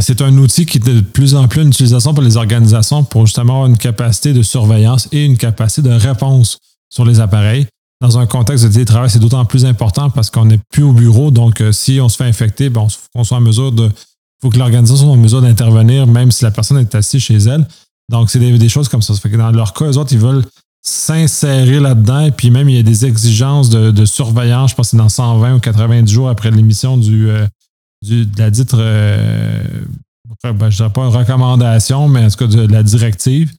c'est 0.00 0.22
un 0.22 0.36
outil 0.38 0.64
qui 0.64 0.78
est 0.78 0.86
de 0.86 1.00
plus 1.02 1.34
en 1.34 1.46
plus 1.46 1.62
une 1.62 1.68
utilisation 1.68 2.14
pour 2.14 2.22
les 2.22 2.36
organisations 2.36 3.04
pour 3.04 3.26
justement 3.26 3.54
avoir 3.54 3.66
une 3.68 3.78
capacité 3.78 4.32
de 4.32 4.42
surveillance 4.42 5.08
et 5.12 5.24
une 5.24 5.36
capacité 5.36 5.88
de 5.88 5.94
réponse 5.94 6.58
sur 6.90 7.04
les 7.04 7.20
appareils 7.20 7.66
dans 8.02 8.18
un 8.18 8.26
contexte 8.26 8.64
de 8.64 8.72
télétravail, 8.72 9.08
c'est 9.08 9.20
d'autant 9.20 9.44
plus 9.44 9.64
important 9.64 10.10
parce 10.10 10.28
qu'on 10.28 10.44
n'est 10.44 10.58
plus 10.70 10.82
au 10.82 10.92
bureau. 10.92 11.30
Donc, 11.30 11.60
euh, 11.60 11.70
si 11.70 12.00
on 12.00 12.08
se 12.08 12.16
fait 12.16 12.24
infecter, 12.24 12.68
ben, 12.68 12.86
on, 13.14 13.24
soit 13.24 13.36
en 13.36 13.40
mesure 13.40 13.70
de. 13.70 13.84
Il 13.84 14.42
faut 14.42 14.50
que 14.50 14.58
l'organisation 14.58 15.06
soit 15.06 15.14
en 15.14 15.16
mesure 15.16 15.40
d'intervenir, 15.40 16.08
même 16.08 16.32
si 16.32 16.42
la 16.42 16.50
personne 16.50 16.78
est 16.78 16.94
assise 16.96 17.22
chez 17.22 17.36
elle. 17.36 17.64
Donc, 18.10 18.28
c'est 18.28 18.40
des, 18.40 18.68
choses 18.68 18.88
comme 18.88 19.02
ça. 19.02 19.14
ça 19.14 19.20
fait 19.20 19.30
que 19.30 19.36
dans 19.36 19.52
leur 19.52 19.72
cas, 19.72 19.84
eux 19.84 19.96
autres, 19.96 20.12
ils 20.12 20.18
veulent 20.18 20.44
s'insérer 20.82 21.78
là-dedans. 21.78 22.22
Et 22.22 22.32
puis 22.32 22.50
même, 22.50 22.68
il 22.68 22.74
y 22.74 22.80
a 22.80 22.82
des 22.82 23.06
exigences 23.06 23.70
de, 23.70 24.04
surveillance. 24.04 24.72
Je 24.72 24.74
pense 24.74 24.88
que 24.88 24.90
c'est 24.90 24.96
dans 24.96 25.08
120 25.08 25.54
ou 25.54 25.60
90 25.60 26.12
jours 26.12 26.28
après 26.28 26.50
l'émission 26.50 26.98
du, 26.98 27.30
euh, 27.30 27.46
de 28.02 28.26
la 28.36 28.50
dite, 28.50 28.74
euh, 28.74 29.62
ben, 30.42 30.56
je 30.58 30.64
ne 30.64 30.70
dirais 30.70 30.90
pas 30.90 31.02
une 31.02 31.16
recommandation, 31.16 32.08
mais 32.08 32.24
en 32.24 32.30
tout 32.30 32.36
cas 32.36 32.46
de 32.48 32.66
la 32.66 32.82
directive 32.82 33.52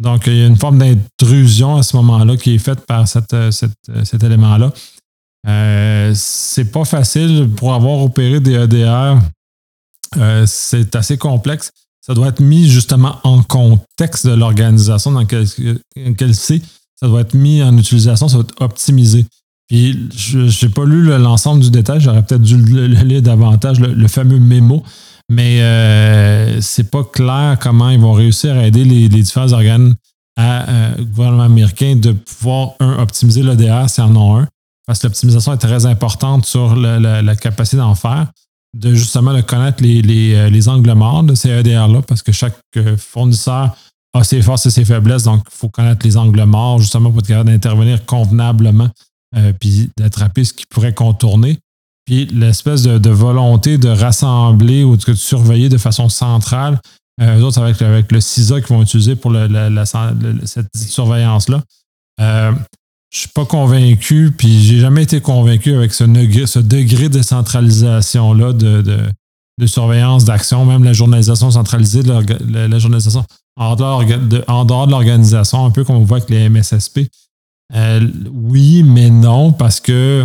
donc, 0.00 0.26
il 0.26 0.36
y 0.36 0.42
a 0.42 0.46
une 0.46 0.56
forme 0.56 0.78
d'intrusion 0.78 1.76
à 1.76 1.82
ce 1.82 1.96
moment-là 1.96 2.36
qui 2.36 2.54
est 2.54 2.58
faite 2.58 2.84
par 2.86 3.04
euh, 3.04 3.20
euh, 3.32 3.50
cet 4.04 4.22
élément-là. 4.22 4.72
Euh, 5.46 6.12
c'est 6.14 6.64
pas 6.64 6.84
facile 6.84 7.50
pour 7.56 7.74
avoir 7.74 8.02
opéré 8.02 8.40
des 8.40 8.54
EDR. 8.54 9.18
c'est 10.46 10.96
assez 10.96 11.16
complexe. 11.16 11.70
Ça 12.00 12.12
doit 12.12 12.28
être 12.28 12.40
mis 12.40 12.68
justement 12.68 13.18
en 13.24 13.42
contexte 13.42 14.26
de 14.26 14.32
l'organisation 14.32 15.12
dans 15.12 15.20
laquelle 15.20 16.34
c'est. 16.34 16.62
Ça 16.96 17.08
doit 17.08 17.22
être 17.22 17.34
mis 17.34 17.62
en 17.62 17.76
utilisation, 17.76 18.28
ça 18.28 18.36
doit 18.36 18.44
être 18.44 18.62
optimisé. 18.62 19.26
Puis, 19.68 20.08
je 20.14 20.38
n'ai 20.64 20.72
pas 20.72 20.84
lu 20.84 21.06
l'ensemble 21.18 21.62
du 21.62 21.70
détail, 21.70 22.00
j'aurais 22.00 22.22
peut-être 22.22 22.42
dû 22.42 22.56
le 22.58 22.86
lire 22.86 23.22
davantage, 23.22 23.80
le 23.80 24.08
fameux 24.08 24.38
mémo 24.38 24.82
mais 25.30 25.60
euh, 25.62 26.60
c'est 26.60 26.90
pas 26.90 27.04
clair 27.04 27.56
comment 27.60 27.90
ils 27.90 28.00
vont 28.00 28.12
réussir 28.12 28.56
à 28.56 28.66
aider 28.66 28.84
les, 28.84 29.08
différents 29.08 29.52
organes 29.52 29.94
à, 30.36 30.68
euh, 30.68 31.04
gouvernement 31.04 31.44
américain 31.44 31.96
de 31.96 32.12
pouvoir, 32.12 32.72
un, 32.80 32.98
optimiser 32.98 33.42
l'EDR 33.42 33.88
s'ils 33.88 34.04
en 34.04 34.16
ont 34.16 34.38
un, 34.38 34.48
parce 34.86 34.98
que 34.98 35.06
l'optimisation 35.06 35.52
est 35.52 35.58
très 35.58 35.86
importante 35.86 36.44
sur 36.44 36.76
la, 36.76 37.36
capacité 37.36 37.78
d'en 37.78 37.94
faire, 37.94 38.28
de 38.76 38.94
justement 38.94 39.32
de 39.32 39.40
connaître 39.40 39.82
les, 39.82 40.02
les, 40.02 40.34
euh, 40.34 40.70
angles 40.70 40.92
morts 40.92 41.22
de 41.22 41.34
ces 41.34 41.48
EDR-là, 41.50 42.02
parce 42.02 42.22
que 42.22 42.32
chaque 42.32 42.56
euh, 42.76 42.96
fournisseur 42.96 43.76
a 44.12 44.24
ses 44.24 44.42
forces 44.42 44.66
et 44.66 44.70
ses 44.70 44.84
faiblesses, 44.84 45.24
donc 45.24 45.42
il 45.46 45.56
faut 45.56 45.68
connaître 45.68 46.04
les 46.04 46.16
angles 46.16 46.44
morts 46.44 46.78
justement 46.78 47.10
pour 47.10 47.20
être 47.20 47.28
capable 47.28 47.50
d'intervenir 47.50 48.04
convenablement, 48.04 48.88
puis 49.58 49.90
d'attraper 49.98 50.44
ce 50.44 50.52
qui 50.52 50.64
pourrait 50.66 50.94
contourner. 50.94 51.58
Puis 52.04 52.26
l'espèce 52.26 52.82
de, 52.82 53.10
volonté 53.10 53.78
de 53.78 53.88
rassembler 53.88 54.84
ou 54.84 54.96
de, 54.96 55.14
surveiller 55.14 55.68
de 55.68 55.78
façon 55.78 56.08
centrale, 56.08 56.80
euh, 57.20 57.38
eux 57.38 57.44
autres 57.44 57.60
avec, 57.60 57.80
avec 57.80 58.12
le 58.12 58.20
CISA 58.20 58.60
qu'ils 58.60 58.76
vont 58.76 58.82
utiliser 58.82 59.16
pour 59.16 59.32
cette 60.44 60.76
surveillance-là. 60.76 61.62
Euh, 62.20 62.52
je 63.14 63.20
suis 63.20 63.28
pas 63.28 63.44
convaincu, 63.44 64.32
puis 64.36 64.60
j'ai 64.64 64.80
jamais 64.80 65.04
été 65.04 65.20
convaincu 65.20 65.74
avec 65.74 65.94
ce, 65.94 66.04
degré, 66.60 67.08
de 67.08 67.22
centralisation-là 67.22 68.52
de, 68.52 69.66
surveillance 69.66 70.24
d'action, 70.24 70.64
même 70.64 70.82
la 70.82 70.92
journalisation 70.92 71.50
centralisée, 71.52 72.02
de 72.02 72.12
la, 72.50 72.78
journalisation 72.80 73.24
en 73.56 73.76
dehors 73.76 74.04
de, 74.04 74.44
en 74.48 74.64
dehors 74.64 74.86
de 74.86 74.90
l'organisation, 74.90 75.64
un 75.64 75.70
peu 75.70 75.84
comme 75.84 75.96
on 75.96 76.04
voit 76.04 76.16
avec 76.18 76.28
les 76.28 76.48
MSSP. 76.48 77.08
Euh, 77.74 78.06
oui, 78.32 78.82
mais 78.82 79.10
non, 79.10 79.52
parce 79.52 79.78
que 79.78 80.24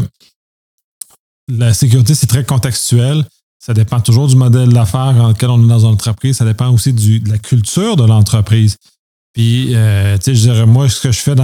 la 1.49 1.73
sécurité, 1.73 2.15
c'est 2.15 2.27
très 2.27 2.45
contextuel. 2.45 3.25
Ça 3.59 3.73
dépend 3.73 3.99
toujours 3.99 4.27
du 4.27 4.35
modèle 4.35 4.69
d'affaires 4.69 5.13
dans 5.13 5.29
lequel 5.29 5.49
on 5.49 5.63
est 5.63 5.67
dans 5.67 5.79
une 5.79 5.93
entreprise. 5.93 6.37
Ça 6.37 6.45
dépend 6.45 6.69
aussi 6.69 6.93
de 6.93 7.29
la 7.29 7.37
culture 7.37 7.95
de 7.97 8.05
l'entreprise. 8.05 8.77
Puis, 9.33 9.75
euh, 9.75 10.17
tu 10.17 10.23
sais, 10.23 10.35
je 10.35 10.41
dirais, 10.41 10.65
moi, 10.65 10.87
ce 10.89 11.01
que 11.01 11.11
je 11.11 11.19
fais 11.19 11.35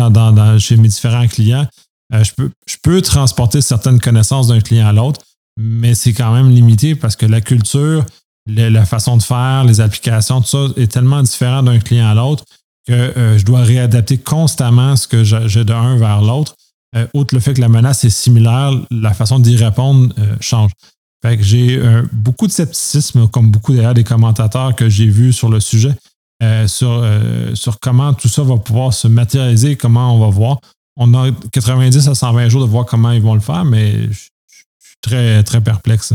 chez 0.59 0.77
mes 0.77 0.87
différents 0.87 1.27
clients, 1.27 1.67
euh, 2.13 2.23
je, 2.23 2.77
peux, 2.81 3.01
transporter 3.01 3.61
certaines 3.61 3.99
connaissances 3.99 4.47
d'un 4.47 4.61
client 4.61 4.87
à 4.87 4.93
l'autre, 4.93 5.21
mais 5.57 5.95
c'est 5.95 6.13
quand 6.13 6.33
même 6.33 6.49
limité 6.49 6.95
parce 6.95 7.15
que 7.15 7.25
la 7.25 7.41
culture, 7.41 8.05
la 8.47 8.85
façon 8.85 9.17
de 9.17 9.23
faire, 9.23 9.63
les 9.65 9.81
applications, 9.81 10.41
tout 10.41 10.47
ça 10.47 10.67
est 10.77 10.91
tellement 10.91 11.23
différent 11.23 11.63
d'un 11.63 11.79
client 11.79 12.07
à 12.07 12.13
l'autre 12.13 12.43
que 12.87 12.93
euh, 12.93 13.37
je 13.37 13.45
dois 13.45 13.63
réadapter 13.63 14.17
constamment 14.17 14.95
ce 14.95 15.07
que 15.07 15.23
j'ai 15.23 15.65
d'un 15.65 15.97
vers 15.97 16.21
l'autre. 16.21 16.55
Euh, 16.95 17.07
outre 17.13 17.35
le 17.35 17.41
fait 17.41 17.53
que 17.53 17.61
la 17.61 17.67
menace 17.67 18.05
est 18.05 18.09
similaire, 18.09 18.71
la 18.89 19.13
façon 19.13 19.39
d'y 19.39 19.57
répondre 19.57 20.13
euh, 20.17 20.35
change. 20.39 20.71
J'ai 21.39 21.77
euh, 21.77 22.03
beaucoup 22.11 22.45
de 22.45 22.51
scepticisme, 22.51 23.27
comme 23.27 23.49
beaucoup 23.49 23.73
d'ailleurs 23.73 23.95
des 23.95 24.03
commentateurs 24.03 24.75
que 24.75 24.89
j'ai 24.89 25.07
vus 25.07 25.33
sur 25.33 25.49
le 25.49 25.59
sujet, 25.59 25.95
sur, 26.67 27.03
sur 27.55 27.79
comment 27.79 28.13
tout 28.13 28.27
ça 28.27 28.43
va 28.43 28.57
pouvoir 28.57 28.93
se 28.93 29.07
matérialiser, 29.07 29.75
comment 29.75 30.15
on 30.15 30.19
va 30.19 30.29
voir. 30.29 30.59
On 30.95 31.11
a 31.15 31.31
90 31.51 32.07
à 32.07 32.13
120 32.13 32.49
jours 32.49 32.61
de 32.61 32.69
voir 32.69 32.85
comment 32.85 33.11
ils 33.11 33.21
vont 33.21 33.33
le 33.33 33.39
faire, 33.39 33.65
mais 33.65 34.03
je, 34.11 34.19
suis 34.19 34.95
très, 35.01 35.41
très 35.43 35.61
perplexe. 35.61 36.13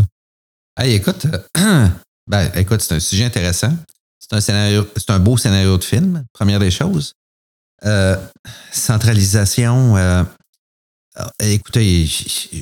Hey, 0.79 0.95
écoute, 0.95 1.27
ben, 2.29 2.51
écoute, 2.55 2.81
c'est 2.83 2.95
un 2.95 3.01
sujet 3.01 3.25
intéressant. 3.25 3.77
C'est 4.21 4.37
un 4.37 4.40
scénario, 4.40 4.87
c'est 4.95 5.11
un 5.11 5.19
beau 5.19 5.37
scénario 5.37 5.77
de 5.77 5.83
film, 5.83 6.25
première 6.33 6.61
des 6.61 6.71
choses. 6.71 7.14
centralisation, 8.71 9.97
écoutez, 11.42 12.07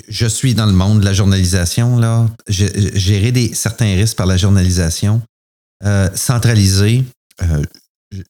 je 0.09 0.27
suis 0.27 0.55
dans 0.55 0.67
le 0.67 0.73
monde 0.73 1.01
de 1.01 1.05
la 1.05 1.13
journalisation. 1.13 1.99
Là. 1.99 2.27
Gérer 2.49 3.33
des, 3.33 3.55
certains 3.55 3.95
risques 3.95 4.17
par 4.17 4.27
la 4.27 4.37
journalisation, 4.37 5.23
euh, 5.85 6.09
centralisé, 6.15 7.05
euh, 7.43 7.63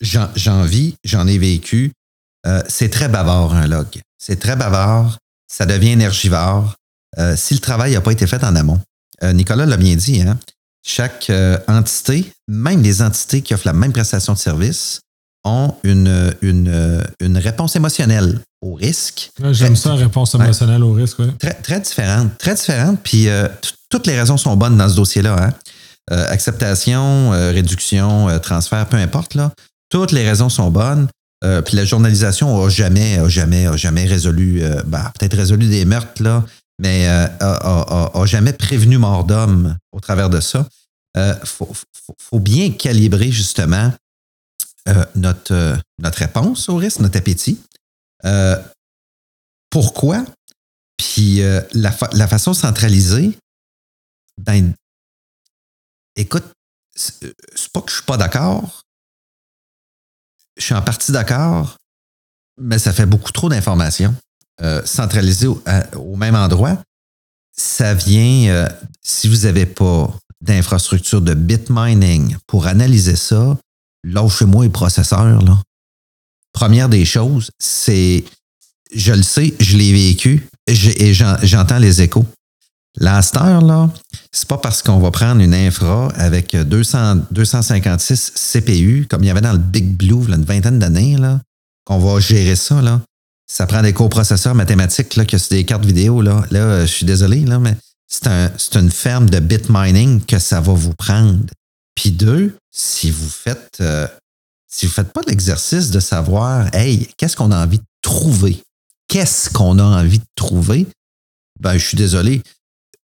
j'en 0.01 0.63
vis, 0.65 0.95
j'en 1.05 1.27
ai 1.27 1.39
vécu. 1.39 1.93
Euh, 2.47 2.63
c'est 2.69 2.91
très 2.91 3.09
bavard, 3.09 3.55
un 3.55 3.67
log. 3.67 3.87
C'est 4.19 4.39
très 4.39 4.57
bavard, 4.57 5.19
ça 5.51 5.67
devient 5.67 5.91
énergivore. 5.91 6.75
si 7.37 7.55
le 7.55 7.61
travail 7.61 7.93
n'a 7.95 8.01
pas 8.01 8.13
été 8.13 8.27
fait 8.27 8.45
en 8.45 8.55
amont, 8.55 8.81
Nicolas 9.23 9.67
l'a 9.67 9.77
bien 9.77 9.97
dit, 9.97 10.21
hein, 10.21 10.39
chaque 10.87 11.33
entité, 11.67 12.31
même 12.47 12.83
les 12.83 13.03
entités 13.03 13.43
qui 13.43 13.55
offrent 13.55 13.67
la 13.67 13.73
même 13.73 13.93
prestation 13.93 14.35
de 14.35 14.39
service, 14.39 15.01
ont 15.45 15.75
une 15.83 17.39
réponse 17.39 17.77
émotionnelle 17.77 18.41
au 18.61 18.75
risque. 18.75 19.31
J'aime 19.53 19.77
ça, 19.77 19.95
réponse 19.95 20.35
émotionnelle 20.35 20.83
au 20.83 20.93
risque. 20.93 21.19
Très, 21.39 21.55
très 21.55 21.81
différente. 21.81 22.37
Très 22.39 22.55
différente. 22.55 23.01
Puis 23.03 23.29
euh, 23.29 23.49
toutes 23.89 24.07
les 24.07 24.19
raisons 24.19 24.37
sont 24.37 24.57
bonnes 24.57 24.77
dans 24.77 24.89
ce 24.89 24.97
dossier-là. 24.97 25.37
Hein. 25.39 25.55
Euh, 26.11 26.27
acceptation, 26.29 27.33
euh, 27.33 27.51
réduction, 27.53 28.39
transfert, 28.41 28.87
peu 28.87 28.97
importe. 28.97 29.35
Là. 29.35 29.53
Toutes 29.91 30.13
les 30.13 30.29
raisons 30.29 30.49
sont 30.49 30.71
bonnes. 30.71 31.09
puis 31.65 31.77
la 31.77 31.85
journalisation 31.85 32.63
n'a 32.63 32.69
jamais, 32.69 33.29
jamais, 33.29 33.77
jamais 33.79 34.07
résolu, 34.07 34.63
ben, 34.87 35.11
peut-être 35.19 35.37
résolu 35.37 35.69
des 35.69 35.85
meurtres, 35.85 36.23
là, 36.23 36.45
mais 36.81 37.07
a, 37.07 38.25
jamais 38.25 38.53
prévenu 38.53 38.99
mort 38.99 39.25
d'homme 39.25 39.77
au 39.93 40.01
travers 40.01 40.31
de 40.31 40.41
ça. 40.41 40.67
Il 41.17 41.37
faut, 41.45 41.73
faut, 42.19 42.41
bien 42.41 42.71
calibrer 42.73 43.31
justement 43.31 43.93
notre, 45.15 45.79
notre 46.01 46.19
réponse 46.19 46.69
au 46.69 46.77
risque, 46.77 47.01
notre 47.01 47.17
appétit. 47.17 47.59
Euh, 48.25 48.61
pourquoi? 49.71 50.25
Puis 50.97 51.43
euh, 51.43 51.61
la, 51.73 51.93
façon 52.29 52.55
centralisée, 52.55 53.39
ben, 54.39 54.75
écoute, 56.17 56.45
c'est 56.95 57.73
pas 57.73 57.81
que 57.81 57.91
je 57.91 57.97
suis 57.97 58.05
pas 58.05 58.17
d'accord. 58.17 58.83
Je 60.57 60.65
suis 60.65 60.75
en 60.75 60.83
partie 60.83 61.13
d'accord, 61.13 61.77
mais 62.61 62.79
ça 62.79 62.93
fait 62.93 63.07
beaucoup 63.07 63.31
trop 63.31 63.49
d'informations. 63.49 64.15
Euh, 64.61 64.85
centralisées 64.85 65.47
au, 65.47 66.17
même 66.17 66.35
endroit, 66.35 66.83
ça 67.57 67.95
vient, 67.95 68.69
si 69.03 69.29
vous 69.29 69.47
n'avez 69.47 69.67
pas 69.67 70.13
d'infrastructure 70.41 71.21
de 71.21 71.35
bit 71.35 71.71
mining 71.71 72.37
pour 72.49 72.67
analyser 72.67 73.15
ça, 73.15 73.57
lâchez-moi 74.03 74.65
les 74.65 74.71
processeurs, 74.71 75.43
là 75.43 75.59
première 76.53 76.89
des 76.89 77.05
choses, 77.05 77.51
c'est, 77.59 78.25
je 78.95 79.13
le 79.13 79.23
sais, 79.23 79.55
je 79.61 79.77
l'ai 79.77 79.93
vécu 79.93 80.47
et 80.67 81.15
j'entends 81.15 81.79
les 81.79 82.03
échos. 82.03 82.27
La 83.01 83.21
là, 83.33 83.91
c'est 84.33 84.49
pas 84.49 84.59
parce 84.59 84.83
qu'on 84.83 84.99
va 84.99 85.11
prendre 85.13 85.41
une 85.41 85.55
infra 85.55 86.09
avec 86.17 86.57
200, 86.57 87.27
256 87.31 88.33
CPU, 88.35 89.07
comme 89.09 89.23
il 89.23 89.29
y 89.29 89.31
avait 89.31 89.41
dans 89.41 89.53
le 89.53 89.59
Big 89.59 89.97
Blue, 89.97 90.27
une 90.29 90.45
vingtaine 90.45 90.81
d'années, 90.81 91.17
là, 91.17 91.41
qu'on 91.85 91.99
va 91.99 92.19
gérer 92.19 92.57
ça. 92.57 92.83
Là. 92.83 93.01
Ça 93.47 93.67
prend 93.67 93.83
des 93.83 93.93
coprocesseurs 93.93 94.55
mathématiques 94.55 95.15
là, 95.15 95.25
que 95.25 95.39
c'est 95.39 95.55
des 95.55 95.65
cartes 95.65 95.85
vidéo. 95.85 96.23
Là, 96.23 96.45
là 96.51 96.85
je 96.87 96.93
suis 96.93 97.07
désolé, 97.07 97.45
là, 97.45 97.61
mais 97.61 97.77
c'est 98.09 98.75
une 98.75 98.91
ferme 98.91 99.31
de 99.31 99.39
bit 99.39 99.67
mining 99.69 100.21
que 100.25 100.39
ça 100.39 100.61
va 100.61 100.73
vous 100.73 100.95
prendre. 100.95 101.39
Puis 101.95 102.11
deux, 102.11 102.57
si 102.73 103.11
vous 103.11 103.29
faites 103.29 103.79
euh, 103.81 104.09
si 104.69 104.87
vous 104.87 104.93
faites 104.93 105.13
pas 105.13 105.23
l'exercice 105.27 105.91
de 105.91 105.99
savoir, 105.99 106.73
hey, 106.75 107.09
qu'est-ce 107.17 107.37
qu'on 107.37 107.51
a 107.51 107.65
envie 107.65 107.79
de 107.79 107.87
trouver? 108.03 108.63
Qu'est-ce 109.09 109.51
qu'on 109.51 109.79
a 109.79 109.85
envie 109.85 110.19
de 110.19 110.27
trouver? 110.35 110.87
Ben, 111.59 111.79
je 111.79 111.85
suis 111.85 111.97
désolé. 111.97 112.43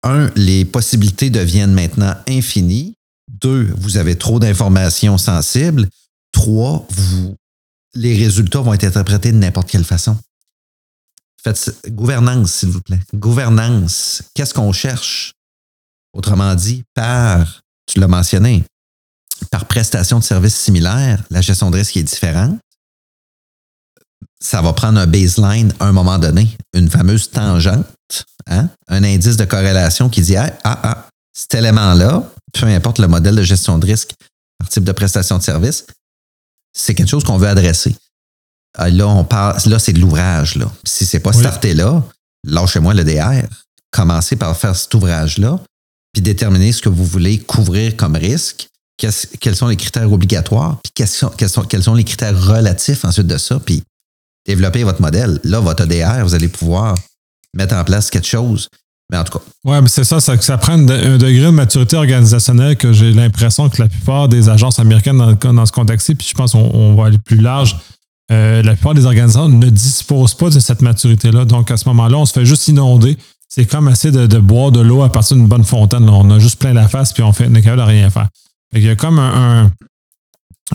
Un, 0.03 0.31
les 0.35 0.63
possibilités 0.63 1.29
deviennent 1.29 1.73
maintenant 1.73 2.15
infinies. 2.27 2.95
Deux, 3.27 3.71
vous 3.77 3.97
avez 3.97 4.17
trop 4.17 4.39
d'informations 4.39 5.17
sensibles. 5.17 5.89
Trois, 6.31 6.87
vous, 6.89 7.35
les 7.93 8.15
résultats 8.17 8.61
vont 8.61 8.73
être 8.73 8.85
interprétés 8.85 9.33
de 9.33 9.37
n'importe 9.37 9.69
quelle 9.69 9.83
façon. 9.83 10.17
Faites 11.43 11.75
gouvernance, 11.89 12.53
s'il 12.53 12.69
vous 12.69 12.81
plaît. 12.81 12.99
Gouvernance. 13.13 14.23
Qu'est-ce 14.33 14.53
qu'on 14.53 14.71
cherche? 14.71 15.33
Autrement 16.13 16.55
dit, 16.55 16.83
par, 16.93 17.61
tu 17.85 17.99
l'as 17.99 18.07
mentionné, 18.07 18.63
par 19.49 19.65
prestation 19.65 20.19
de 20.19 20.23
services 20.23 20.55
similaires, 20.55 21.23
la 21.29 21.41
gestion 21.41 21.71
de 21.71 21.77
risque 21.77 21.97
est 21.97 22.03
différente. 22.03 22.59
Ça 24.41 24.61
va 24.61 24.73
prendre 24.73 24.99
un 24.99 25.07
baseline 25.07 25.73
à 25.79 25.87
un 25.87 25.91
moment 25.91 26.17
donné, 26.17 26.55
une 26.73 26.89
fameuse 26.89 27.29
tangente, 27.29 27.85
hein? 28.47 28.69
un 28.87 29.03
indice 29.03 29.35
de 29.37 29.45
corrélation 29.45 30.09
qui 30.09 30.21
dit 30.21 30.37
ah, 30.37 30.57
ah, 30.63 31.07
cet 31.33 31.55
élément-là, 31.55 32.23
peu 32.53 32.67
importe 32.67 32.99
le 32.99 33.07
modèle 33.07 33.35
de 33.35 33.43
gestion 33.43 33.77
de 33.77 33.85
risque 33.85 34.13
par 34.57 34.69
type 34.69 34.83
de 34.83 34.91
prestation 34.91 35.37
de 35.37 35.43
service, 35.43 35.85
c'est 36.73 36.95
quelque 36.95 37.09
chose 37.09 37.23
qu'on 37.23 37.37
veut 37.37 37.47
adresser. 37.47 37.95
Ah, 38.77 38.89
là, 38.89 39.07
on 39.07 39.23
parle, 39.23 39.57
là, 39.65 39.79
c'est 39.79 39.93
de 39.93 39.99
l'ouvrage. 39.99 40.55
Là. 40.55 40.71
Si 40.85 41.05
c'est 41.05 41.19
pas 41.19 41.33
starté 41.33 41.73
là, 41.73 42.03
lâchez-moi 42.45 42.93
le 42.93 43.03
DR. 43.03 43.47
Commencez 43.91 44.35
par 44.35 44.55
faire 44.55 44.75
cet 44.75 44.93
ouvrage-là, 44.93 45.59
puis 46.13 46.21
déterminer 46.21 46.71
ce 46.71 46.81
que 46.81 46.89
vous 46.89 47.05
voulez 47.05 47.39
couvrir 47.39 47.95
comme 47.95 48.15
risque, 48.15 48.67
quels 48.99 49.55
sont 49.55 49.67
les 49.67 49.75
critères 49.75 50.11
obligatoires, 50.11 50.77
puis 50.83 50.91
quels 50.93 51.07
sont, 51.07 51.29
quels, 51.29 51.49
sont, 51.49 51.63
quels 51.63 51.83
sont, 51.83 51.93
les 51.93 52.03
critères 52.03 52.39
relatifs 52.39 53.05
ensuite 53.05 53.27
de 53.27 53.37
ça, 53.37 53.59
puis 53.59 53.83
développer 54.45 54.83
votre 54.83 55.01
modèle. 55.01 55.39
Là, 55.43 55.59
votre 55.59 55.83
EDR, 55.83 56.23
vous 56.23 56.33
allez 56.33 56.47
pouvoir 56.47 56.95
mettre 57.55 57.75
en 57.75 57.83
place 57.83 58.09
quelque 58.09 58.27
chose. 58.27 58.67
Mais 59.11 59.17
en 59.17 59.23
tout 59.23 59.39
cas. 59.39 59.43
Oui, 59.65 59.77
mais 59.81 59.87
c'est 59.87 60.03
ça, 60.03 60.19
ça, 60.19 60.57
prend 60.57 60.73
un 60.73 61.17
degré 61.17 61.45
de 61.45 61.49
maturité 61.49 61.97
organisationnelle 61.97 62.75
que 62.77 62.93
j'ai 62.93 63.11
l'impression 63.11 63.67
que 63.69 63.81
la 63.81 63.87
plupart 63.87 64.27
des 64.27 64.49
agences 64.49 64.77
américaines 64.79 65.17
dans, 65.17 65.65
ce 65.65 65.71
contexte-ci, 65.71 66.15
puis 66.15 66.27
je 66.29 66.35
pense 66.35 66.51
qu'on 66.51 66.95
va 66.95 67.07
aller 67.07 67.17
plus 67.17 67.39
large, 67.39 67.77
euh, 68.31 68.61
la 68.61 68.73
plupart 68.73 68.93
des 68.93 69.05
organisations 69.05 69.49
ne 69.49 69.69
disposent 69.69 70.35
pas 70.35 70.51
de 70.51 70.59
cette 70.59 70.83
maturité-là. 70.83 71.45
Donc, 71.45 71.71
à 71.71 71.77
ce 71.77 71.87
moment-là, 71.89 72.17
on 72.17 72.25
se 72.25 72.33
fait 72.33 72.45
juste 72.45 72.67
inonder. 72.67 73.17
C'est 73.47 73.65
comme 73.65 73.87
assez 73.87 74.11
de, 74.11 74.37
boire 74.37 74.71
de 74.71 74.79
l'eau 74.79 75.01
à 75.01 75.11
partir 75.11 75.35
d'une 75.37 75.47
bonne 75.47 75.63
fontaine. 75.63 76.07
On 76.07 76.29
a 76.29 76.37
juste 76.37 76.59
plein 76.59 76.73
la 76.73 76.87
face, 76.87 77.11
puis 77.11 77.23
on, 77.23 77.33
fait, 77.33 77.47
on 77.49 77.55
est 77.55 77.63
capable 77.63 77.81
de 77.81 77.87
rien 77.87 78.09
faire. 78.11 78.27
Il 78.73 78.83
y 78.83 78.89
a 78.89 78.95
comme 78.95 79.19
un, 79.19 79.71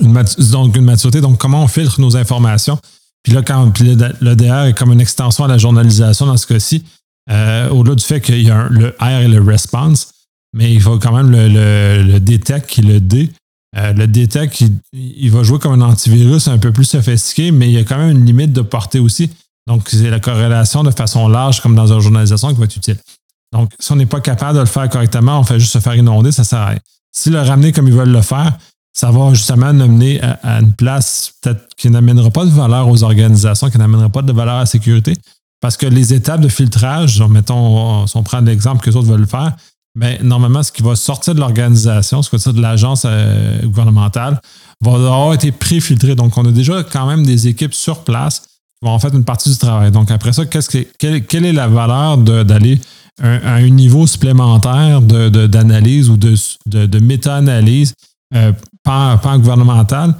une, 0.00 0.24
donc 0.50 0.76
une 0.76 0.84
maturité. 0.84 1.20
Donc, 1.20 1.38
comment 1.38 1.62
on 1.62 1.68
filtre 1.68 2.00
nos 2.00 2.16
informations? 2.16 2.78
Puis 3.22 3.32
là, 3.32 3.42
quand 3.42 3.78
l'EDR 3.80 4.66
est 4.66 4.74
comme 4.76 4.92
une 4.92 5.00
extension 5.00 5.44
à 5.44 5.48
la 5.48 5.58
journalisation 5.58 6.26
dans 6.26 6.36
ce 6.36 6.46
cas-ci, 6.46 6.84
euh, 7.30 7.70
au-delà 7.70 7.94
du 7.94 8.04
fait 8.04 8.20
qu'il 8.20 8.42
y 8.42 8.50
a 8.50 8.68
le 8.68 8.94
R 9.00 9.22
et 9.22 9.28
le 9.28 9.40
response, 9.40 10.10
mais 10.52 10.72
il 10.72 10.80
faut 10.80 10.98
quand 10.98 11.12
même 11.12 11.30
le, 11.30 11.48
le, 11.48 12.02
le 12.02 12.20
detect 12.20 12.68
qui 12.68 12.82
le 12.82 13.00
D. 13.00 13.30
Euh, 13.76 13.92
le 13.92 14.06
detect, 14.06 14.62
il, 14.92 15.30
va 15.30 15.42
jouer 15.42 15.58
comme 15.58 15.72
un 15.72 15.84
antivirus 15.84 16.46
un 16.48 16.58
peu 16.58 16.70
plus 16.72 16.84
sophistiqué, 16.84 17.50
mais 17.50 17.68
il 17.68 17.72
y 17.72 17.78
a 17.78 17.84
quand 17.84 17.98
même 17.98 18.18
une 18.18 18.24
limite 18.24 18.52
de 18.52 18.60
portée 18.60 19.00
aussi. 19.00 19.30
Donc, 19.66 19.88
c'est 19.88 20.10
la 20.10 20.20
corrélation 20.20 20.84
de 20.84 20.90
façon 20.90 21.26
large, 21.26 21.60
comme 21.60 21.74
dans 21.74 21.92
une 21.92 22.00
journalisation, 22.00 22.52
qui 22.52 22.58
va 22.58 22.66
être 22.66 22.76
utile. 22.76 22.98
Donc, 23.52 23.72
si 23.80 23.90
on 23.90 23.96
n'est 23.96 24.06
pas 24.06 24.20
capable 24.20 24.56
de 24.56 24.60
le 24.60 24.66
faire 24.66 24.88
correctement, 24.88 25.40
on 25.40 25.44
fait 25.44 25.58
juste 25.58 25.72
se 25.72 25.78
faire 25.78 25.94
inonder, 25.96 26.30
ça 26.30 26.44
sert 26.44 26.58
à 26.58 26.66
rien. 26.66 26.80
Si 27.16 27.30
le 27.30 27.40
ramener 27.40 27.72
comme 27.72 27.86
ils 27.86 27.94
veulent 27.94 28.12
le 28.12 28.22
faire, 28.22 28.58
ça 28.92 29.10
va 29.10 29.34
justement 29.34 29.66
amener 29.66 30.20
à, 30.22 30.60
une 30.60 30.72
place 30.72 31.32
peut-être 31.40 31.74
qui 31.76 31.90
n'amènera 31.90 32.30
pas 32.30 32.44
de 32.44 32.50
valeur 32.50 32.88
aux 32.88 33.02
organisations, 33.02 33.70
qui 33.70 33.78
n'amènera 33.78 34.08
pas 34.08 34.22
de 34.22 34.32
valeur 34.32 34.54
à 34.54 34.60
la 34.60 34.66
sécurité. 34.66 35.16
Parce 35.60 35.76
que 35.76 35.86
les 35.86 36.12
étapes 36.12 36.40
de 36.40 36.48
filtrage, 36.48 37.22
mettons, 37.22 38.06
si 38.06 38.16
on 38.16 38.22
prend 38.22 38.40
l'exemple 38.40 38.84
que 38.84 38.90
les 38.90 38.96
autres 38.96 39.08
veulent 39.08 39.26
faire, 39.26 39.56
mais 39.96 40.18
normalement, 40.22 40.62
ce 40.62 40.72
qui 40.72 40.82
va 40.82 40.96
sortir 40.96 41.34
de 41.34 41.40
l'organisation, 41.40 42.22
ce 42.22 42.28
qui 42.28 42.36
va 42.36 42.40
sortir 42.40 42.60
de 42.60 42.62
l'agence 42.62 43.04
euh, 43.06 43.62
gouvernementale, 43.62 44.40
va 44.80 44.92
avoir 44.92 45.34
été 45.34 45.52
pré-filtré. 45.52 46.16
Donc, 46.16 46.36
on 46.36 46.44
a 46.44 46.50
déjà 46.50 46.82
quand 46.82 47.06
même 47.06 47.24
des 47.24 47.46
équipes 47.46 47.74
sur 47.74 48.02
place 48.02 48.42
vont 48.84 48.90
en 48.90 48.98
faire 48.98 49.14
une 49.14 49.24
partie 49.24 49.50
du 49.50 49.56
travail. 49.56 49.90
Donc, 49.90 50.10
après 50.10 50.32
ça, 50.32 50.44
que, 50.46 50.58
quelle, 50.98 51.44
est 51.44 51.52
la 51.52 51.68
valeur 51.68 52.18
d'aller 52.18 52.80
à 53.22 53.54
un 53.54 53.68
niveau 53.68 54.06
supplémentaire 54.06 55.00
d'analyse 55.00 56.10
ou 56.10 56.16
de, 56.16 56.34
de, 56.66 56.98
méta-analyse 56.98 57.94
euh, 58.34 58.52
par, 58.82 59.38
gouvernemental? 59.38 60.14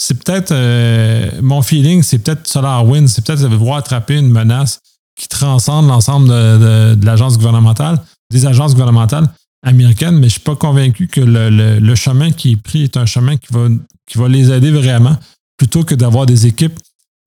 C'est 0.00 0.22
peut-être, 0.22 0.52
euh, 0.52 1.30
mon 1.42 1.62
feeling, 1.62 2.02
c'est 2.02 2.18
peut-être 2.18 2.46
SolarWinds, 2.46 3.08
c'est 3.08 3.24
peut-être 3.24 3.46
voir 3.46 3.78
attraper 3.78 4.16
une 4.16 4.30
menace 4.30 4.80
qui 5.18 5.26
transcende 5.26 5.88
l'ensemble 5.88 6.28
de 6.28 7.04
l'agence 7.04 7.36
gouvernementale 7.36 8.00
des 8.30 8.46
agences 8.46 8.72
gouvernementales 8.72 9.28
américaines, 9.64 10.14
mais 10.14 10.22
je 10.22 10.26
ne 10.26 10.30
suis 10.30 10.40
pas 10.40 10.56
convaincu 10.56 11.08
que 11.08 11.20
le, 11.20 11.94
chemin 11.94 12.30
qui 12.30 12.52
est 12.52 12.62
pris 12.62 12.84
est 12.84 12.96
un 12.96 13.06
chemin 13.06 13.36
qui 13.36 13.48
va, 13.50 13.68
qui 14.06 14.18
va 14.18 14.28
les 14.28 14.52
aider 14.52 14.70
vraiment, 14.70 15.16
plutôt 15.56 15.82
que 15.82 15.94
d'avoir 15.94 16.26
des 16.26 16.46
équipes 16.46 16.78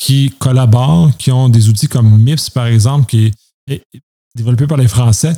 qui 0.01 0.31
collaborent, 0.39 1.15
qui 1.19 1.31
ont 1.31 1.47
des 1.47 1.69
outils 1.69 1.87
comme 1.87 2.17
MIPS, 2.17 2.49
par 2.49 2.65
exemple, 2.65 3.05
qui 3.05 3.31
est 3.67 3.83
développé 4.35 4.65
par 4.65 4.79
les 4.79 4.87
Français, 4.87 5.33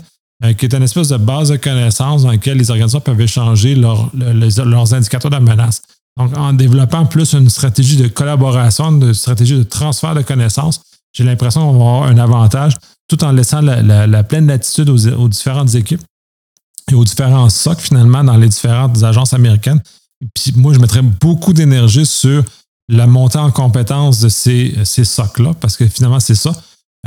euh, 0.45 0.53
qui 0.53 0.65
est 0.65 0.73
une 0.73 0.83
espèce 0.83 1.09
de 1.09 1.17
base 1.17 1.49
de 1.49 1.57
connaissances 1.57 2.23
dans 2.23 2.29
laquelle 2.29 2.57
les 2.57 2.69
organisations 2.69 3.01
peuvent 3.01 3.19
échanger 3.19 3.75
leurs 3.75 4.93
indicateurs 4.93 5.31
de 5.31 5.37
menace. 5.37 5.81
Donc, 6.17 6.37
en 6.37 6.53
développant 6.53 7.05
plus 7.05 7.33
une 7.33 7.49
stratégie 7.49 7.97
de 7.97 8.07
collaboration, 8.07 8.85
une 9.01 9.13
stratégie 9.13 9.57
de 9.57 9.63
transfert 9.63 10.15
de 10.15 10.21
connaissances, 10.21 10.81
j'ai 11.11 11.25
l'impression 11.25 11.69
qu'on 11.69 11.79
va 11.79 11.85
avoir 11.85 12.03
un 12.03 12.17
avantage 12.17 12.77
tout 13.09 13.21
en 13.25 13.33
laissant 13.33 13.59
la, 13.59 14.23
pleine 14.23 14.47
latitude 14.47 14.89
aux, 14.89 15.27
différentes 15.27 15.75
équipes 15.75 16.01
et 16.89 16.95
aux 16.95 17.03
différents 17.03 17.49
SOC 17.49 17.81
finalement 17.81 18.23
dans 18.23 18.37
les 18.37 18.47
différentes 18.47 19.03
agences 19.03 19.33
américaines. 19.33 19.81
Puis 20.33 20.53
moi, 20.55 20.71
je 20.71 20.79
mettrais 20.79 21.01
beaucoup 21.01 21.51
d'énergie 21.51 22.05
sur 22.05 22.45
la 22.89 23.07
montée 23.07 23.37
en 23.37 23.51
compétence 23.51 24.19
de 24.19 24.29
ces, 24.29 24.75
ces 24.83 25.05
SOC-là, 25.05 25.53
parce 25.59 25.77
que 25.77 25.87
finalement, 25.87 26.19
c'est 26.19 26.35
ça. 26.35 26.51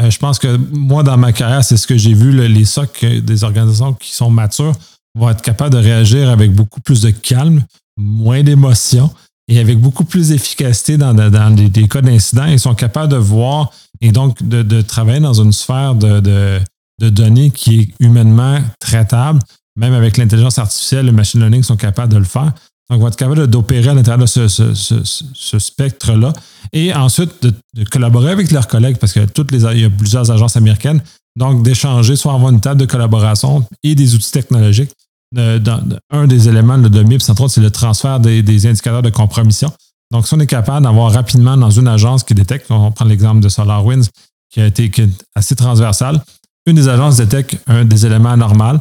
Euh, 0.00 0.10
je 0.10 0.18
pense 0.18 0.38
que 0.38 0.56
moi, 0.56 1.02
dans 1.02 1.16
ma 1.16 1.32
carrière, 1.32 1.64
c'est 1.64 1.76
ce 1.76 1.86
que 1.86 1.96
j'ai 1.96 2.14
vu, 2.14 2.32
les 2.32 2.64
SOC 2.64 3.04
des 3.04 3.44
organisations 3.44 3.94
qui 3.94 4.12
sont 4.14 4.30
matures 4.30 4.74
vont 5.16 5.30
être 5.30 5.42
capables 5.42 5.74
de 5.74 5.78
réagir 5.78 6.28
avec 6.28 6.54
beaucoup 6.54 6.80
plus 6.80 7.00
de 7.00 7.10
calme, 7.10 7.64
moins 7.96 8.42
d'émotion 8.42 9.10
et 9.48 9.58
avec 9.58 9.78
beaucoup 9.78 10.04
plus 10.04 10.28
d'efficacité 10.28 10.98
dans, 10.98 11.14
dans, 11.14 11.54
des, 11.54 11.88
cas 11.88 12.02
d'incident. 12.02 12.44
Ils 12.46 12.60
sont 12.60 12.74
capables 12.74 13.12
de 13.12 13.16
voir 13.16 13.72
et 14.00 14.12
donc 14.12 14.42
de, 14.42 14.82
travailler 14.82 15.20
dans 15.20 15.40
une 15.40 15.52
sphère 15.52 15.94
de, 15.94 16.20
de, 16.20 17.08
données 17.08 17.50
qui 17.50 17.80
est 17.80 17.88
humainement 18.00 18.60
traitable. 18.80 19.38
Même 19.76 19.94
avec 19.94 20.16
l'intelligence 20.16 20.58
artificielle, 20.58 21.06
le 21.06 21.12
machine 21.12 21.40
learning 21.40 21.62
sont 21.62 21.76
capables 21.76 22.12
de 22.12 22.18
le 22.18 22.24
faire. 22.24 22.52
Donc, 22.88 22.99
ils 22.99 23.03
vont 23.03 23.09
être 23.09 23.16
capables 23.16 23.46
d'opérer 23.49 23.88
à 23.88 23.94
l'intérieur 23.94 24.20
de 24.20 24.27
ce, 24.27 25.59
spectre-là. 25.59 26.33
Et 26.72 26.94
ensuite, 26.94 27.33
de, 27.42 27.85
collaborer 27.85 28.31
avec 28.31 28.51
leurs 28.53 28.68
collègues, 28.68 28.99
parce 28.99 29.12
que 29.12 29.25
toutes 29.27 29.51
les, 29.51 29.64
il 29.64 29.81
y 29.81 29.85
a 29.85 29.90
plusieurs 29.90 30.31
agences 30.31 30.57
américaines. 30.57 31.01
Donc, 31.37 31.62
d'échanger, 31.62 32.16
soit 32.16 32.33
avoir 32.33 32.53
une 32.53 32.61
table 32.61 32.81
de 32.81 32.87
collaboration 32.87 33.66
et 33.83 33.94
des 33.94 34.14
outils 34.14 34.31
technologiques. 34.31 34.92
un 35.37 36.27
des 36.27 36.49
éléments 36.49 36.79
de 36.79 37.03
MIPS, 37.03 37.29
entre 37.29 37.42
autres, 37.42 37.55
c'est 37.55 37.61
le 37.61 37.70
transfert 37.70 38.20
des, 38.20 38.43
des, 38.43 38.66
indicateurs 38.66 39.03
de 39.03 39.11
compromission. 39.11 39.72
Donc, 40.12 40.28
si 40.28 40.34
on 40.34 40.41
est 40.41 40.47
capable 40.47 40.84
d'avoir 40.84 41.12
rapidement 41.12 41.57
dans 41.57 41.70
une 41.70 41.89
agence 41.89 42.22
qui 42.22 42.34
détecte, 42.34 42.70
on 42.70 42.93
prend 42.93 43.05
l'exemple 43.05 43.41
de 43.41 43.49
SolarWinds, 43.49 44.09
qui 44.51 44.61
a 44.61 44.66
été 44.66 44.91
assez 45.34 45.57
transversal, 45.57 46.22
une 46.66 46.76
des 46.76 46.89
agences 46.89 47.16
détecte 47.16 47.59
un 47.66 47.84
des 47.84 48.07
éléments 48.07 48.30
anormaux, 48.30 48.78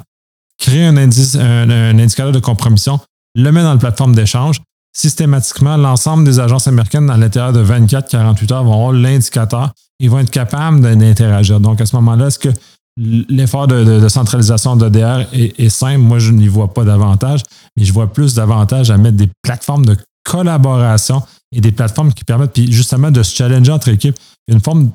crée 0.58 0.86
un, 0.86 0.97
indice, 0.97 1.36
un, 1.36 1.70
indicateur 1.70 2.32
de 2.32 2.39
compromission, 2.39 2.99
le 3.36 3.51
met 3.51 3.61
dans 3.61 3.73
la 3.73 3.79
plateforme 3.79 4.15
d'échange. 4.15 4.61
Systématiquement, 4.95 5.75
l'ensemble 5.75 6.23
des 6.23 6.39
agences 6.39 6.67
américaines 6.67 7.09
à 7.09 7.17
l'intérieur 7.17 7.51
de 7.51 7.63
24-48 7.63 8.53
heures 8.53 8.63
vont 8.63 8.73
avoir 8.73 8.93
l'indicateur. 8.93 9.73
Ils 9.99 10.09
vont 10.09 10.19
être 10.19 10.31
capables 10.31 10.79
d'interagir. 10.81 11.59
Donc, 11.59 11.81
à 11.81 11.86
ce 11.86 11.95
moment-là, 11.97 12.27
est-ce 12.27 12.39
que 12.39 12.49
l'effort 12.97 13.67
de, 13.67 14.07
centralisation 14.07 14.77
d'EDR 14.77 15.25
est, 15.33 15.69
simple? 15.69 15.99
Moi, 15.99 16.19
je 16.19 16.31
n'y 16.31 16.47
vois 16.47 16.73
pas 16.73 16.86
davantage, 16.86 17.41
mais 17.75 17.83
je 17.83 17.91
vois 17.91 18.11
plus 18.11 18.36
d'avantages 18.36 18.89
à 18.89 18.97
mettre 18.97 19.17
des 19.17 19.29
plateformes 19.41 19.86
de 19.86 19.97
collaboration 20.23 21.21
et 21.51 21.61
des 21.61 21.71
plateformes 21.71 22.13
qui 22.13 22.23
permettent 22.23 22.53
puis 22.53 22.71
justement 22.71 23.11
de 23.11 23.21
se 23.21 23.36
challenger 23.36 23.71
entre 23.71 23.89
équipes. 23.89 24.15
Une 24.47 24.61
forme, 24.61 24.91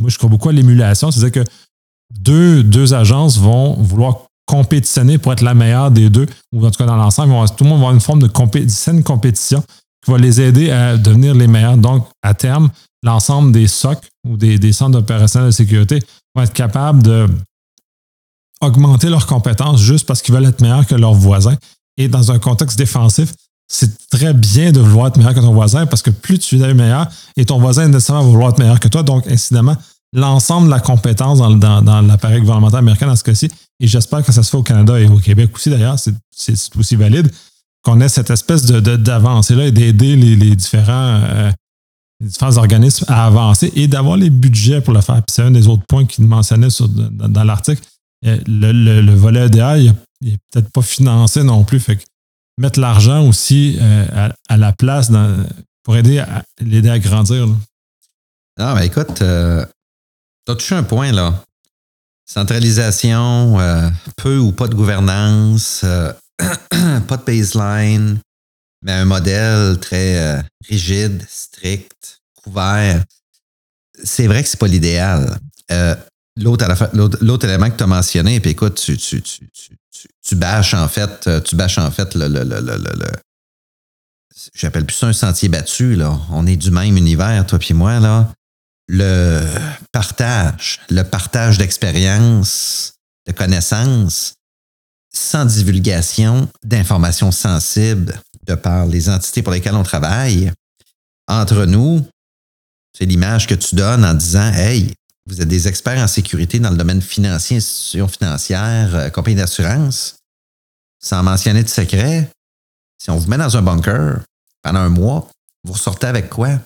moi 0.00 0.10
je 0.10 0.18
crois 0.18 0.28
beaucoup 0.28 0.48
à 0.48 0.52
l'émulation, 0.52 1.10
c'est-à-dire 1.10 1.44
que 1.44 1.50
deux, 2.18 2.62
deux 2.62 2.94
agences 2.94 3.38
vont 3.38 3.74
vouloir 3.74 4.25
compétitionner 4.46 5.18
pour 5.18 5.32
être 5.32 5.42
la 5.42 5.54
meilleure 5.54 5.90
des 5.90 6.08
deux, 6.08 6.26
ou 6.52 6.64
en 6.64 6.70
tout 6.70 6.78
cas 6.78 6.86
dans 6.86 6.96
l'ensemble, 6.96 7.34
tout 7.56 7.64
le 7.64 7.70
monde 7.70 7.80
va 7.80 7.86
avoir 7.86 7.94
une 7.94 8.00
forme 8.00 8.20
de 8.20 8.68
saine 8.68 9.02
compétition 9.02 9.62
qui 10.04 10.10
va 10.10 10.18
les 10.18 10.40
aider 10.40 10.70
à 10.70 10.96
devenir 10.96 11.34
les 11.34 11.48
meilleurs. 11.48 11.76
Donc, 11.76 12.06
à 12.22 12.32
terme, 12.32 12.70
l'ensemble 13.02 13.52
des 13.52 13.66
SOC 13.66 13.98
ou 14.26 14.36
des, 14.36 14.72
centres 14.72 14.98
opérationnels 14.98 15.48
de 15.48 15.54
sécurité 15.54 16.02
vont 16.34 16.42
être 16.42 16.52
capables 16.52 17.02
de, 17.02 17.26
augmenter 18.60 19.08
leurs 19.08 19.26
compétences 19.26 19.80
juste 19.80 20.06
parce 20.06 20.22
qu'ils 20.22 20.34
veulent 20.34 20.46
être 20.46 20.60
meilleurs 20.60 20.86
que 20.86 20.94
leurs 20.94 21.14
voisins. 21.14 21.56
Et 21.96 22.08
dans 22.08 22.30
un 22.30 22.38
contexte 22.38 22.78
défensif, 22.78 23.32
c'est 23.68 24.08
très 24.08 24.32
bien 24.32 24.70
de 24.70 24.80
vouloir 24.80 25.08
être 25.08 25.16
meilleur 25.16 25.34
que 25.34 25.40
ton 25.40 25.52
voisin 25.52 25.86
parce 25.86 26.02
que 26.02 26.10
plus 26.10 26.38
tu 26.38 26.60
es 26.60 26.74
meilleur 26.74 27.06
et 27.36 27.44
ton 27.44 27.58
voisin 27.58 27.88
nécessairement 27.88 28.22
va 28.22 28.30
vouloir 28.30 28.50
être 28.50 28.58
meilleur 28.58 28.80
que 28.80 28.88
toi. 28.88 29.02
Donc, 29.02 29.26
incidemment, 29.26 29.76
l'ensemble 30.12 30.66
de 30.66 30.70
la 30.70 30.80
compétence 30.80 31.38
dans, 31.38 32.02
l'appareil 32.06 32.40
gouvernemental 32.40 32.78
américain 32.78 33.06
dans 33.06 33.16
ce 33.16 33.24
cas-ci, 33.24 33.50
et 33.80 33.86
j'espère 33.86 34.24
que 34.24 34.32
ça 34.32 34.42
se 34.42 34.50
fait 34.50 34.56
au 34.56 34.62
Canada 34.62 34.98
et 34.98 35.06
au 35.06 35.18
Québec 35.18 35.50
aussi 35.54 35.70
d'ailleurs, 35.70 35.98
c'est 35.98 36.76
aussi 36.76 36.96
valide, 36.96 37.30
qu'on 37.82 38.00
ait 38.00 38.08
cette 38.08 38.30
espèce 38.30 38.64
d'avancée-là 38.64 39.66
et 39.66 39.72
d'aider 39.72 40.16
les, 40.16 40.56
différents, 40.56 41.20
euh, 41.22 41.52
différents 42.20 42.56
organismes 42.56 43.04
à 43.08 43.26
avancer 43.26 43.70
et 43.76 43.86
d'avoir 43.86 44.16
les 44.16 44.30
budgets 44.30 44.80
pour 44.80 44.94
le 44.94 45.00
faire. 45.00 45.16
Puis 45.16 45.34
c'est 45.34 45.42
un 45.42 45.50
des 45.50 45.68
autres 45.68 45.84
points 45.86 46.04
qu'il 46.04 46.24
mentionnait 46.26 46.68
dans, 47.10 47.44
l'article. 47.44 47.82
Euh, 48.24 48.38
le, 48.46 49.14
volet 49.14 49.46
EDA, 49.46 49.78
il 49.78 49.94
n'est 50.22 50.38
peut-être 50.50 50.70
pas 50.72 50.82
financé 50.82 51.44
non 51.44 51.62
plus. 51.62 51.78
Fait 51.78 51.96
que 51.96 52.02
mettre 52.58 52.80
l'argent 52.80 53.28
aussi 53.28 53.76
euh, 53.80 54.30
à, 54.48 54.56
la 54.56 54.72
place 54.72 55.12
pour 55.84 55.96
aider 55.96 56.18
à 56.18 56.42
l'aider 56.60 56.88
à 56.88 56.98
grandir. 56.98 57.46
Non, 58.58 58.74
mais 58.74 58.86
écoute, 58.86 59.14
tu 59.16 59.22
as 59.22 59.68
touché 60.46 60.74
un 60.74 60.82
point 60.82 61.12
là. 61.12 61.34
Centralisation, 62.26 63.56
peu 64.16 64.38
ou 64.38 64.52
pas 64.52 64.66
de 64.68 64.74
gouvernance, 64.74 65.84
pas 67.08 67.16
de 67.16 67.24
baseline, 67.24 68.18
mais 68.82 68.92
un 68.92 69.04
modèle 69.04 69.78
très 69.80 70.18
euh, 70.18 70.42
rigide, 70.68 71.24
strict, 71.28 72.20
couvert. 72.34 73.02
C'est 74.02 74.26
vrai 74.26 74.42
que 74.42 74.48
c'est 74.48 74.60
pas 74.60 74.68
l'idéal. 74.68 75.38
Euh, 75.70 75.96
l'autre, 76.36 77.44
élément 77.44 77.70
que 77.70 77.76
tu 77.76 77.84
as 77.84 77.88
mentionné, 77.88 78.40
puis 78.40 78.50
écoute, 78.50 78.74
tu, 78.76 78.96
tu, 78.96 79.22
tu, 79.22 80.34
bâches 80.36 80.74
en 80.74 80.88
fait, 80.88 81.26
euh, 81.26 81.40
tu 81.40 81.56
bâches 81.56 81.78
en 81.78 81.90
fait 81.90 82.14
le, 82.14 82.28
le, 82.28 82.44
le, 82.44 82.60
le 82.60 83.06
j'appelle 84.54 84.84
plus 84.84 84.94
ça 84.94 85.06
un 85.06 85.12
sentier 85.12 85.48
battu, 85.48 85.96
là. 85.96 86.18
On 86.30 86.46
est 86.46 86.56
du 86.56 86.70
même 86.70 86.96
univers, 86.96 87.46
toi 87.46 87.58
puis 87.58 87.74
moi, 87.74 87.98
là. 88.00 88.32
Le 88.88 89.44
partage, 89.92 90.80
le 90.90 91.02
partage 91.02 91.58
d'expérience, 91.58 92.94
de 93.26 93.32
connaissances, 93.32 94.34
sans 95.12 95.44
divulgation 95.44 96.48
d'informations 96.62 97.32
sensibles 97.32 98.20
de 98.46 98.54
par 98.54 98.86
les 98.86 99.08
entités 99.08 99.42
pour 99.42 99.52
lesquelles 99.52 99.74
on 99.74 99.82
travaille, 99.82 100.52
entre 101.28 101.64
nous, 101.64 102.06
c'est 102.96 103.06
l'image 103.06 103.46
que 103.46 103.54
tu 103.54 103.74
donnes 103.74 104.04
en 104.04 104.14
disant 104.14 104.52
Hey, 104.52 104.94
vous 105.26 105.40
êtes 105.40 105.48
des 105.48 105.66
experts 105.66 105.98
en 105.98 106.06
sécurité 106.06 106.60
dans 106.60 106.70
le 106.70 106.76
domaine 106.76 107.02
financier, 107.02 107.56
institutions 107.56 108.08
financières, 108.08 108.94
euh, 108.94 109.10
compagnie 109.10 109.36
d'assurance, 109.36 110.16
sans 111.02 111.22
mentionner 111.22 111.64
de 111.64 111.68
secret. 111.68 112.30
Si 112.98 113.10
on 113.10 113.16
vous 113.16 113.28
met 113.28 113.36
dans 113.36 113.56
un 113.56 113.62
bunker 113.62 114.20
pendant 114.62 114.80
un 114.80 114.88
mois, 114.88 115.28
vous 115.64 115.72
ressortez 115.72 116.06
avec 116.06 116.30
quoi? 116.30 116.60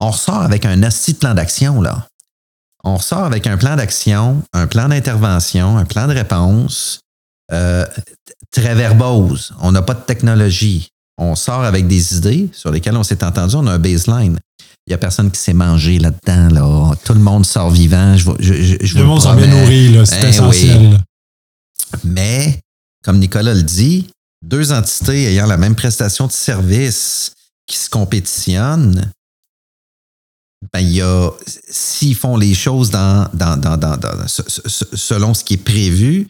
On 0.00 0.10
ressort 0.10 0.42
avec 0.42 0.66
un 0.66 0.82
asti 0.82 1.14
de 1.14 1.18
plan 1.18 1.34
d'action, 1.34 1.80
là. 1.80 2.06
On 2.84 2.96
ressort 2.96 3.24
avec 3.24 3.46
un 3.46 3.56
plan 3.56 3.76
d'action, 3.76 4.42
un 4.52 4.66
plan 4.66 4.88
d'intervention, 4.88 5.76
un 5.76 5.84
plan 5.84 6.06
de 6.06 6.12
réponse, 6.12 7.00
euh, 7.52 7.84
très 8.52 8.74
verbose. 8.74 9.52
On 9.60 9.72
n'a 9.72 9.82
pas 9.82 9.94
de 9.94 10.00
technologie. 10.00 10.88
On 11.18 11.34
sort 11.34 11.64
avec 11.64 11.88
des 11.88 12.16
idées 12.16 12.48
sur 12.52 12.70
lesquelles 12.70 12.96
on 12.96 13.02
s'est 13.02 13.24
entendu. 13.24 13.56
On 13.56 13.66
a 13.66 13.72
un 13.72 13.78
baseline. 13.78 14.38
Il 14.86 14.90
n'y 14.90 14.94
a 14.94 14.98
personne 14.98 15.30
qui 15.30 15.40
s'est 15.40 15.54
mangé 15.54 15.98
là-dedans. 15.98 16.48
Là. 16.54 16.94
Tout 17.04 17.14
le 17.14 17.20
monde 17.20 17.44
sort 17.44 17.70
vivant. 17.70 18.16
Je, 18.16 18.98
le 18.98 19.04
monde 19.04 19.20
s'en 19.20 19.34
bien 19.34 19.48
nourri. 19.48 19.98
C'est 20.04 20.20
ben 20.20 20.28
essentiel. 20.28 21.00
Mais, 22.04 22.60
comme 23.02 23.18
Nicolas 23.18 23.54
le 23.54 23.62
dit, 23.62 24.06
deux 24.44 24.72
entités 24.72 25.24
ayant 25.24 25.46
la 25.46 25.56
même 25.56 25.74
prestation 25.74 26.26
de 26.26 26.32
service 26.32 27.32
qui 27.66 27.76
se 27.76 27.90
compétitionnent, 27.90 29.10
ben, 30.72 30.80
il 30.80 30.92
y 30.92 31.02
a, 31.02 31.30
s'ils 31.68 32.14
font 32.14 32.36
les 32.36 32.54
choses 32.54 32.90
dans, 32.90 33.28
dans, 33.34 33.56
dans, 33.56 33.76
dans, 33.76 33.96
selon 34.26 35.34
ce 35.34 35.44
qui 35.44 35.54
est 35.54 35.58
prévu, 35.58 36.28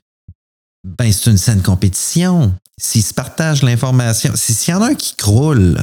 ben 0.84 1.12
c'est 1.12 1.30
une 1.30 1.38
saine 1.38 1.62
compétition. 1.62 2.54
S'ils 2.78 3.02
se 3.02 3.14
partagent 3.14 3.62
l'information, 3.62 4.32
s'il 4.34 4.74
y 4.74 4.76
en 4.76 4.82
a 4.82 4.90
un 4.90 4.94
qui 4.94 5.14
croule, 5.16 5.78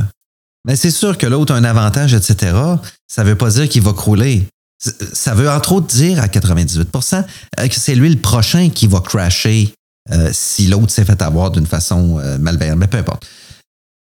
ben 0.66 0.76
c'est 0.76 0.92
sûr 0.92 1.18
que 1.18 1.26
l'autre 1.26 1.54
a 1.54 1.58
un 1.58 1.64
avantage, 1.64 2.14
etc. 2.14 2.56
Ça 3.08 3.24
ne 3.24 3.30
veut 3.30 3.38
pas 3.38 3.50
dire 3.50 3.68
qu'il 3.68 3.82
va 3.82 3.94
crouler. 3.94 4.48
Ça 4.80 5.34
veut 5.34 5.50
entre 5.50 5.74
autres 5.74 5.88
dire 5.88 6.22
à 6.22 6.28
98% 6.28 7.24
euh, 7.60 7.68
que 7.68 7.76
c'est 7.76 7.96
lui 7.96 8.10
le 8.10 8.20
prochain 8.20 8.70
qui 8.70 8.88
va 8.88 9.00
crasher 9.00 9.74
euh, 10.12 10.30
si 10.34 10.68
l'autre 10.68 10.92
s'est 10.92 11.06
fait 11.06 11.22
avoir 11.22 11.52
d'une 11.52 11.66
façon 11.66 12.20
euh, 12.20 12.38
malveillante. 12.38 12.78
Mais 12.78 12.88
peu 12.88 12.98
importe. 12.98 13.26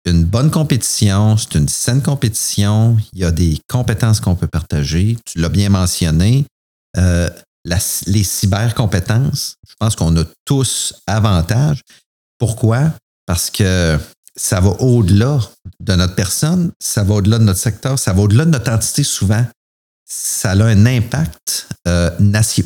Une 0.05 0.23
bonne 0.23 0.49
compétition, 0.49 1.37
c'est 1.37 1.55
une 1.55 1.69
saine 1.69 2.01
compétition. 2.01 2.97
Il 3.13 3.19
y 3.19 3.25
a 3.25 3.31
des 3.31 3.59
compétences 3.69 4.19
qu'on 4.19 4.35
peut 4.35 4.47
partager. 4.47 5.17
Tu 5.25 5.39
l'as 5.39 5.49
bien 5.49 5.69
mentionné 5.69 6.45
les 7.65 8.23
cybercompétences, 8.23 9.55
je 9.67 9.75
pense 9.79 9.95
qu'on 9.95 10.15
a 10.17 10.23
tous 10.45 10.93
avantage. 11.07 11.81
Pourquoi? 12.37 12.91
Parce 13.25 13.49
que 13.49 13.99
ça 14.35 14.59
va 14.59 14.69
au-delà 14.81 15.39
de 15.79 15.95
notre 15.95 16.15
personne, 16.15 16.71
ça 16.79 17.03
va 17.03 17.15
au-delà 17.15 17.37
de 17.37 17.43
notre 17.43 17.59
secteur, 17.59 17.99
ça 17.99 18.13
va 18.13 18.21
au-delà 18.21 18.45
de 18.45 18.51
notre 18.51 18.71
entité 18.71 19.03
souvent. 19.03 19.45
Ça 20.09 20.51
a 20.51 20.63
un 20.63 20.85
impact 20.85 21.67
euh, 21.87 22.09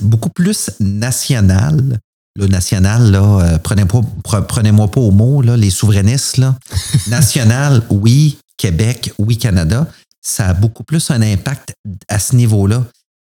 beaucoup 0.02 0.30
plus 0.30 0.72
national. 0.80 2.00
Le 2.38 2.48
national, 2.48 3.12
là, 3.12 3.24
euh, 3.24 3.58
prenez-moi 3.58 4.02
prenez 4.48 4.72
pas 4.72 5.00
au 5.00 5.12
mot, 5.12 5.42
là, 5.42 5.56
les 5.56 5.70
souverainistes. 5.70 6.38
Là. 6.38 6.58
national, 7.08 7.84
oui, 7.90 8.38
Québec, 8.58 9.14
oui, 9.20 9.38
Canada. 9.38 9.88
Ça 10.22 10.50
a 10.50 10.54
beaucoup 10.54 10.84
plus 10.84 11.12
un 11.12 11.22
impact 11.22 11.74
à 12.08 12.20
ce 12.20 12.36
niveau-là. 12.36 12.86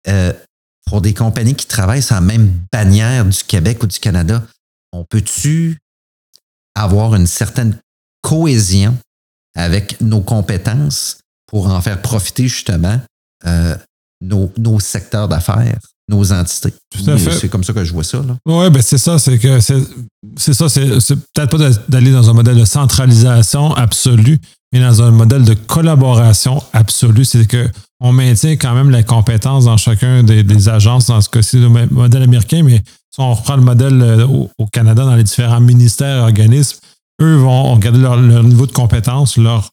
Euh, 0.09 0.33
pour 0.87 1.01
des 1.01 1.15
compagnies 1.15 1.55
qui 1.55 1.67
travaillent 1.67 2.03
sur 2.03 2.17
la 2.17 2.21
même 2.21 2.53
bannière 2.73 3.25
du 3.25 3.45
Québec 3.45 3.83
ou 3.83 3.87
du 3.87 3.99
Canada, 3.99 4.43
on 4.93 5.05
peut-tu 5.05 5.79
avoir 6.75 7.15
une 7.15 7.27
certaine 7.27 7.79
cohésion 8.23 8.97
avec 9.55 10.01
nos 10.01 10.21
compétences 10.21 11.19
pour 11.47 11.69
en 11.69 11.81
faire 11.81 12.01
profiter 12.01 12.49
justement 12.49 13.01
euh, 13.47 13.77
nos, 14.21 14.81
secteurs 14.81 15.29
d'affaires, 15.29 15.79
nos 16.09 16.33
entités. 16.33 16.73
C'est 16.95 17.49
comme 17.49 17.65
ça 17.65 17.73
que 17.73 17.85
je 17.85 17.93
vois 17.93 18.05
ça. 18.05 18.23
Oui, 18.47 18.71
ben 18.71 18.83
c'est 18.83 18.99
ça, 18.99 19.19
c'est 19.19 19.39
que 19.39 19.61
c'est 19.61 20.53
ça, 20.55 20.69
c'est 20.69 21.17
peut-être 21.35 21.57
pas 21.57 21.71
d'aller 21.89 22.13
dans 22.13 22.29
un 22.29 22.33
modèle 22.33 22.59
de 22.59 22.65
centralisation 22.65 23.75
absolue, 23.75 24.39
mais 24.73 24.81
dans 24.81 25.03
un 25.03 25.11
modèle 25.11 25.45
de 25.45 25.55
collaboration 25.55 26.63
absolue. 26.73 27.25
C'est 27.25 27.47
que 27.47 27.69
on 28.01 28.13
maintient 28.13 28.57
quand 28.57 28.75
même 28.75 28.91
les 28.91 29.05
compétences 29.05 29.67
dans 29.67 29.77
chacun 29.77 30.25
des, 30.25 30.69
agences, 30.69 31.07
dans 31.07 31.21
ce 31.21 31.29
cas-ci, 31.29 31.59
le 31.59 31.69
modèle 31.69 32.23
américain, 32.23 32.63
mais 32.65 32.83
si 33.11 33.21
on 33.21 33.33
reprend 33.33 33.57
le 33.57 33.63
modèle 33.63 34.03
euh, 34.03 34.27
au, 34.27 34.67
Canada, 34.73 35.05
dans 35.05 35.15
les 35.15 35.23
différents 35.23 35.61
ministères 35.61 36.17
et 36.17 36.21
organismes, 36.21 36.79
eux 37.21 37.37
vont 37.37 37.77
garder 37.77 38.01
leur, 38.01 38.17
niveau 38.19 38.67
de 38.67 38.73
compétences, 38.73 39.37
leurs 39.37 39.71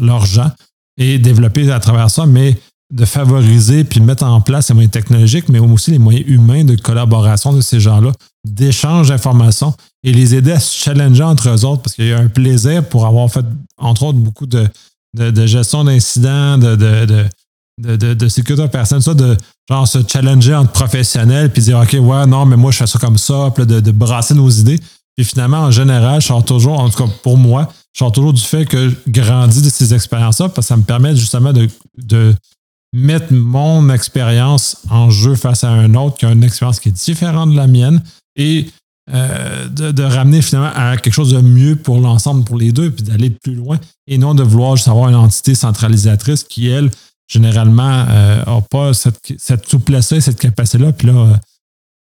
leur, 0.00 0.26
gens, 0.26 0.50
et 0.96 1.18
développer 1.18 1.70
à 1.70 1.78
travers 1.78 2.10
ça, 2.10 2.26
mais 2.26 2.58
de 2.90 3.04
favoriser 3.04 3.84
puis 3.84 4.00
mettre 4.00 4.24
en 4.24 4.40
place 4.40 4.68
les 4.68 4.74
moyens 4.74 4.92
technologiques, 4.92 5.48
mais 5.48 5.58
aussi 5.58 5.92
les 5.92 5.98
moyens 5.98 6.26
humains 6.28 6.64
de 6.64 6.74
collaboration 6.74 7.52
de 7.52 7.60
ces 7.60 7.78
gens-là, 7.78 8.12
d'échange 8.44 9.08
d'informations 9.08 9.74
et 10.02 10.12
les 10.12 10.34
aider 10.34 10.52
à 10.52 10.60
se 10.60 10.76
challenger 10.76 11.22
entre 11.22 11.48
eux 11.50 11.64
autres, 11.64 11.82
parce 11.82 11.94
qu'il 11.94 12.06
y 12.06 12.12
a 12.12 12.18
un 12.18 12.28
plaisir 12.28 12.84
pour 12.88 13.06
avoir 13.06 13.30
fait, 13.30 13.44
entre 13.78 14.04
autres, 14.04 14.18
beaucoup 14.18 14.46
de, 14.46 14.66
de, 15.14 15.46
gestion 15.46 15.84
d'incidents, 15.84 16.58
de, 16.58 16.74
de, 16.74 18.14
de, 18.14 18.28
sécurité 18.28 18.66
personne, 18.68 19.00
ça, 19.00 19.14
de 19.14 19.36
genre 19.68 19.86
se 19.86 19.98
challenger 20.06 20.54
entre 20.54 20.72
professionnels, 20.72 21.50
puis 21.50 21.62
dire, 21.62 21.78
OK, 21.78 21.92
ouais, 21.92 22.26
non, 22.26 22.44
mais 22.44 22.56
moi, 22.56 22.72
je 22.72 22.78
fais 22.78 22.86
ça 22.86 22.98
comme 22.98 23.18
ça, 23.18 23.52
puis 23.54 23.66
de, 23.66 23.80
de 23.80 23.90
brasser 23.92 24.34
nos 24.34 24.50
idées. 24.50 24.80
Puis 25.16 25.24
finalement, 25.24 25.58
en 25.58 25.70
général, 25.70 26.20
je 26.20 26.28
sors 26.28 26.44
toujours, 26.44 26.80
en 26.80 26.88
tout 26.88 27.04
cas 27.04 27.10
pour 27.22 27.36
moi, 27.36 27.68
je 27.92 27.98
sors 27.98 28.10
toujours 28.12 28.32
du 28.32 28.42
fait 28.42 28.64
que 28.64 28.88
je 28.88 28.96
grandis 29.06 29.62
de 29.62 29.68
ces 29.68 29.92
expériences-là, 29.94 30.48
parce 30.48 30.66
que 30.66 30.68
ça 30.68 30.76
me 30.76 30.82
permet 30.82 31.14
justement 31.14 31.52
de, 31.52 31.68
de 31.98 32.34
mettre 32.92 33.32
mon 33.32 33.88
expérience 33.90 34.78
en 34.90 35.10
jeu 35.10 35.34
face 35.34 35.64
à 35.64 35.70
un 35.70 35.94
autre 35.94 36.16
qui 36.16 36.26
a 36.26 36.32
une 36.32 36.42
expérience 36.42 36.80
qui 36.80 36.88
est 36.88 36.92
différente 36.92 37.50
de 37.50 37.56
la 37.56 37.66
mienne 37.66 38.02
et 38.36 38.68
euh, 39.12 39.68
de, 39.68 40.02
ramener 40.02 40.42
finalement 40.42 40.70
à 40.74 40.96
quelque 40.96 41.12
chose 41.12 41.32
de 41.32 41.40
mieux 41.40 41.76
pour 41.76 42.00
l'ensemble, 42.00 42.44
pour 42.44 42.56
les 42.56 42.72
deux, 42.72 42.90
puis 42.90 43.02
d'aller 43.02 43.30
plus 43.30 43.54
loin 43.54 43.78
et 44.06 44.18
non 44.18 44.34
de 44.34 44.42
vouloir 44.42 44.76
juste 44.76 44.88
avoir 44.88 45.08
une 45.08 45.16
entité 45.16 45.54
centralisatrice 45.54 46.44
qui, 46.44 46.68
elle, 46.68 46.90
généralement, 47.28 48.04
n'a 48.04 48.48
euh, 48.48 48.60
pas 48.70 48.92
cette, 48.94 49.18
cette 49.38 49.68
souplesse-là, 49.68 50.20
cette 50.20 50.38
capacité-là. 50.38 50.92
Puis 50.92 51.08
là, 51.08 51.14
euh, 51.14 51.34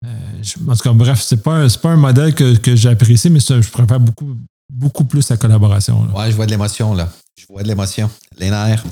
euh, 0.05 0.71
en 0.71 0.77
tout 0.77 0.83
cas, 0.83 0.93
bref, 0.93 1.21
c'est 1.23 1.43
pas, 1.43 1.67
pas 1.83 1.91
un 1.91 1.97
modèle 1.97 2.35
que, 2.35 2.57
que 2.57 2.77
j'apprécie, 2.77 3.31
mais 3.31 3.41
je 3.41 3.71
préfère 3.71 4.01
beaucoup, 4.01 4.37
beaucoup 4.73 5.05
plus 5.05 5.29
la 5.29 5.37
collaboration. 5.37 6.09
Ouais, 6.15 6.31
je 6.31 6.37
vois 6.37 6.47
de 6.47 6.51
l'émotion, 6.53 6.95
là. 6.95 7.09
Je 7.39 7.45
vois 7.49 7.63
de 7.63 7.69
l'émotion. 7.69 8.11
Les 8.39 8.51
nerfs. 8.51 8.85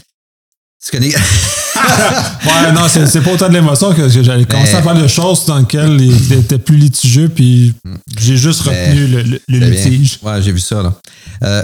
Ce 0.82 0.90
que 0.90 0.98
les- 0.98 1.14
Ouais, 1.14 2.72
non, 2.72 2.88
c'est 2.88 3.06
c'est 3.06 3.20
pas 3.20 3.32
autant 3.32 3.48
de 3.48 3.54
l'émotion 3.54 3.92
que 3.94 4.08
j'allais 4.08 4.44
commencer 4.44 4.74
à 4.74 4.82
faire 4.82 4.94
de 4.94 5.06
choses 5.08 5.44
dans 5.46 5.58
lesquelles 5.58 6.00
il 6.00 6.32
était 6.32 6.58
plus 6.58 6.76
litigieux, 6.76 7.28
puis 7.28 7.74
j'ai 8.18 8.36
juste 8.36 8.60
retenu 8.62 9.06
le, 9.06 9.22
le- 9.22 9.40
le 9.48 9.60
C'est 9.60 9.70
bien. 9.70 9.90
litige. 9.90 10.18
Ouais, 10.22 10.40
j'ai 10.42 10.52
vu 10.52 10.60
ça. 10.60 10.82
Là. 10.82 10.94
Euh, 11.42 11.62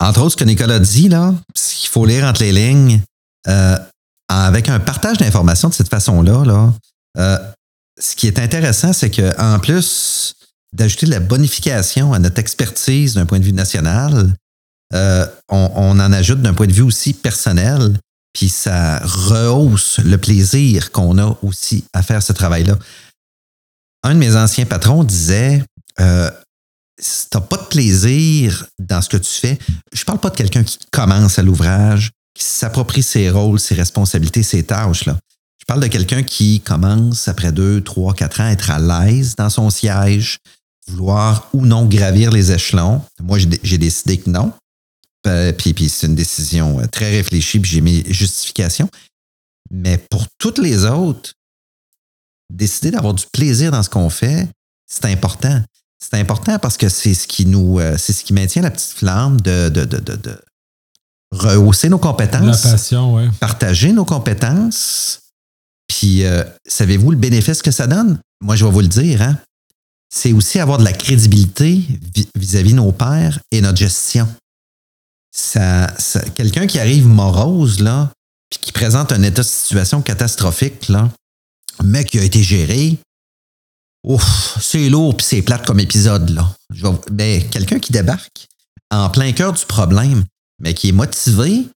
entre 0.00 0.20
autres, 0.22 0.32
ce 0.32 0.36
que 0.36 0.44
Nicolas 0.44 0.78
dit, 0.78 1.08
là, 1.08 1.34
ce 1.54 1.74
qu'il 1.80 1.88
faut 1.88 2.06
lire 2.06 2.24
entre 2.24 2.42
les 2.42 2.52
lignes, 2.52 3.00
euh, 3.48 3.76
avec 4.28 4.68
un 4.68 4.78
partage 4.80 5.18
d'informations 5.18 5.68
de 5.68 5.74
cette 5.74 5.88
façon-là, 5.90 6.44
là, 6.44 6.72
euh, 7.18 7.38
ce 8.00 8.16
qui 8.16 8.26
est 8.28 8.38
intéressant, 8.38 8.92
c'est 8.92 9.10
qu'en 9.10 9.58
plus 9.58 10.34
d'ajouter 10.72 11.06
de 11.06 11.10
la 11.10 11.20
bonification 11.20 12.12
à 12.12 12.18
notre 12.18 12.38
expertise 12.38 13.14
d'un 13.14 13.26
point 13.26 13.40
de 13.40 13.44
vue 13.44 13.52
national, 13.52 14.32
euh, 14.94 15.26
on, 15.48 15.70
on 15.74 15.90
en 16.00 16.12
ajoute 16.12 16.40
d'un 16.40 16.54
point 16.54 16.66
de 16.66 16.72
vue 16.72 16.82
aussi 16.82 17.12
personnel, 17.12 17.98
puis 18.32 18.48
ça 18.48 19.00
rehausse 19.00 19.98
le 19.98 20.18
plaisir 20.18 20.92
qu'on 20.92 21.18
a 21.18 21.36
aussi 21.42 21.84
à 21.92 22.02
faire 22.02 22.22
ce 22.22 22.32
travail-là. 22.32 22.78
Un 24.02 24.14
de 24.14 24.18
mes 24.18 24.36
anciens 24.36 24.66
patrons 24.66 25.04
disait 25.04 25.62
euh, 26.00 26.30
si 26.98 27.28
t'as 27.30 27.40
pas 27.40 27.56
de 27.56 27.64
plaisir 27.64 28.66
dans 28.78 29.02
ce 29.02 29.08
que 29.08 29.16
tu 29.16 29.30
fais, 29.30 29.58
je 29.92 30.04
parle 30.04 30.20
pas 30.20 30.30
de 30.30 30.36
quelqu'un 30.36 30.62
qui 30.62 30.78
commence 30.90 31.38
à 31.38 31.42
l'ouvrage, 31.42 32.10
qui 32.34 32.44
s'approprie 32.44 33.02
ses 33.02 33.30
rôles, 33.30 33.58
ses 33.58 33.74
responsabilités, 33.74 34.42
ses 34.42 34.62
tâches. 34.62 35.06
Là. 35.06 35.18
Je 35.58 35.64
parle 35.66 35.80
de 35.80 35.88
quelqu'un 35.88 36.22
qui 36.22 36.60
commence 36.60 37.28
après 37.28 37.52
deux, 37.52 37.80
trois, 37.82 38.14
quatre 38.14 38.40
ans 38.40 38.46
à 38.46 38.52
être 38.52 38.70
à 38.70 38.78
l'aise 38.78 39.34
dans 39.36 39.50
son 39.50 39.70
siège, 39.70 40.38
vouloir 40.88 41.48
ou 41.52 41.64
non 41.64 41.86
gravir 41.86 42.30
les 42.30 42.52
échelons. 42.52 43.02
Moi, 43.22 43.38
j'ai 43.62 43.78
décidé 43.78 44.18
que 44.18 44.30
non. 44.30 44.52
Euh, 45.26 45.52
Puis, 45.52 45.74
puis 45.74 45.88
c'est 45.88 46.06
une 46.06 46.14
décision 46.14 46.80
euh, 46.80 46.86
très 46.86 47.10
réfléchie, 47.10 47.58
puis 47.60 47.70
j'ai 47.70 47.80
mes 47.80 48.04
justifications. 48.12 48.88
Mais 49.70 49.98
pour 50.10 50.26
toutes 50.38 50.58
les 50.58 50.84
autres, 50.86 51.32
décider 52.52 52.90
d'avoir 52.90 53.14
du 53.14 53.24
plaisir 53.32 53.70
dans 53.70 53.82
ce 53.82 53.90
qu'on 53.90 54.10
fait, 54.10 54.48
c'est 54.90 55.04
important. 55.06 55.62
C'est 56.02 56.18
important 56.18 56.58
parce 56.58 56.76
que 56.78 56.88
c'est 56.88 57.14
ce 57.14 57.26
qui 57.28 57.44
nous, 57.46 57.78
euh, 57.78 57.96
c'est 57.98 58.12
ce 58.14 58.24
qui 58.24 58.32
maintient 58.32 58.62
la 58.62 58.70
petite 58.70 58.92
flamme 58.96 59.40
de, 59.42 59.68
de, 59.68 59.84
de, 59.84 59.98
de, 59.98 60.16
de 60.16 60.40
rehausser 61.32 61.88
nos 61.90 61.98
La 61.98 62.02
compétences, 62.02 62.62
passion, 62.62 63.14
ouais. 63.14 63.28
partager 63.38 63.92
nos 63.92 64.04
compétences. 64.06 65.20
Puis, 65.86 66.24
euh, 66.24 66.42
savez-vous 66.66 67.10
le 67.10 67.16
bénéfice 67.18 67.62
que 67.62 67.70
ça 67.70 67.86
donne? 67.86 68.18
Moi, 68.40 68.56
je 68.56 68.64
vais 68.64 68.70
vous 68.70 68.80
le 68.80 68.88
dire. 68.88 69.20
Hein? 69.22 69.38
C'est 70.12 70.32
aussi 70.32 70.58
avoir 70.58 70.78
de 70.78 70.84
la 70.84 70.92
crédibilité 70.92 71.84
vi- 72.14 72.28
vis-à-vis 72.34 72.70
de 72.72 72.76
nos 72.76 72.90
pairs 72.92 73.38
et 73.52 73.60
notre 73.60 73.78
gestion. 73.78 74.26
Ça, 75.32 75.86
Quelqu'un 76.34 76.66
qui 76.66 76.78
arrive 76.78 77.06
morose, 77.06 77.80
là, 77.80 78.10
puis 78.50 78.58
qui 78.60 78.72
présente 78.72 79.12
un 79.12 79.22
état 79.22 79.42
de 79.42 79.46
situation 79.46 80.02
catastrophique, 80.02 80.88
là, 80.88 81.10
mais 81.84 82.04
qui 82.04 82.18
a 82.18 82.22
été 82.22 82.42
géré, 82.42 82.98
ouf, 84.04 84.58
c'est 84.60 84.88
lourd 84.88 85.16
puis 85.16 85.26
c'est 85.26 85.42
plate 85.42 85.66
comme 85.66 85.80
épisode, 85.80 86.30
là. 86.30 86.52
Ben, 87.10 87.48
quelqu'un 87.48 87.78
qui 87.78 87.92
débarque 87.92 88.48
en 88.90 89.08
plein 89.10 89.32
cœur 89.32 89.52
du 89.52 89.64
problème, 89.64 90.24
mais 90.60 90.74
qui 90.74 90.88
est 90.88 90.92
motivé, 90.92 91.66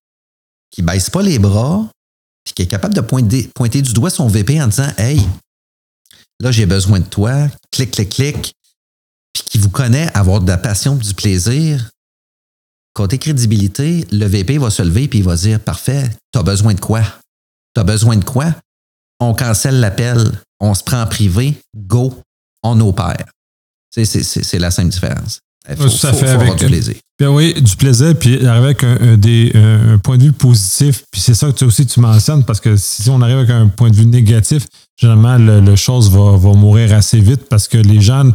qui 0.70 0.82
baisse 0.82 1.10
pas 1.10 1.22
les 1.22 1.38
bras, 1.38 1.88
puis 2.44 2.54
qui 2.54 2.62
est 2.62 2.66
capable 2.66 2.94
de 2.94 3.00
pointer, 3.00 3.50
pointer 3.54 3.82
du 3.82 3.92
doigt 3.92 4.10
son 4.10 4.28
VP 4.28 4.60
en 4.60 4.68
disant 4.68 4.92
Hey, 4.98 5.20
là, 6.40 6.50
j'ai 6.50 6.66
besoin 6.66 7.00
de 7.00 7.06
toi, 7.06 7.48
clic, 7.70 7.92
clic, 7.92 8.08
clic, 8.10 8.54
puis 9.32 9.42
qui 9.46 9.58
vous 9.58 9.70
connaît 9.70 10.10
avoir 10.14 10.40
de 10.40 10.48
la 10.48 10.58
passion, 10.58 10.96
du 10.96 11.14
plaisir. 11.14 11.90
Côté 12.94 13.18
crédibilité, 13.18 14.06
le 14.12 14.26
VP 14.26 14.58
va 14.58 14.70
se 14.70 14.82
lever 14.82 15.08
puis 15.08 15.18
il 15.18 15.24
va 15.24 15.34
dire 15.36 15.58
Parfait, 15.60 16.10
t'as 16.32 16.42
besoin 16.42 16.74
de 16.74 16.80
quoi? 16.80 17.02
T'as 17.74 17.82
besoin 17.84 18.16
de 18.16 18.24
quoi? 18.24 18.54
On 19.20 19.34
cancelle 19.34 19.80
l'appel, 19.80 20.30
on 20.60 20.74
se 20.74 20.82
prend 20.82 21.02
en 21.02 21.06
privé, 21.06 21.54
go, 21.76 22.14
on 22.62 22.80
opère. 22.80 23.24
Tu 23.92 24.04
c'est- 24.06 24.58
la 24.58 24.70
simple 24.70 24.90
différence. 24.90 25.40
Faut, 25.76 25.84
Ouais, 25.84 25.88
tout 25.90 26.06
à 26.06 26.12
faut- 26.12 26.18
fait, 26.18 26.26
faut 26.26 26.32
avoir 26.32 26.48
avec- 26.50 26.58
du 26.58 26.66
plaisir. 26.66 26.94
Puis 27.16 27.26
oui, 27.28 27.54
du 27.54 27.76
plaisir, 27.76 28.14
puis 28.18 28.44
arriver 28.46 28.66
avec 28.66 28.84
un, 28.84 28.96
un 29.00 29.16
des, 29.16 29.50
un 29.54 29.98
point 29.98 30.18
de 30.18 30.24
vue 30.24 30.32
positif. 30.32 31.04
Puis 31.10 31.20
c'est 31.20 31.34
ça 31.34 31.46
que 31.46 31.52
tu 31.56 31.64
aussi 31.64 31.86
tu 31.86 32.00
mentionnes, 32.00 32.44
parce 32.44 32.60
que 32.60 32.76
si 32.76 33.08
on 33.08 33.20
arrive 33.22 33.38
avec 33.38 33.50
un 33.50 33.68
point 33.68 33.88
de 33.88 33.96
vue 33.96 34.04
négatif, 34.06 34.66
généralement, 35.00 35.38
le, 35.38 35.60
le 35.60 35.76
chose 35.76 36.10
va, 36.10 36.36
va 36.36 36.52
mourir 36.54 36.92
assez 36.92 37.18
vite 37.20 37.48
parce 37.48 37.66
que 37.68 37.78
les 37.78 38.00
gens 38.00 38.30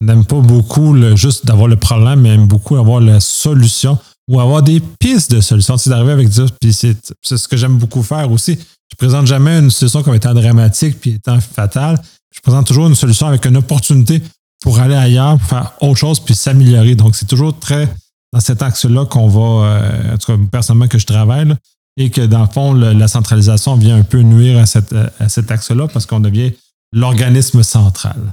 n'aiment 0.00 0.24
pas 0.24 0.40
beaucoup 0.40 0.92
le, 0.92 1.16
juste 1.16 1.46
d'avoir 1.46 1.68
le 1.68 1.76
problème, 1.76 2.20
mais 2.20 2.30
aiment 2.30 2.46
beaucoup 2.46 2.76
avoir 2.76 3.00
la 3.00 3.20
solution 3.20 3.98
ou 4.28 4.40
avoir 4.40 4.62
des 4.62 4.80
pistes 4.80 5.30
de 5.30 5.40
solutions. 5.40 5.76
C'est 5.76 5.90
d'arriver 5.90 6.12
avec 6.12 6.32
ça, 6.32 6.44
puis 6.60 6.72
c'est 6.72 6.96
c'est 7.22 7.36
ce 7.36 7.48
que 7.48 7.56
j'aime 7.56 7.78
beaucoup 7.78 8.02
faire 8.02 8.30
aussi. 8.30 8.58
Je 8.90 8.96
présente 8.96 9.26
jamais 9.26 9.58
une 9.58 9.70
solution 9.70 10.02
comme 10.02 10.14
étant 10.14 10.34
dramatique 10.34 11.00
puis 11.00 11.12
étant 11.12 11.40
fatale. 11.40 12.00
Je 12.34 12.40
présente 12.40 12.66
toujours 12.66 12.86
une 12.86 12.94
solution 12.94 13.26
avec 13.26 13.44
une 13.46 13.56
opportunité 13.56 14.22
pour 14.62 14.78
aller 14.78 14.94
ailleurs, 14.94 15.38
pour 15.38 15.48
faire 15.48 15.72
autre 15.80 15.98
chose, 15.98 16.20
puis 16.20 16.34
s'améliorer. 16.34 16.94
Donc, 16.94 17.16
c'est 17.16 17.26
toujours 17.26 17.58
très 17.58 17.88
dans 18.32 18.40
cet 18.40 18.62
axe-là 18.62 19.06
qu'on 19.06 19.28
va, 19.28 19.66
euh, 19.66 20.14
en 20.14 20.18
tout 20.18 20.32
cas, 20.32 20.38
personnellement, 20.50 20.88
que 20.88 20.98
je 20.98 21.06
travaille, 21.06 21.48
là, 21.48 21.56
et 21.96 22.10
que 22.10 22.20
dans 22.20 22.42
le 22.42 22.48
fond, 22.48 22.74
la 22.74 23.08
centralisation 23.08 23.76
vient 23.76 23.96
un 23.96 24.02
peu 24.02 24.20
nuire 24.20 24.58
à, 24.58 24.66
cette, 24.66 24.92
à 24.92 25.28
cet 25.28 25.50
axe-là 25.50 25.88
parce 25.88 26.06
qu'on 26.06 26.20
devient 26.20 26.52
l'organisme 26.92 27.62
central. 27.62 28.32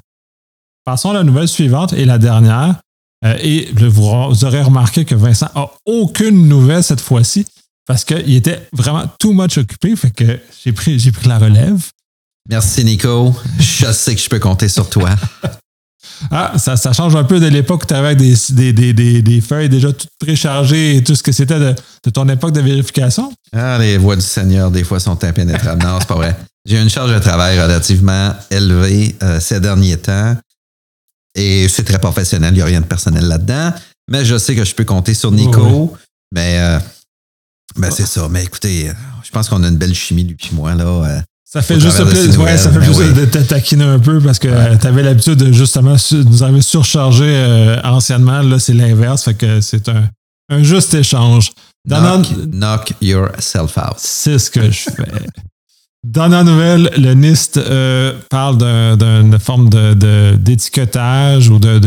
Passons 0.85 1.09
à 1.09 1.13
la 1.13 1.23
nouvelle 1.23 1.47
suivante 1.47 1.93
et 1.93 2.05
la 2.05 2.19
dernière. 2.19 2.75
Euh, 3.25 3.35
et 3.41 3.71
vous, 3.75 3.89
vous 3.89 4.45
aurez 4.45 4.61
remarqué 4.61 5.03
que 5.03 5.15
Vincent 5.15 5.49
a 5.55 5.71
aucune 5.85 6.47
nouvelle 6.47 6.83
cette 6.83 7.01
fois-ci 7.01 7.45
parce 7.87 8.03
qu'il 8.03 8.35
était 8.35 8.67
vraiment 8.71 9.05
too 9.19 9.33
much 9.33 9.57
occupé. 9.57 9.95
Fait 9.95 10.11
que 10.11 10.39
j'ai 10.63 10.73
pris, 10.73 10.99
j'ai 10.99 11.11
pris 11.11 11.27
la 11.27 11.39
relève. 11.39 11.89
Merci, 12.49 12.85
Nico. 12.85 13.35
Je 13.59 13.91
sais 13.91 14.13
que 14.13 14.21
je 14.21 14.29
peux 14.29 14.39
compter 14.39 14.67
sur 14.67 14.89
toi. 14.89 15.09
Ah, 16.31 16.53
ça, 16.57 16.77
ça 16.77 16.93
change 16.93 17.15
un 17.15 17.25
peu 17.25 17.39
de 17.39 17.47
l'époque 17.47 17.83
où 17.83 17.85
tu 17.87 17.93
avais 17.93 18.15
des, 18.15 18.35
des, 18.71 18.93
des, 18.93 19.21
des 19.21 19.41
feuilles 19.41 19.67
déjà 19.67 19.91
toutes 19.91 20.09
préchargées 20.19 20.97
et 20.97 21.03
tout 21.03 21.13
ce 21.15 21.21
que 21.21 21.31
c'était 21.31 21.59
de, 21.59 21.75
de 22.03 22.09
ton 22.09 22.27
époque 22.29 22.53
de 22.53 22.61
vérification. 22.61 23.33
Ah, 23.53 23.77
les 23.79 23.97
voix 23.97 24.15
du 24.15 24.21
Seigneur, 24.21 24.71
des 24.71 24.83
fois, 24.83 24.99
sont 24.99 25.21
impénétrables. 25.23 25.83
Non, 25.83 25.97
c'est 25.99 26.07
pas 26.07 26.15
vrai. 26.15 26.35
J'ai 26.65 26.81
une 26.81 26.89
charge 26.89 27.13
de 27.13 27.19
travail 27.19 27.59
relativement 27.59 28.33
élevée 28.49 29.15
euh, 29.21 29.39
ces 29.39 29.59
derniers 29.59 29.97
temps. 29.97 30.35
Et 31.35 31.67
c'est 31.67 31.83
très 31.83 31.99
professionnel. 31.99 32.53
Il 32.53 32.57
n'y 32.57 32.61
a 32.61 32.65
rien 32.65 32.81
de 32.81 32.85
personnel 32.85 33.25
là-dedans. 33.25 33.73
Mais 34.09 34.23
je 34.23 34.37
sais 34.37 34.55
que 34.55 34.63
je 34.63 34.73
peux 34.73 34.85
compter 34.85 35.13
sur 35.13 35.31
Nico. 35.31 35.95
Mais 36.33 36.59
euh, 36.59 36.79
ben, 37.75 37.91
c'est 37.91 38.05
ça. 38.05 38.27
Mais 38.29 38.43
écoutez, 38.43 38.89
euh, 38.89 38.93
je 39.23 39.31
pense 39.31 39.49
qu'on 39.49 39.63
a 39.63 39.67
une 39.67 39.77
belle 39.77 39.93
chimie, 39.93 40.23
lui 40.23 40.37
et 40.51 40.55
moi. 40.55 40.75
Là, 40.75 40.85
euh. 40.85 41.21
Ça 41.43 41.61
fait 41.61 41.79
juste 41.79 42.03
plaisir, 42.03 42.41
ouais, 42.41 42.57
ça 42.57 42.69
fait 42.69 42.79
ben 42.79 43.13
de 43.13 43.25
te 43.25 43.37
taquiner 43.37 43.85
un 43.85 43.99
peu 43.99 44.19
parce 44.19 44.39
que 44.39 44.75
tu 44.75 44.87
avais 44.87 45.03
l'habitude 45.03 45.35
de 45.35 45.53
justement 45.53 45.95
nous 46.11 46.43
avoir 46.43 46.61
surchargé 46.61 47.23
euh, 47.25 47.79
anciennement. 47.83 48.41
Là, 48.41 48.59
c'est 48.59 48.73
l'inverse. 48.73 49.23
Fait 49.23 49.35
que 49.35 49.61
c'est 49.61 49.87
un, 49.87 50.09
un 50.49 50.63
juste 50.63 50.93
échange. 50.93 51.51
Knock, 51.87 52.27
knock 52.51 52.93
yourself 52.99 53.77
out. 53.77 53.95
C'est 53.97 54.39
ce 54.39 54.49
que 54.49 54.69
je 54.69 54.81
fais. 54.81 55.05
Dans 56.05 56.27
la 56.27 56.43
nouvelle, 56.43 56.91
le 56.97 57.15
NIST 57.15 57.57
euh, 57.57 58.19
parle 58.29 58.59
d'un- 58.59 58.95
d'une 58.95 59.39
forme 59.39 59.69
d'étiquetage 60.35 61.49
ou 61.49 61.57
de, 61.57 61.79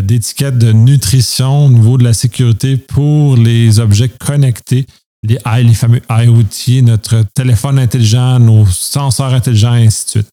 d'étiquette 0.00 0.56
de 0.56 0.72
nutrition 0.72 1.66
au 1.66 1.68
niveau 1.68 1.98
de 1.98 2.04
la 2.04 2.14
sécurité 2.14 2.78
pour 2.78 3.36
les 3.36 3.80
objets 3.80 4.08
connectés, 4.08 4.86
les, 5.22 5.38
fameux 5.74 6.00
IoT, 6.08 6.82
notre 6.82 7.22
téléphone 7.34 7.78
intelligent, 7.78 8.38
nos 8.38 8.64
senseurs 8.64 9.34
intelligents, 9.34 9.74
et 9.74 9.86
ainsi 9.86 10.06
de 10.06 10.10
suite. 10.10 10.30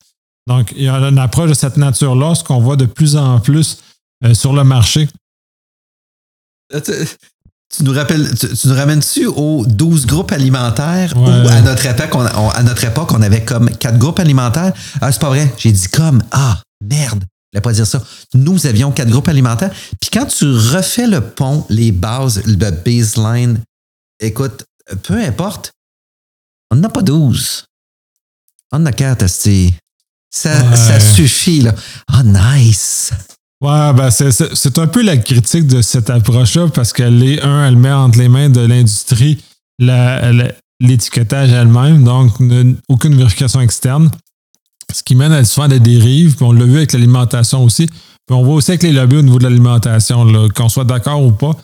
Donc, 0.47 0.71
il 0.77 0.83
y 0.83 0.87
a 0.87 0.95
une 0.99 1.19
approche 1.19 1.49
de 1.49 1.53
cette 1.53 1.75
nature-là, 1.75 2.33
ce 2.33 2.45
qu'on 2.45 2.61
voit 2.61 2.77
de 2.77 2.85
plus 2.85 3.17
en 3.17 3.41
plus 3.41 3.79
euh, 4.23 4.33
sur 4.33 4.53
le 4.53 4.63
marché. 4.63 5.09
Tu, 7.75 7.83
nous 7.83 7.91
rappelles, 7.93 8.33
tu, 8.37 8.47
tu 8.55 8.67
nous 8.69 8.75
ramènes-tu 8.75 9.25
aux 9.27 9.65
12 9.65 10.05
groupes 10.05 10.31
alimentaires 10.31 11.15
Ouais. 11.17 11.23
où 11.45 11.47
à 11.49 11.61
notre, 11.61 11.85
époque, 11.85 12.15
on, 12.15 12.21
on- 12.25 12.49
à 12.49 12.63
notre 12.63 12.83
époque, 12.85 13.11
on 13.11 13.21
avait 13.21 13.43
comme 13.43 13.69
quatre 13.71 13.97
groupes 13.97 14.19
alimentaires? 14.19 14.73
Ah, 15.01 15.11
c'est 15.11 15.19
pas 15.19 15.29
vrai. 15.29 15.53
J'ai 15.57 15.71
dit 15.71 15.87
comme. 15.89 16.23
Ah, 16.31 16.61
merde. 16.81 17.23
Je 17.53 17.59
voulais 17.59 17.61
pas 17.61 17.73
dire 17.73 17.87
ça. 17.87 18.01
Nous 18.33 18.67
avions 18.67 18.91
quatre 18.91 19.09
groupes 19.09 19.27
alimentaires. 19.27 19.71
Puis 20.01 20.09
quand 20.11 20.25
tu 20.25 20.45
refais 20.45 21.07
le 21.07 21.21
pont, 21.21 21.65
les 21.69 21.91
bases, 21.91 22.41
le 22.45 22.55
baseline, 22.71 23.59
écoute, 24.19 24.63
peu 25.03 25.15
importe, 25.21 25.71
on 26.71 26.77
n'en 26.77 26.83
a 26.87 26.89
pas 26.89 27.01
12. 27.01 27.65
On 28.71 28.81
en 28.81 28.85
a 28.85 28.91
quatre, 28.91 29.23
asti. 29.23 29.75
Ça, 30.29 30.61
Ouais. 30.63 30.75
ça 30.75 30.99
suffit, 30.99 31.61
là. 31.61 31.73
Ah, 32.11 32.23
nice. 32.23 33.11
Ouais, 33.61 33.93
ben 33.93 34.11
c'est- 34.11 34.77
un 34.77 34.87
peu 34.87 35.01
la 35.01 35.17
critique 35.17 35.65
de 35.65 35.81
cette 35.81 36.09
approche-là 36.11 36.67
parce 36.67 36.93
qu'elle 36.93 37.23
est, 37.23 37.41
un, 37.41 37.67
elle 37.67 37.75
met 37.77 37.91
entre 37.91 38.19
les 38.19 38.29
mains 38.29 38.49
de 38.49 38.61
l'industrie 38.61 39.37
l'étiquetage 40.79 41.51
elle-même, 41.51 42.03
donc 42.03 42.39
ne- 42.39 42.73
aucune 42.87 43.15
vérification 43.15 43.61
externe, 43.61 44.11
ce 44.93 45.01
qui 45.01 45.15
mène 45.15 45.31
à 45.31 45.43
souvent 45.43 45.67
des 45.67 45.79
dérives. 45.79 46.35
Puis 46.35 46.45
on 46.45 46.51
l'a 46.51 46.65
vu 46.65 46.77
avec 46.77 46.93
l'alimentation 46.93 47.63
aussi. 47.63 47.87
Puis 47.87 48.35
on 48.35 48.43
voit 48.43 48.55
aussi 48.55 48.71
avec 48.71 48.83
les 48.83 48.91
lobbies 48.91 49.17
au 49.17 49.21
niveau 49.23 49.39
de 49.39 49.43
l'alimentation, 49.43 50.27
qu'on 50.55 50.69
soit 50.69 50.83
d'accord 50.85 51.23
ou 51.23 51.31
pas. 51.31 51.55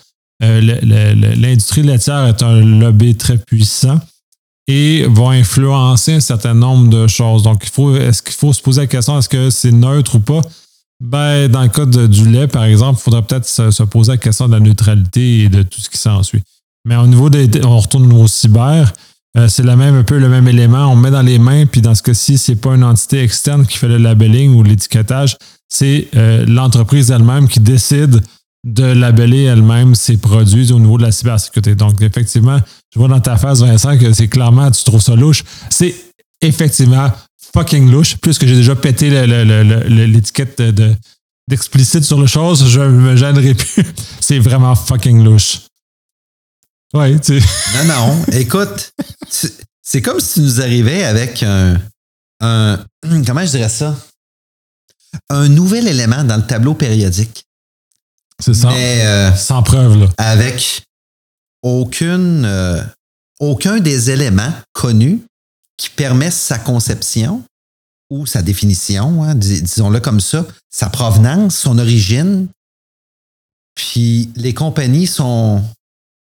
euh, 0.44 0.60
l'industrie 1.38 1.84
laitière 1.84 2.26
est 2.26 2.41
un 2.41 2.60
lobby 2.62 3.16
très 3.16 3.38
puissant. 3.38 4.00
et 4.70 5.06
va 5.10 5.32
influencer 5.32 6.14
un 6.14 6.20
certain 6.22 6.54
nombre 6.54 6.88
de 6.89 7.06
choses. 7.08 7.44
Donc, 7.44 7.62
il 7.66 7.70
faut, 7.70 7.96
est-ce 7.98 8.22
qu'il 8.24 8.34
faut 8.34 8.54
se 8.54 8.62
poser 8.62 8.82
la 8.82 8.88
question, 8.88 9.20
est-ce 9.20 9.28
que 9.28 9.50
c'est 9.50 9.74
neutre 9.74 10.16
ou 10.16 10.20
pas? 10.22 10.39
Ben, 11.02 11.48
dans 11.50 11.64
le 11.64 11.70
cas 11.70 11.86
du 11.86 12.30
lait, 12.30 12.48
par 12.48 12.64
exemple, 12.64 13.00
il 13.00 13.04
faudrait 13.04 13.24
peut-être 13.24 13.48
se, 13.48 13.84
poser 13.84 14.14
la 14.14 14.18
question 14.18 14.48
de 14.48 14.54
la 14.54 14.60
neutralité 14.60 15.41
et 15.41 15.50
de 15.50 15.64
tout 15.64 15.82
ce 15.82 15.89
qui 15.89 15.98
s'ensuit. 15.98 16.41
Mais 16.86 16.96
au 16.96 17.08
niveau 17.08 17.30
des. 17.30 17.50
On 17.66 17.80
retourne 17.80 18.12
au 18.14 18.28
cyber, 18.28 18.94
euh, 19.38 19.48
c'est 19.48 19.64
même, 19.64 19.96
un 19.96 20.04
peu 20.04 20.20
le 20.20 20.30
même 20.30 20.48
élément. 20.48 20.88
On 20.88 20.96
met 20.96 21.12
dans 21.12 21.22
les 21.22 21.39
mains, 21.39 21.66
puis 21.66 21.82
dans 21.82 21.96
ce 21.96 22.04
cas-ci, 22.04 22.38
c'est 22.38 22.56
pas 22.56 22.76
une 22.76 22.84
entité 22.84 23.22
externe 23.22 23.66
qui 23.66 23.78
fait 23.78 23.88
le 23.88 23.98
labeling 23.98 24.54
ou 24.54 24.64
l'étiquetage, 24.64 25.38
c'est 25.70 26.08
euh, 26.16 26.46
l'entreprise 26.46 27.10
elle-même 27.10 27.48
qui 27.48 27.60
décide 27.60 28.22
de 28.66 28.86
labeller 28.86 29.44
elle-même 29.44 29.96
ses 29.96 30.18
produits 30.18 30.72
au 30.72 30.80
niveau 30.80 30.98
de 30.98 31.04
la 31.04 31.12
cybersécurité. 31.12 31.76
Donc, 31.76 32.02
effectivement, 32.02 32.60
je 32.94 33.00
vois 33.00 33.08
dans 33.08 33.20
ta 33.20 33.38
face, 33.38 33.60
Vincent, 33.60 33.98
que 33.98 34.14
c'est 34.14 34.28
clairement, 34.28 34.70
tu 34.72 34.84
trouves 34.84 35.02
ça 35.02 35.16
louche. 35.16 35.44
C'est 35.70 35.96
effectivement 36.41 37.12
fucking 37.54 37.89
louche. 37.91 38.18
Plus 38.18 38.38
que 38.38 38.47
j'ai 38.47 38.56
déjà 38.56 38.76
pété 38.76 39.10
l'étiquette 39.28 40.62
d'explicite 41.47 42.04
sur 42.04 42.20
le 42.20 42.28
chose, 42.28 42.68
je 42.68 42.82
me 42.82 43.16
gênerai 43.16 43.54
plus. 43.54 43.86
c'est 44.20 44.39
vraiment 44.39 44.76
fucking 44.76 45.24
louche. 45.24 45.60
Ouais, 46.93 47.20
tu 47.20 47.41
Non, 47.76 47.86
non. 47.86 48.26
Écoute, 48.34 48.93
c'est 49.82 50.01
comme 50.01 50.20
si 50.20 50.36
tu 50.36 50.39
nous 50.41 50.62
arrivais 50.62 51.04
avec 51.04 51.41
un, 51.43 51.82
un. 52.39 52.80
Comment 53.26 53.45
je 53.45 53.51
dirais 53.51 53.70
ça? 53.70 53.97
Un 55.30 55.47
nouvel 55.49 55.88
élément 55.88 56.24
dans 56.24 56.38
le 56.38 56.45
tableau 56.45 56.74
périodique. 56.74 57.45
C'est 58.39 58.54
ça. 58.54 58.70
Mais, 58.70 59.06
euh, 59.06 59.34
Sans 59.36 59.64
preuve, 59.64 59.97
là. 59.99 60.08
Avec 60.18 60.84
aucune, 61.62 62.45
euh, 62.45 62.84
aucun 63.39 63.80
des 63.80 64.12
éléments 64.12 64.54
connus 64.74 65.22
qui 65.78 65.89
permet 65.89 66.32
sa 66.32 66.59
conception 66.59 67.43
ou 68.09 68.26
sa 68.26 68.41
définition, 68.41 69.24
hein, 69.24 69.36
disons-le 69.36 69.99
comme 69.99 70.19
ça, 70.19 70.45
sa 70.69 70.89
provenance, 70.89 71.57
son 71.57 71.80
origine. 71.80 72.47
Puis 73.76 74.30
les 74.36 74.53
compagnies 74.53 75.07
sont, 75.07 75.63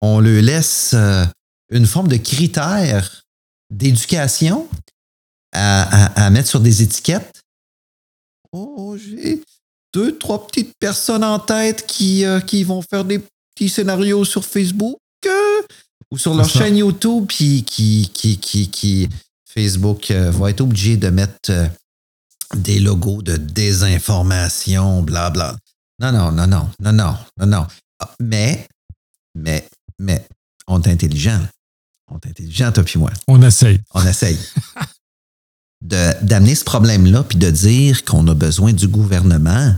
on 0.01 0.21
leur 0.21 0.43
laisse 0.43 0.93
euh, 0.95 1.25
une 1.71 1.87
forme 1.87 2.09
de 2.09 2.17
critère 2.17 3.25
d'éducation 3.71 4.69
à, 5.53 6.31
mettre 6.31 6.49
sur 6.49 6.61
des 6.61 6.83
étiquettes. 6.83 7.43
Oh, 8.53 8.97
j'ai 8.97 9.43
deux, 9.93 10.17
trois 10.19 10.47
petites 10.47 10.73
personnes 10.79 11.23
en 11.23 11.39
tête 11.39 11.87
qui, 11.87 12.25
euh, 12.25 12.41
qui 12.41 12.65
vont 12.65 12.83
faire 12.83 13.05
des 13.05 13.21
petits 13.55 13.69
scénarios 13.69 14.25
sur 14.25 14.45
Facebook 14.45 14.99
euh, 15.27 15.63
ou 16.11 16.19
sur 16.19 16.35
leur 16.35 16.49
chaîne 16.49 16.77
YouTube, 16.77 17.27
puis 17.29 17.63
qui, 17.65 18.11
qui, 18.13 18.39
qui, 18.39 18.69
qui, 18.69 19.09
Facebook 19.55 20.11
euh, 20.11 20.31
va 20.33 20.51
être 20.51 20.61
obligé 20.61 20.97
de 20.97 21.09
mettre 21.11 21.51
euh, 21.51 21.69
des 22.57 22.81
logos 22.81 23.23
de 23.23 23.37
désinformation, 23.37 25.03
blabla. 25.03 25.57
Non, 26.01 26.11
non, 26.11 26.33
non, 26.33 26.47
non, 26.49 26.69
non, 26.81 26.93
non, 26.93 27.17
non, 27.39 27.47
non. 27.47 27.67
Ah, 28.01 28.11
mais, 28.21 28.67
mais, 29.37 29.67
mais, 30.01 30.27
on 30.67 30.83
est 30.83 30.91
intelligent. 30.91 31.41
On 32.11 32.17
est 32.17 32.31
intelligent, 32.31 32.73
toi 32.73 32.83
puis 32.83 32.99
moi. 32.99 33.13
On 33.29 33.41
essaye. 33.43 33.81
On 33.93 34.05
essaye. 34.05 34.39
D'amener 35.83 36.55
ce 36.55 36.65
problème-là, 36.65 37.23
puis 37.23 37.39
de 37.39 37.51
dire 37.51 38.05
qu'on 38.05 38.27
a 38.29 38.35
besoin 38.35 38.73
du 38.73 38.89
gouvernement 38.89 39.77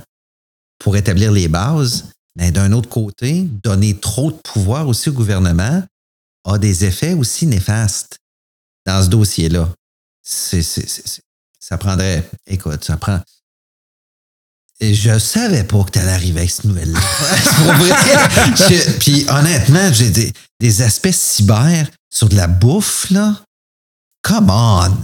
pour 0.79 0.97
établir 0.97 1.33
les 1.33 1.49
bases, 1.49 2.13
mais 2.37 2.51
d'un 2.51 2.73
autre 2.73 2.89
côté, 2.89 3.43
donner 3.43 3.99
trop 3.99 4.31
de 4.31 4.37
pouvoir 4.37 4.89
aussi 4.89 5.11
au 5.11 5.13
gouvernement 5.13 5.83
a 6.45 6.59
des 6.59 6.85
effets 6.85 7.13
aussi 7.13 7.47
néfastes 7.47 8.21
dans 8.87 9.03
ce 9.03 9.09
dossier-là. 9.09 9.69
ça 10.23 11.79
prendrait, 11.79 12.29
écoute, 12.47 12.85
ça 12.85 12.97
prend. 12.97 13.21
Et 14.79 14.95
je 14.95 15.19
savais 15.19 15.65
pas 15.65 15.83
que 15.85 15.91
tu 15.91 15.99
allais 15.99 16.13
arriver 16.13 16.41
avec 16.41 16.51
cette 16.51 16.67
nouvelle-là. 16.67 17.01
puis 19.01 19.27
honnêtement, 19.29 19.93
j'ai 19.93 20.33
des, 20.61 20.83
aspects 20.83 21.13
cyber 21.13 21.89
sur 22.11 22.29
de 22.29 22.37
la 22.37 22.47
bouffe, 22.47 23.11
là. 23.11 23.43
Come 24.23 24.51
on! 24.51 24.97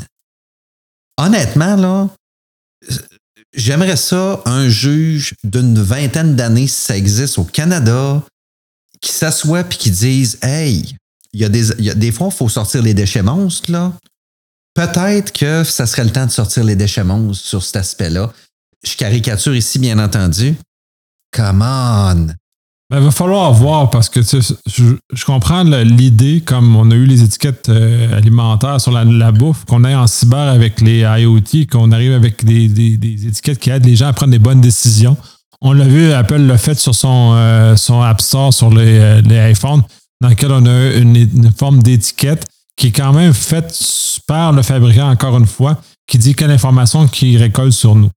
Honnêtement, 1.17 1.77
là, 1.77 2.09
j'aimerais 3.55 3.97
ça, 3.97 4.43
un 4.45 4.69
juge 4.69 5.35
d'une 5.43 5.81
vingtaine 5.81 6.37
d'années, 6.37 6.69
si 6.69 6.81
ça 6.81 6.97
existe 6.97 7.39
au 7.39 7.45
Canada, 7.45 8.23
qui 9.01 9.13
s'assoit 9.13 9.65
puis 9.65 9.79
qui 9.79 9.91
dise 9.91 10.39
Hey, 10.43 10.97
il 11.33 11.41
y 11.41 11.45
a 11.45 11.49
des, 11.49 11.71
il 11.79 11.95
des 11.95 12.13
fois, 12.13 12.29
il 12.31 12.37
faut 12.37 12.49
sortir 12.49 12.83
les 12.83 12.95
déchets 12.95 13.23
monstres, 13.23 13.71
là. 13.71 13.93
Peut-être 14.75 15.33
que 15.33 15.65
ça 15.65 15.87
serait 15.87 16.05
le 16.05 16.11
temps 16.11 16.27
de 16.27 16.31
sortir 16.31 16.65
les 16.65 16.77
déchets 16.77 17.05
monstres 17.05 17.45
sur 17.45 17.63
cet 17.63 17.77
aspect-là. 17.77 18.33
Je 18.85 18.97
caricature 18.97 19.55
ici, 19.55 19.79
bien 19.79 19.99
entendu. 19.99 20.55
Come 21.35 21.63
on! 21.63 22.27
Ben, 22.91 22.99
il 22.99 23.05
va 23.05 23.11
falloir 23.11 23.53
voir 23.53 23.89
parce 23.89 24.11
que 24.11 24.21
je, 24.23 25.25
comprends 25.25 25.63
l'idée, 25.63 26.43
comme 26.45 26.77
on 26.77 26.91
a 26.91 26.95
eu 26.95 27.07
les 27.07 27.23
étiquettes 27.23 27.71
euh, 27.71 28.17
alimentaires 28.17 28.81
sur 28.81 28.93
la, 28.93 29.33
bouffe, 29.33 29.65
qu'on 29.65 29.85
aille 29.85 29.95
en 29.95 30.07
cyber 30.07 30.49
avec 30.49 30.81
les 30.83 31.01
IoT, 31.01 31.67
qu'on 31.71 31.91
arrive 31.93 32.13
avec 32.13 32.45
des, 32.45 32.67
étiquettes 33.29 33.59
qui 33.59 33.71
aident 33.71 33.87
les 33.87 33.97
gens 33.97 34.09
à 34.09 34.13
prendre 34.13 34.33
des 34.33 34.39
bonnes 34.39 34.61
décisions. 34.61 35.17
On 35.63 35.73
l'a 35.73 35.87
vu, 35.87 36.13
Apple 36.13 36.41
l'a 36.41 36.59
fait 36.59 36.79
sur 36.79 36.95
son, 36.95 37.33
euh, 37.35 37.77
son 37.77 38.03
App 38.03 38.21
Store 38.21 38.53
sur 38.53 38.69
les, 38.69 38.99
euh, 38.99 39.23
les 39.23 39.53
iPhones 39.53 39.83
dans 40.23 40.29
lequel 40.29 40.53
on 40.53 40.65
a 40.65 40.95
une, 40.95 41.51
forme 41.59 41.83
d'étiquette 41.83 42.47
qui 42.77 42.87
est 42.87 42.93
quand 42.93 43.13
même 43.13 43.35
faite 43.35 43.77
par 44.27 44.53
le 44.53 44.63
fabricant, 44.63 45.11
encore 45.11 45.37
une 45.37 45.47
fois, 45.47 45.81
qui 46.07 46.17
dit 46.17 46.35
quelle 46.35 46.53
information 46.53 47.09
qu'il 47.09 47.37
récolte 47.37 47.73
sur 47.73 47.97
nous. 47.97 48.09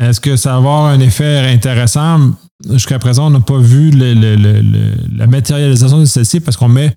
Est-ce 0.00 0.20
que 0.20 0.36
ça 0.36 0.52
va 0.52 0.56
avoir 0.56 0.86
un 0.86 1.00
effet 1.00 1.50
intéressant? 1.52 2.32
Jusqu'à 2.68 2.98
présent, 2.98 3.26
on 3.26 3.30
n'a 3.30 3.40
pas 3.40 3.58
vu 3.58 3.90
la 3.90 5.26
matérialisation 5.26 6.00
de 6.00 6.06
celle-ci 6.06 6.40
parce 6.40 6.56
qu'on 6.56 6.68
met 6.68 6.94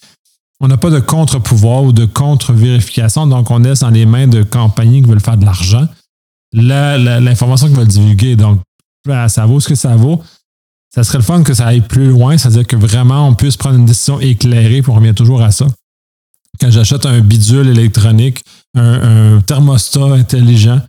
on 0.62 0.68
n'a 0.70 0.78
pas 0.78 0.90
de 0.90 1.02
contre-pouvoir 1.02 1.84
ou 1.84 1.92
de 1.92 2.06
contre-vérification, 2.06 3.28
donc 3.28 3.52
on 3.52 3.60
laisse 3.60 3.82
dans 3.82 3.90
les 3.90 4.06
mains 4.06 4.28
de 4.28 4.44
compagnies 4.44 5.02
qui 5.02 5.10
veulent 5.10 5.20
faire 5.20 5.36
de 5.36 5.44
l'argent 5.44 5.88
l'information 6.54 7.68
qu'ils 7.68 7.76
veulent 7.76 7.88
divulguer. 7.88 8.36
Donc, 8.38 8.62
ça 9.28 9.46
vaut 9.46 9.60
ce 9.60 9.68
que 9.68 9.76
ça 9.76 9.96
vaut 9.96 10.22
ça 10.94 11.04
serait 11.04 11.18
le 11.18 11.24
fun 11.24 11.44
que 11.44 11.54
ça 11.54 11.68
aille 11.68 11.82
plus 11.82 12.10
loin, 12.10 12.38
c'est-à-dire 12.38 12.68
que 12.68 12.76
vraiment 12.76 13.28
on 13.28 13.34
puisse 13.34 13.58
prendre 13.58 13.78
une 13.78 13.86
décision 13.86 14.20
éclairée, 14.20 14.82
puis 14.82 14.92
on 14.92 14.96
revient 14.96 15.16
toujours 15.16 15.42
à 15.42 15.52
ça. 15.52 15.68
Quand 16.60 16.70
j'achète 16.70 17.06
un 17.08 17.20
bidule 17.20 17.68
électronique, 17.68 18.44
un, 18.76 19.42
thermostat 19.42 20.14
intelligent, 20.14 20.82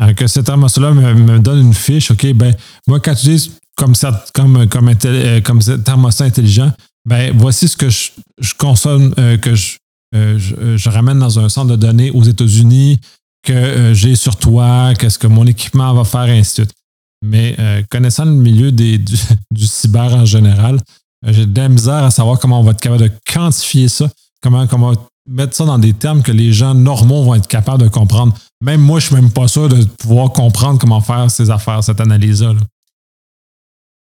euh, 0.00 0.14
que 0.14 0.26
ce 0.26 0.40
thermostat-là 0.40 0.92
me, 0.92 1.38
donne 1.38 1.60
une 1.60 1.74
fiche, 1.74 2.10
OK, 2.10 2.26
ben 2.34 2.54
moi, 2.88 2.98
quand 2.98 3.14
tu 3.14 3.26
dis 3.28 3.52
comme 3.76 3.94
ça, 3.94 4.24
comme, 4.34 4.68
comme, 4.68 4.92
euh, 5.04 5.40
comme 5.40 5.60
thermostat 5.60 6.24
intelligent, 6.24 6.72
ben 7.08 7.32
voici 7.36 7.68
ce 7.68 7.76
que 7.76 7.88
je, 7.88 8.10
consomme, 8.58 9.14
euh, 9.18 9.36
que 9.38 9.54
je, 9.54 9.76
je, 10.12 10.88
ramène 10.88 11.20
dans 11.20 11.38
un 11.38 11.48
centre 11.48 11.70
de 11.70 11.76
données 11.76 12.10
aux 12.10 12.24
États-Unis, 12.24 13.00
que 13.44 13.92
j'ai 13.94 14.16
sur 14.16 14.36
toi, 14.36 14.92
qu'est-ce 14.98 15.18
que 15.18 15.28
mon 15.28 15.46
équipement 15.46 15.94
va 15.94 16.04
faire, 16.04 16.26
et 16.26 16.38
ainsi 16.38 16.62
de 16.62 16.66
suite. 16.66 16.74
Mais 17.22 17.54
euh, 17.58 17.82
connaissant 17.88 18.24
le 18.24 18.32
milieu 18.32 18.72
des, 18.72 18.98
du, 19.50 19.66
cyber 19.66 20.14
en 20.14 20.24
général, 20.24 20.80
euh, 21.24 21.32
j'ai 21.32 21.46
de 21.46 21.58
la 21.58 21.68
misère 21.68 22.04
à 22.04 22.10
savoir 22.10 22.38
comment 22.38 22.60
on 22.60 22.64
va 22.64 22.72
être 22.72 22.80
capable 22.80 23.04
de 23.04 23.10
quantifier 23.32 23.88
ça, 23.88 24.10
comment, 24.42 24.66
comment 24.66 24.92
mettre 25.28 25.54
ça 25.54 25.64
dans 25.64 25.78
des 25.78 25.94
termes 25.94 26.22
que 26.22 26.32
les 26.32 26.52
gens 26.52 26.74
normaux 26.74 27.22
vont 27.22 27.36
être 27.36 27.46
capables 27.46 27.84
de 27.84 27.88
comprendre. 27.88 28.36
Même 28.60 28.80
moi, 28.80 28.98
je 28.98 29.06
ne 29.06 29.08
suis 29.08 29.22
même 29.22 29.32
pas 29.32 29.46
sûr 29.46 29.68
de 29.68 29.84
pouvoir 29.84 30.32
comprendre 30.32 30.80
comment 30.80 31.00
faire 31.00 31.30
ces 31.30 31.48
affaires, 31.48 31.82
cette 31.84 32.00
analyse-là. 32.00 32.54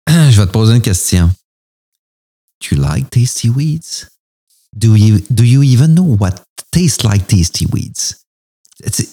Je 0.30 0.40
vais 0.40 0.46
te 0.46 0.52
poser 0.52 0.76
une 0.76 0.82
question. 0.82 1.30
Do 2.60 2.76
you 2.76 2.82
like 2.82 3.10
tasty 3.10 3.50
weeds? 3.50 4.06
Do 4.76 4.94
you, 4.94 5.18
do 5.30 5.42
you 5.42 5.64
even 5.64 5.94
know 5.94 6.16
what 6.18 6.42
tastes 6.70 7.02
like 7.02 7.26
tasty 7.26 7.66
weeds? 7.66 8.16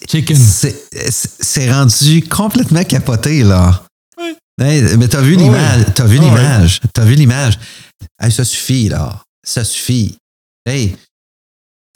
Chicken. 0.06 0.36
C'est 0.36 1.72
rendu 1.72 2.22
complètement 2.22 2.84
capoté, 2.84 3.42
là 3.42 3.87
mais 4.58 5.08
t'as 5.08 5.20
vu 5.20 5.36
l'image. 5.36 5.84
T'as 5.94 6.06
vu 6.06 6.18
l'image. 6.18 6.80
T'as 6.92 7.04
vu 7.04 7.14
l'image. 7.14 7.58
ça 8.30 8.44
suffit, 8.44 8.88
là. 8.88 9.22
Ça 9.46 9.64
suffit. 9.64 10.18
Hey, 10.66 10.96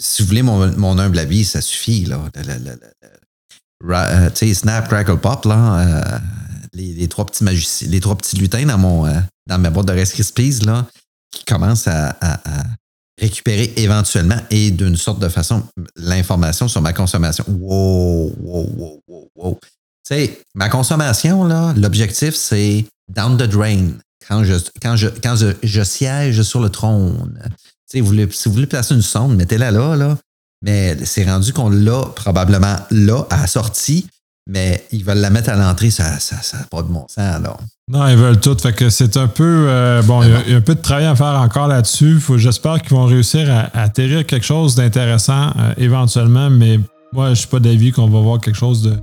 si 0.00 0.22
vous 0.22 0.28
voulez 0.28 0.42
mon, 0.42 0.98
humble 0.98 1.18
avis, 1.18 1.44
ça 1.44 1.60
suffit, 1.60 2.04
là. 2.04 2.20
Euh, 3.84 4.30
tu 4.30 4.46
sais, 4.46 4.54
Snap, 4.54 4.88
Crackle, 4.88 5.18
Pop, 5.18 5.44
là. 5.44 5.80
Euh, 5.80 6.18
les, 6.72 7.08
trois 7.08 7.26
petits 7.26 7.44
magiciens, 7.44 7.88
les 7.88 8.00
trois 8.00 8.16
petits 8.16 8.36
lutins 8.36 8.64
dans 8.64 8.78
mon 8.78 9.06
euh, 9.06 9.20
dans 9.46 9.58
ma 9.58 9.70
boîte 9.70 9.86
de 9.86 9.92
Rice 9.92 10.12
Krispies, 10.12 10.60
là, 10.64 10.86
qui 11.30 11.44
commencent 11.44 11.88
à, 11.88 12.16
récupérer 13.20 13.72
éventuellement 13.76 14.38
et 14.50 14.70
d'une 14.70 14.96
sorte 14.96 15.20
de 15.20 15.28
façon 15.28 15.62
l'information 15.96 16.66
sur 16.66 16.80
ma 16.80 16.92
consommation. 16.92 17.44
Wow, 17.46 18.34
wow, 18.40 18.70
wow, 18.76 19.02
wow, 19.06 19.30
wow. 19.36 19.60
Sais, 20.04 20.40
ma 20.54 20.68
consommation, 20.68 21.44
là, 21.44 21.72
l'objectif, 21.76 22.34
c'est 22.34 22.84
down 23.08 23.36
the 23.36 23.44
drain. 23.44 23.90
Quand 24.28 24.44
je, 24.44 24.54
quand 24.80 24.96
je, 24.96 25.08
quand 25.22 25.36
je, 25.62 25.82
siège 25.84 26.42
sur 26.42 26.60
le 26.60 26.70
trône. 26.70 27.38
Tu 27.44 27.50
sais, 27.86 28.00
vous 28.00 28.14
si 28.30 28.48
vous 28.48 28.54
voulez 28.54 28.66
placer 28.66 28.94
une 28.94 29.02
sonde, 29.02 29.36
mettez-la 29.36 29.70
là, 29.70 29.96
là. 29.96 30.18
Mais 30.64 30.96
c'est 31.04 31.24
rendu 31.24 31.52
qu'on 31.52 31.70
l'a 31.70 32.02
probablement 32.14 32.76
là, 32.90 33.26
à 33.30 33.42
la 33.42 33.46
sortie, 33.46 34.06
mais 34.48 34.84
ils 34.92 35.04
veulent 35.04 35.18
la 35.18 35.30
mettre 35.30 35.50
à 35.50 35.56
l'entrée, 35.56 35.90
ça 35.90 36.04
n'a 36.04 36.20
ça, 36.20 36.36
ça 36.42 36.58
pas 36.70 36.82
de 36.82 36.88
bon 36.88 37.06
sens, 37.08 37.18
alors. 37.18 37.58
Non, 37.88 38.06
ils 38.08 38.16
veulent 38.16 38.38
tout. 38.40 38.56
Fait 38.60 38.72
que 38.72 38.90
c'est 38.90 39.16
un 39.16 39.26
peu. 39.28 39.66
euh, 39.68 40.02
bon, 40.02 40.22
il 40.22 40.30
y, 40.50 40.54
a- 40.54 40.56
un 40.56 40.60
peu 40.60 40.74
de 40.76 40.80
travail 40.80 41.06
à 41.06 41.16
faire 41.16 41.26
encore 41.40 41.66
là-dessus. 41.66 42.20
J'espère 42.36 42.80
qu'ils 42.80 42.92
vont 42.96 43.06
réussir 43.06 43.50
à, 43.52 43.62
à 43.76 43.82
atterrir 43.82 44.24
quelque 44.24 44.46
chose 44.46 44.76
d'intéressant 44.76 45.48
euh, 45.58 45.74
éventuellement, 45.78 46.48
mais 46.48 46.78
moi, 47.12 47.30
je 47.30 47.40
suis 47.40 47.48
pas 47.48 47.58
d'avis 47.60 47.90
qu'on 47.90 48.08
va 48.08 48.20
voir 48.20 48.40
quelque 48.40 48.56
chose 48.56 48.82
de, 48.82 48.96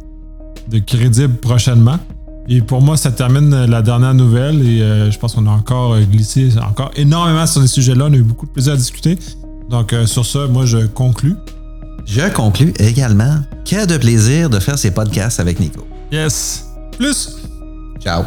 de 0.69 0.79
crédible 0.79 1.35
prochainement. 1.35 1.99
Et 2.47 2.61
pour 2.61 2.81
moi, 2.81 2.97
ça 2.97 3.11
termine 3.11 3.65
la 3.65 3.81
dernière 3.83 4.15
nouvelle 4.15 4.65
et 4.67 4.81
euh, 4.81 5.11
je 5.11 5.19
pense 5.19 5.35
qu'on 5.35 5.45
a 5.45 5.51
encore 5.51 5.93
euh, 5.93 6.01
glissé 6.01 6.49
encore 6.67 6.89
énormément 6.95 7.45
sur 7.45 7.61
ces 7.61 7.67
sujets-là. 7.67 8.05
On 8.09 8.13
a 8.13 8.17
eu 8.17 8.23
beaucoup 8.23 8.47
de 8.47 8.51
plaisir 8.51 8.73
à 8.73 8.75
discuter. 8.75 9.19
Donc, 9.69 9.93
euh, 9.93 10.07
sur 10.07 10.25
ça, 10.25 10.47
moi, 10.47 10.65
je 10.65 10.87
conclus. 10.87 11.35
Je 12.07 12.27
conclus 12.33 12.73
également. 12.79 13.35
Quel 13.65 13.85
de 13.85 13.97
plaisir 13.97 14.49
de 14.49 14.59
faire 14.59 14.79
ces 14.79 14.89
podcasts 14.89 15.39
avec 15.39 15.59
Nico. 15.59 15.87
Yes! 16.11 16.65
Plus! 16.97 17.37
Ciao. 18.01 18.23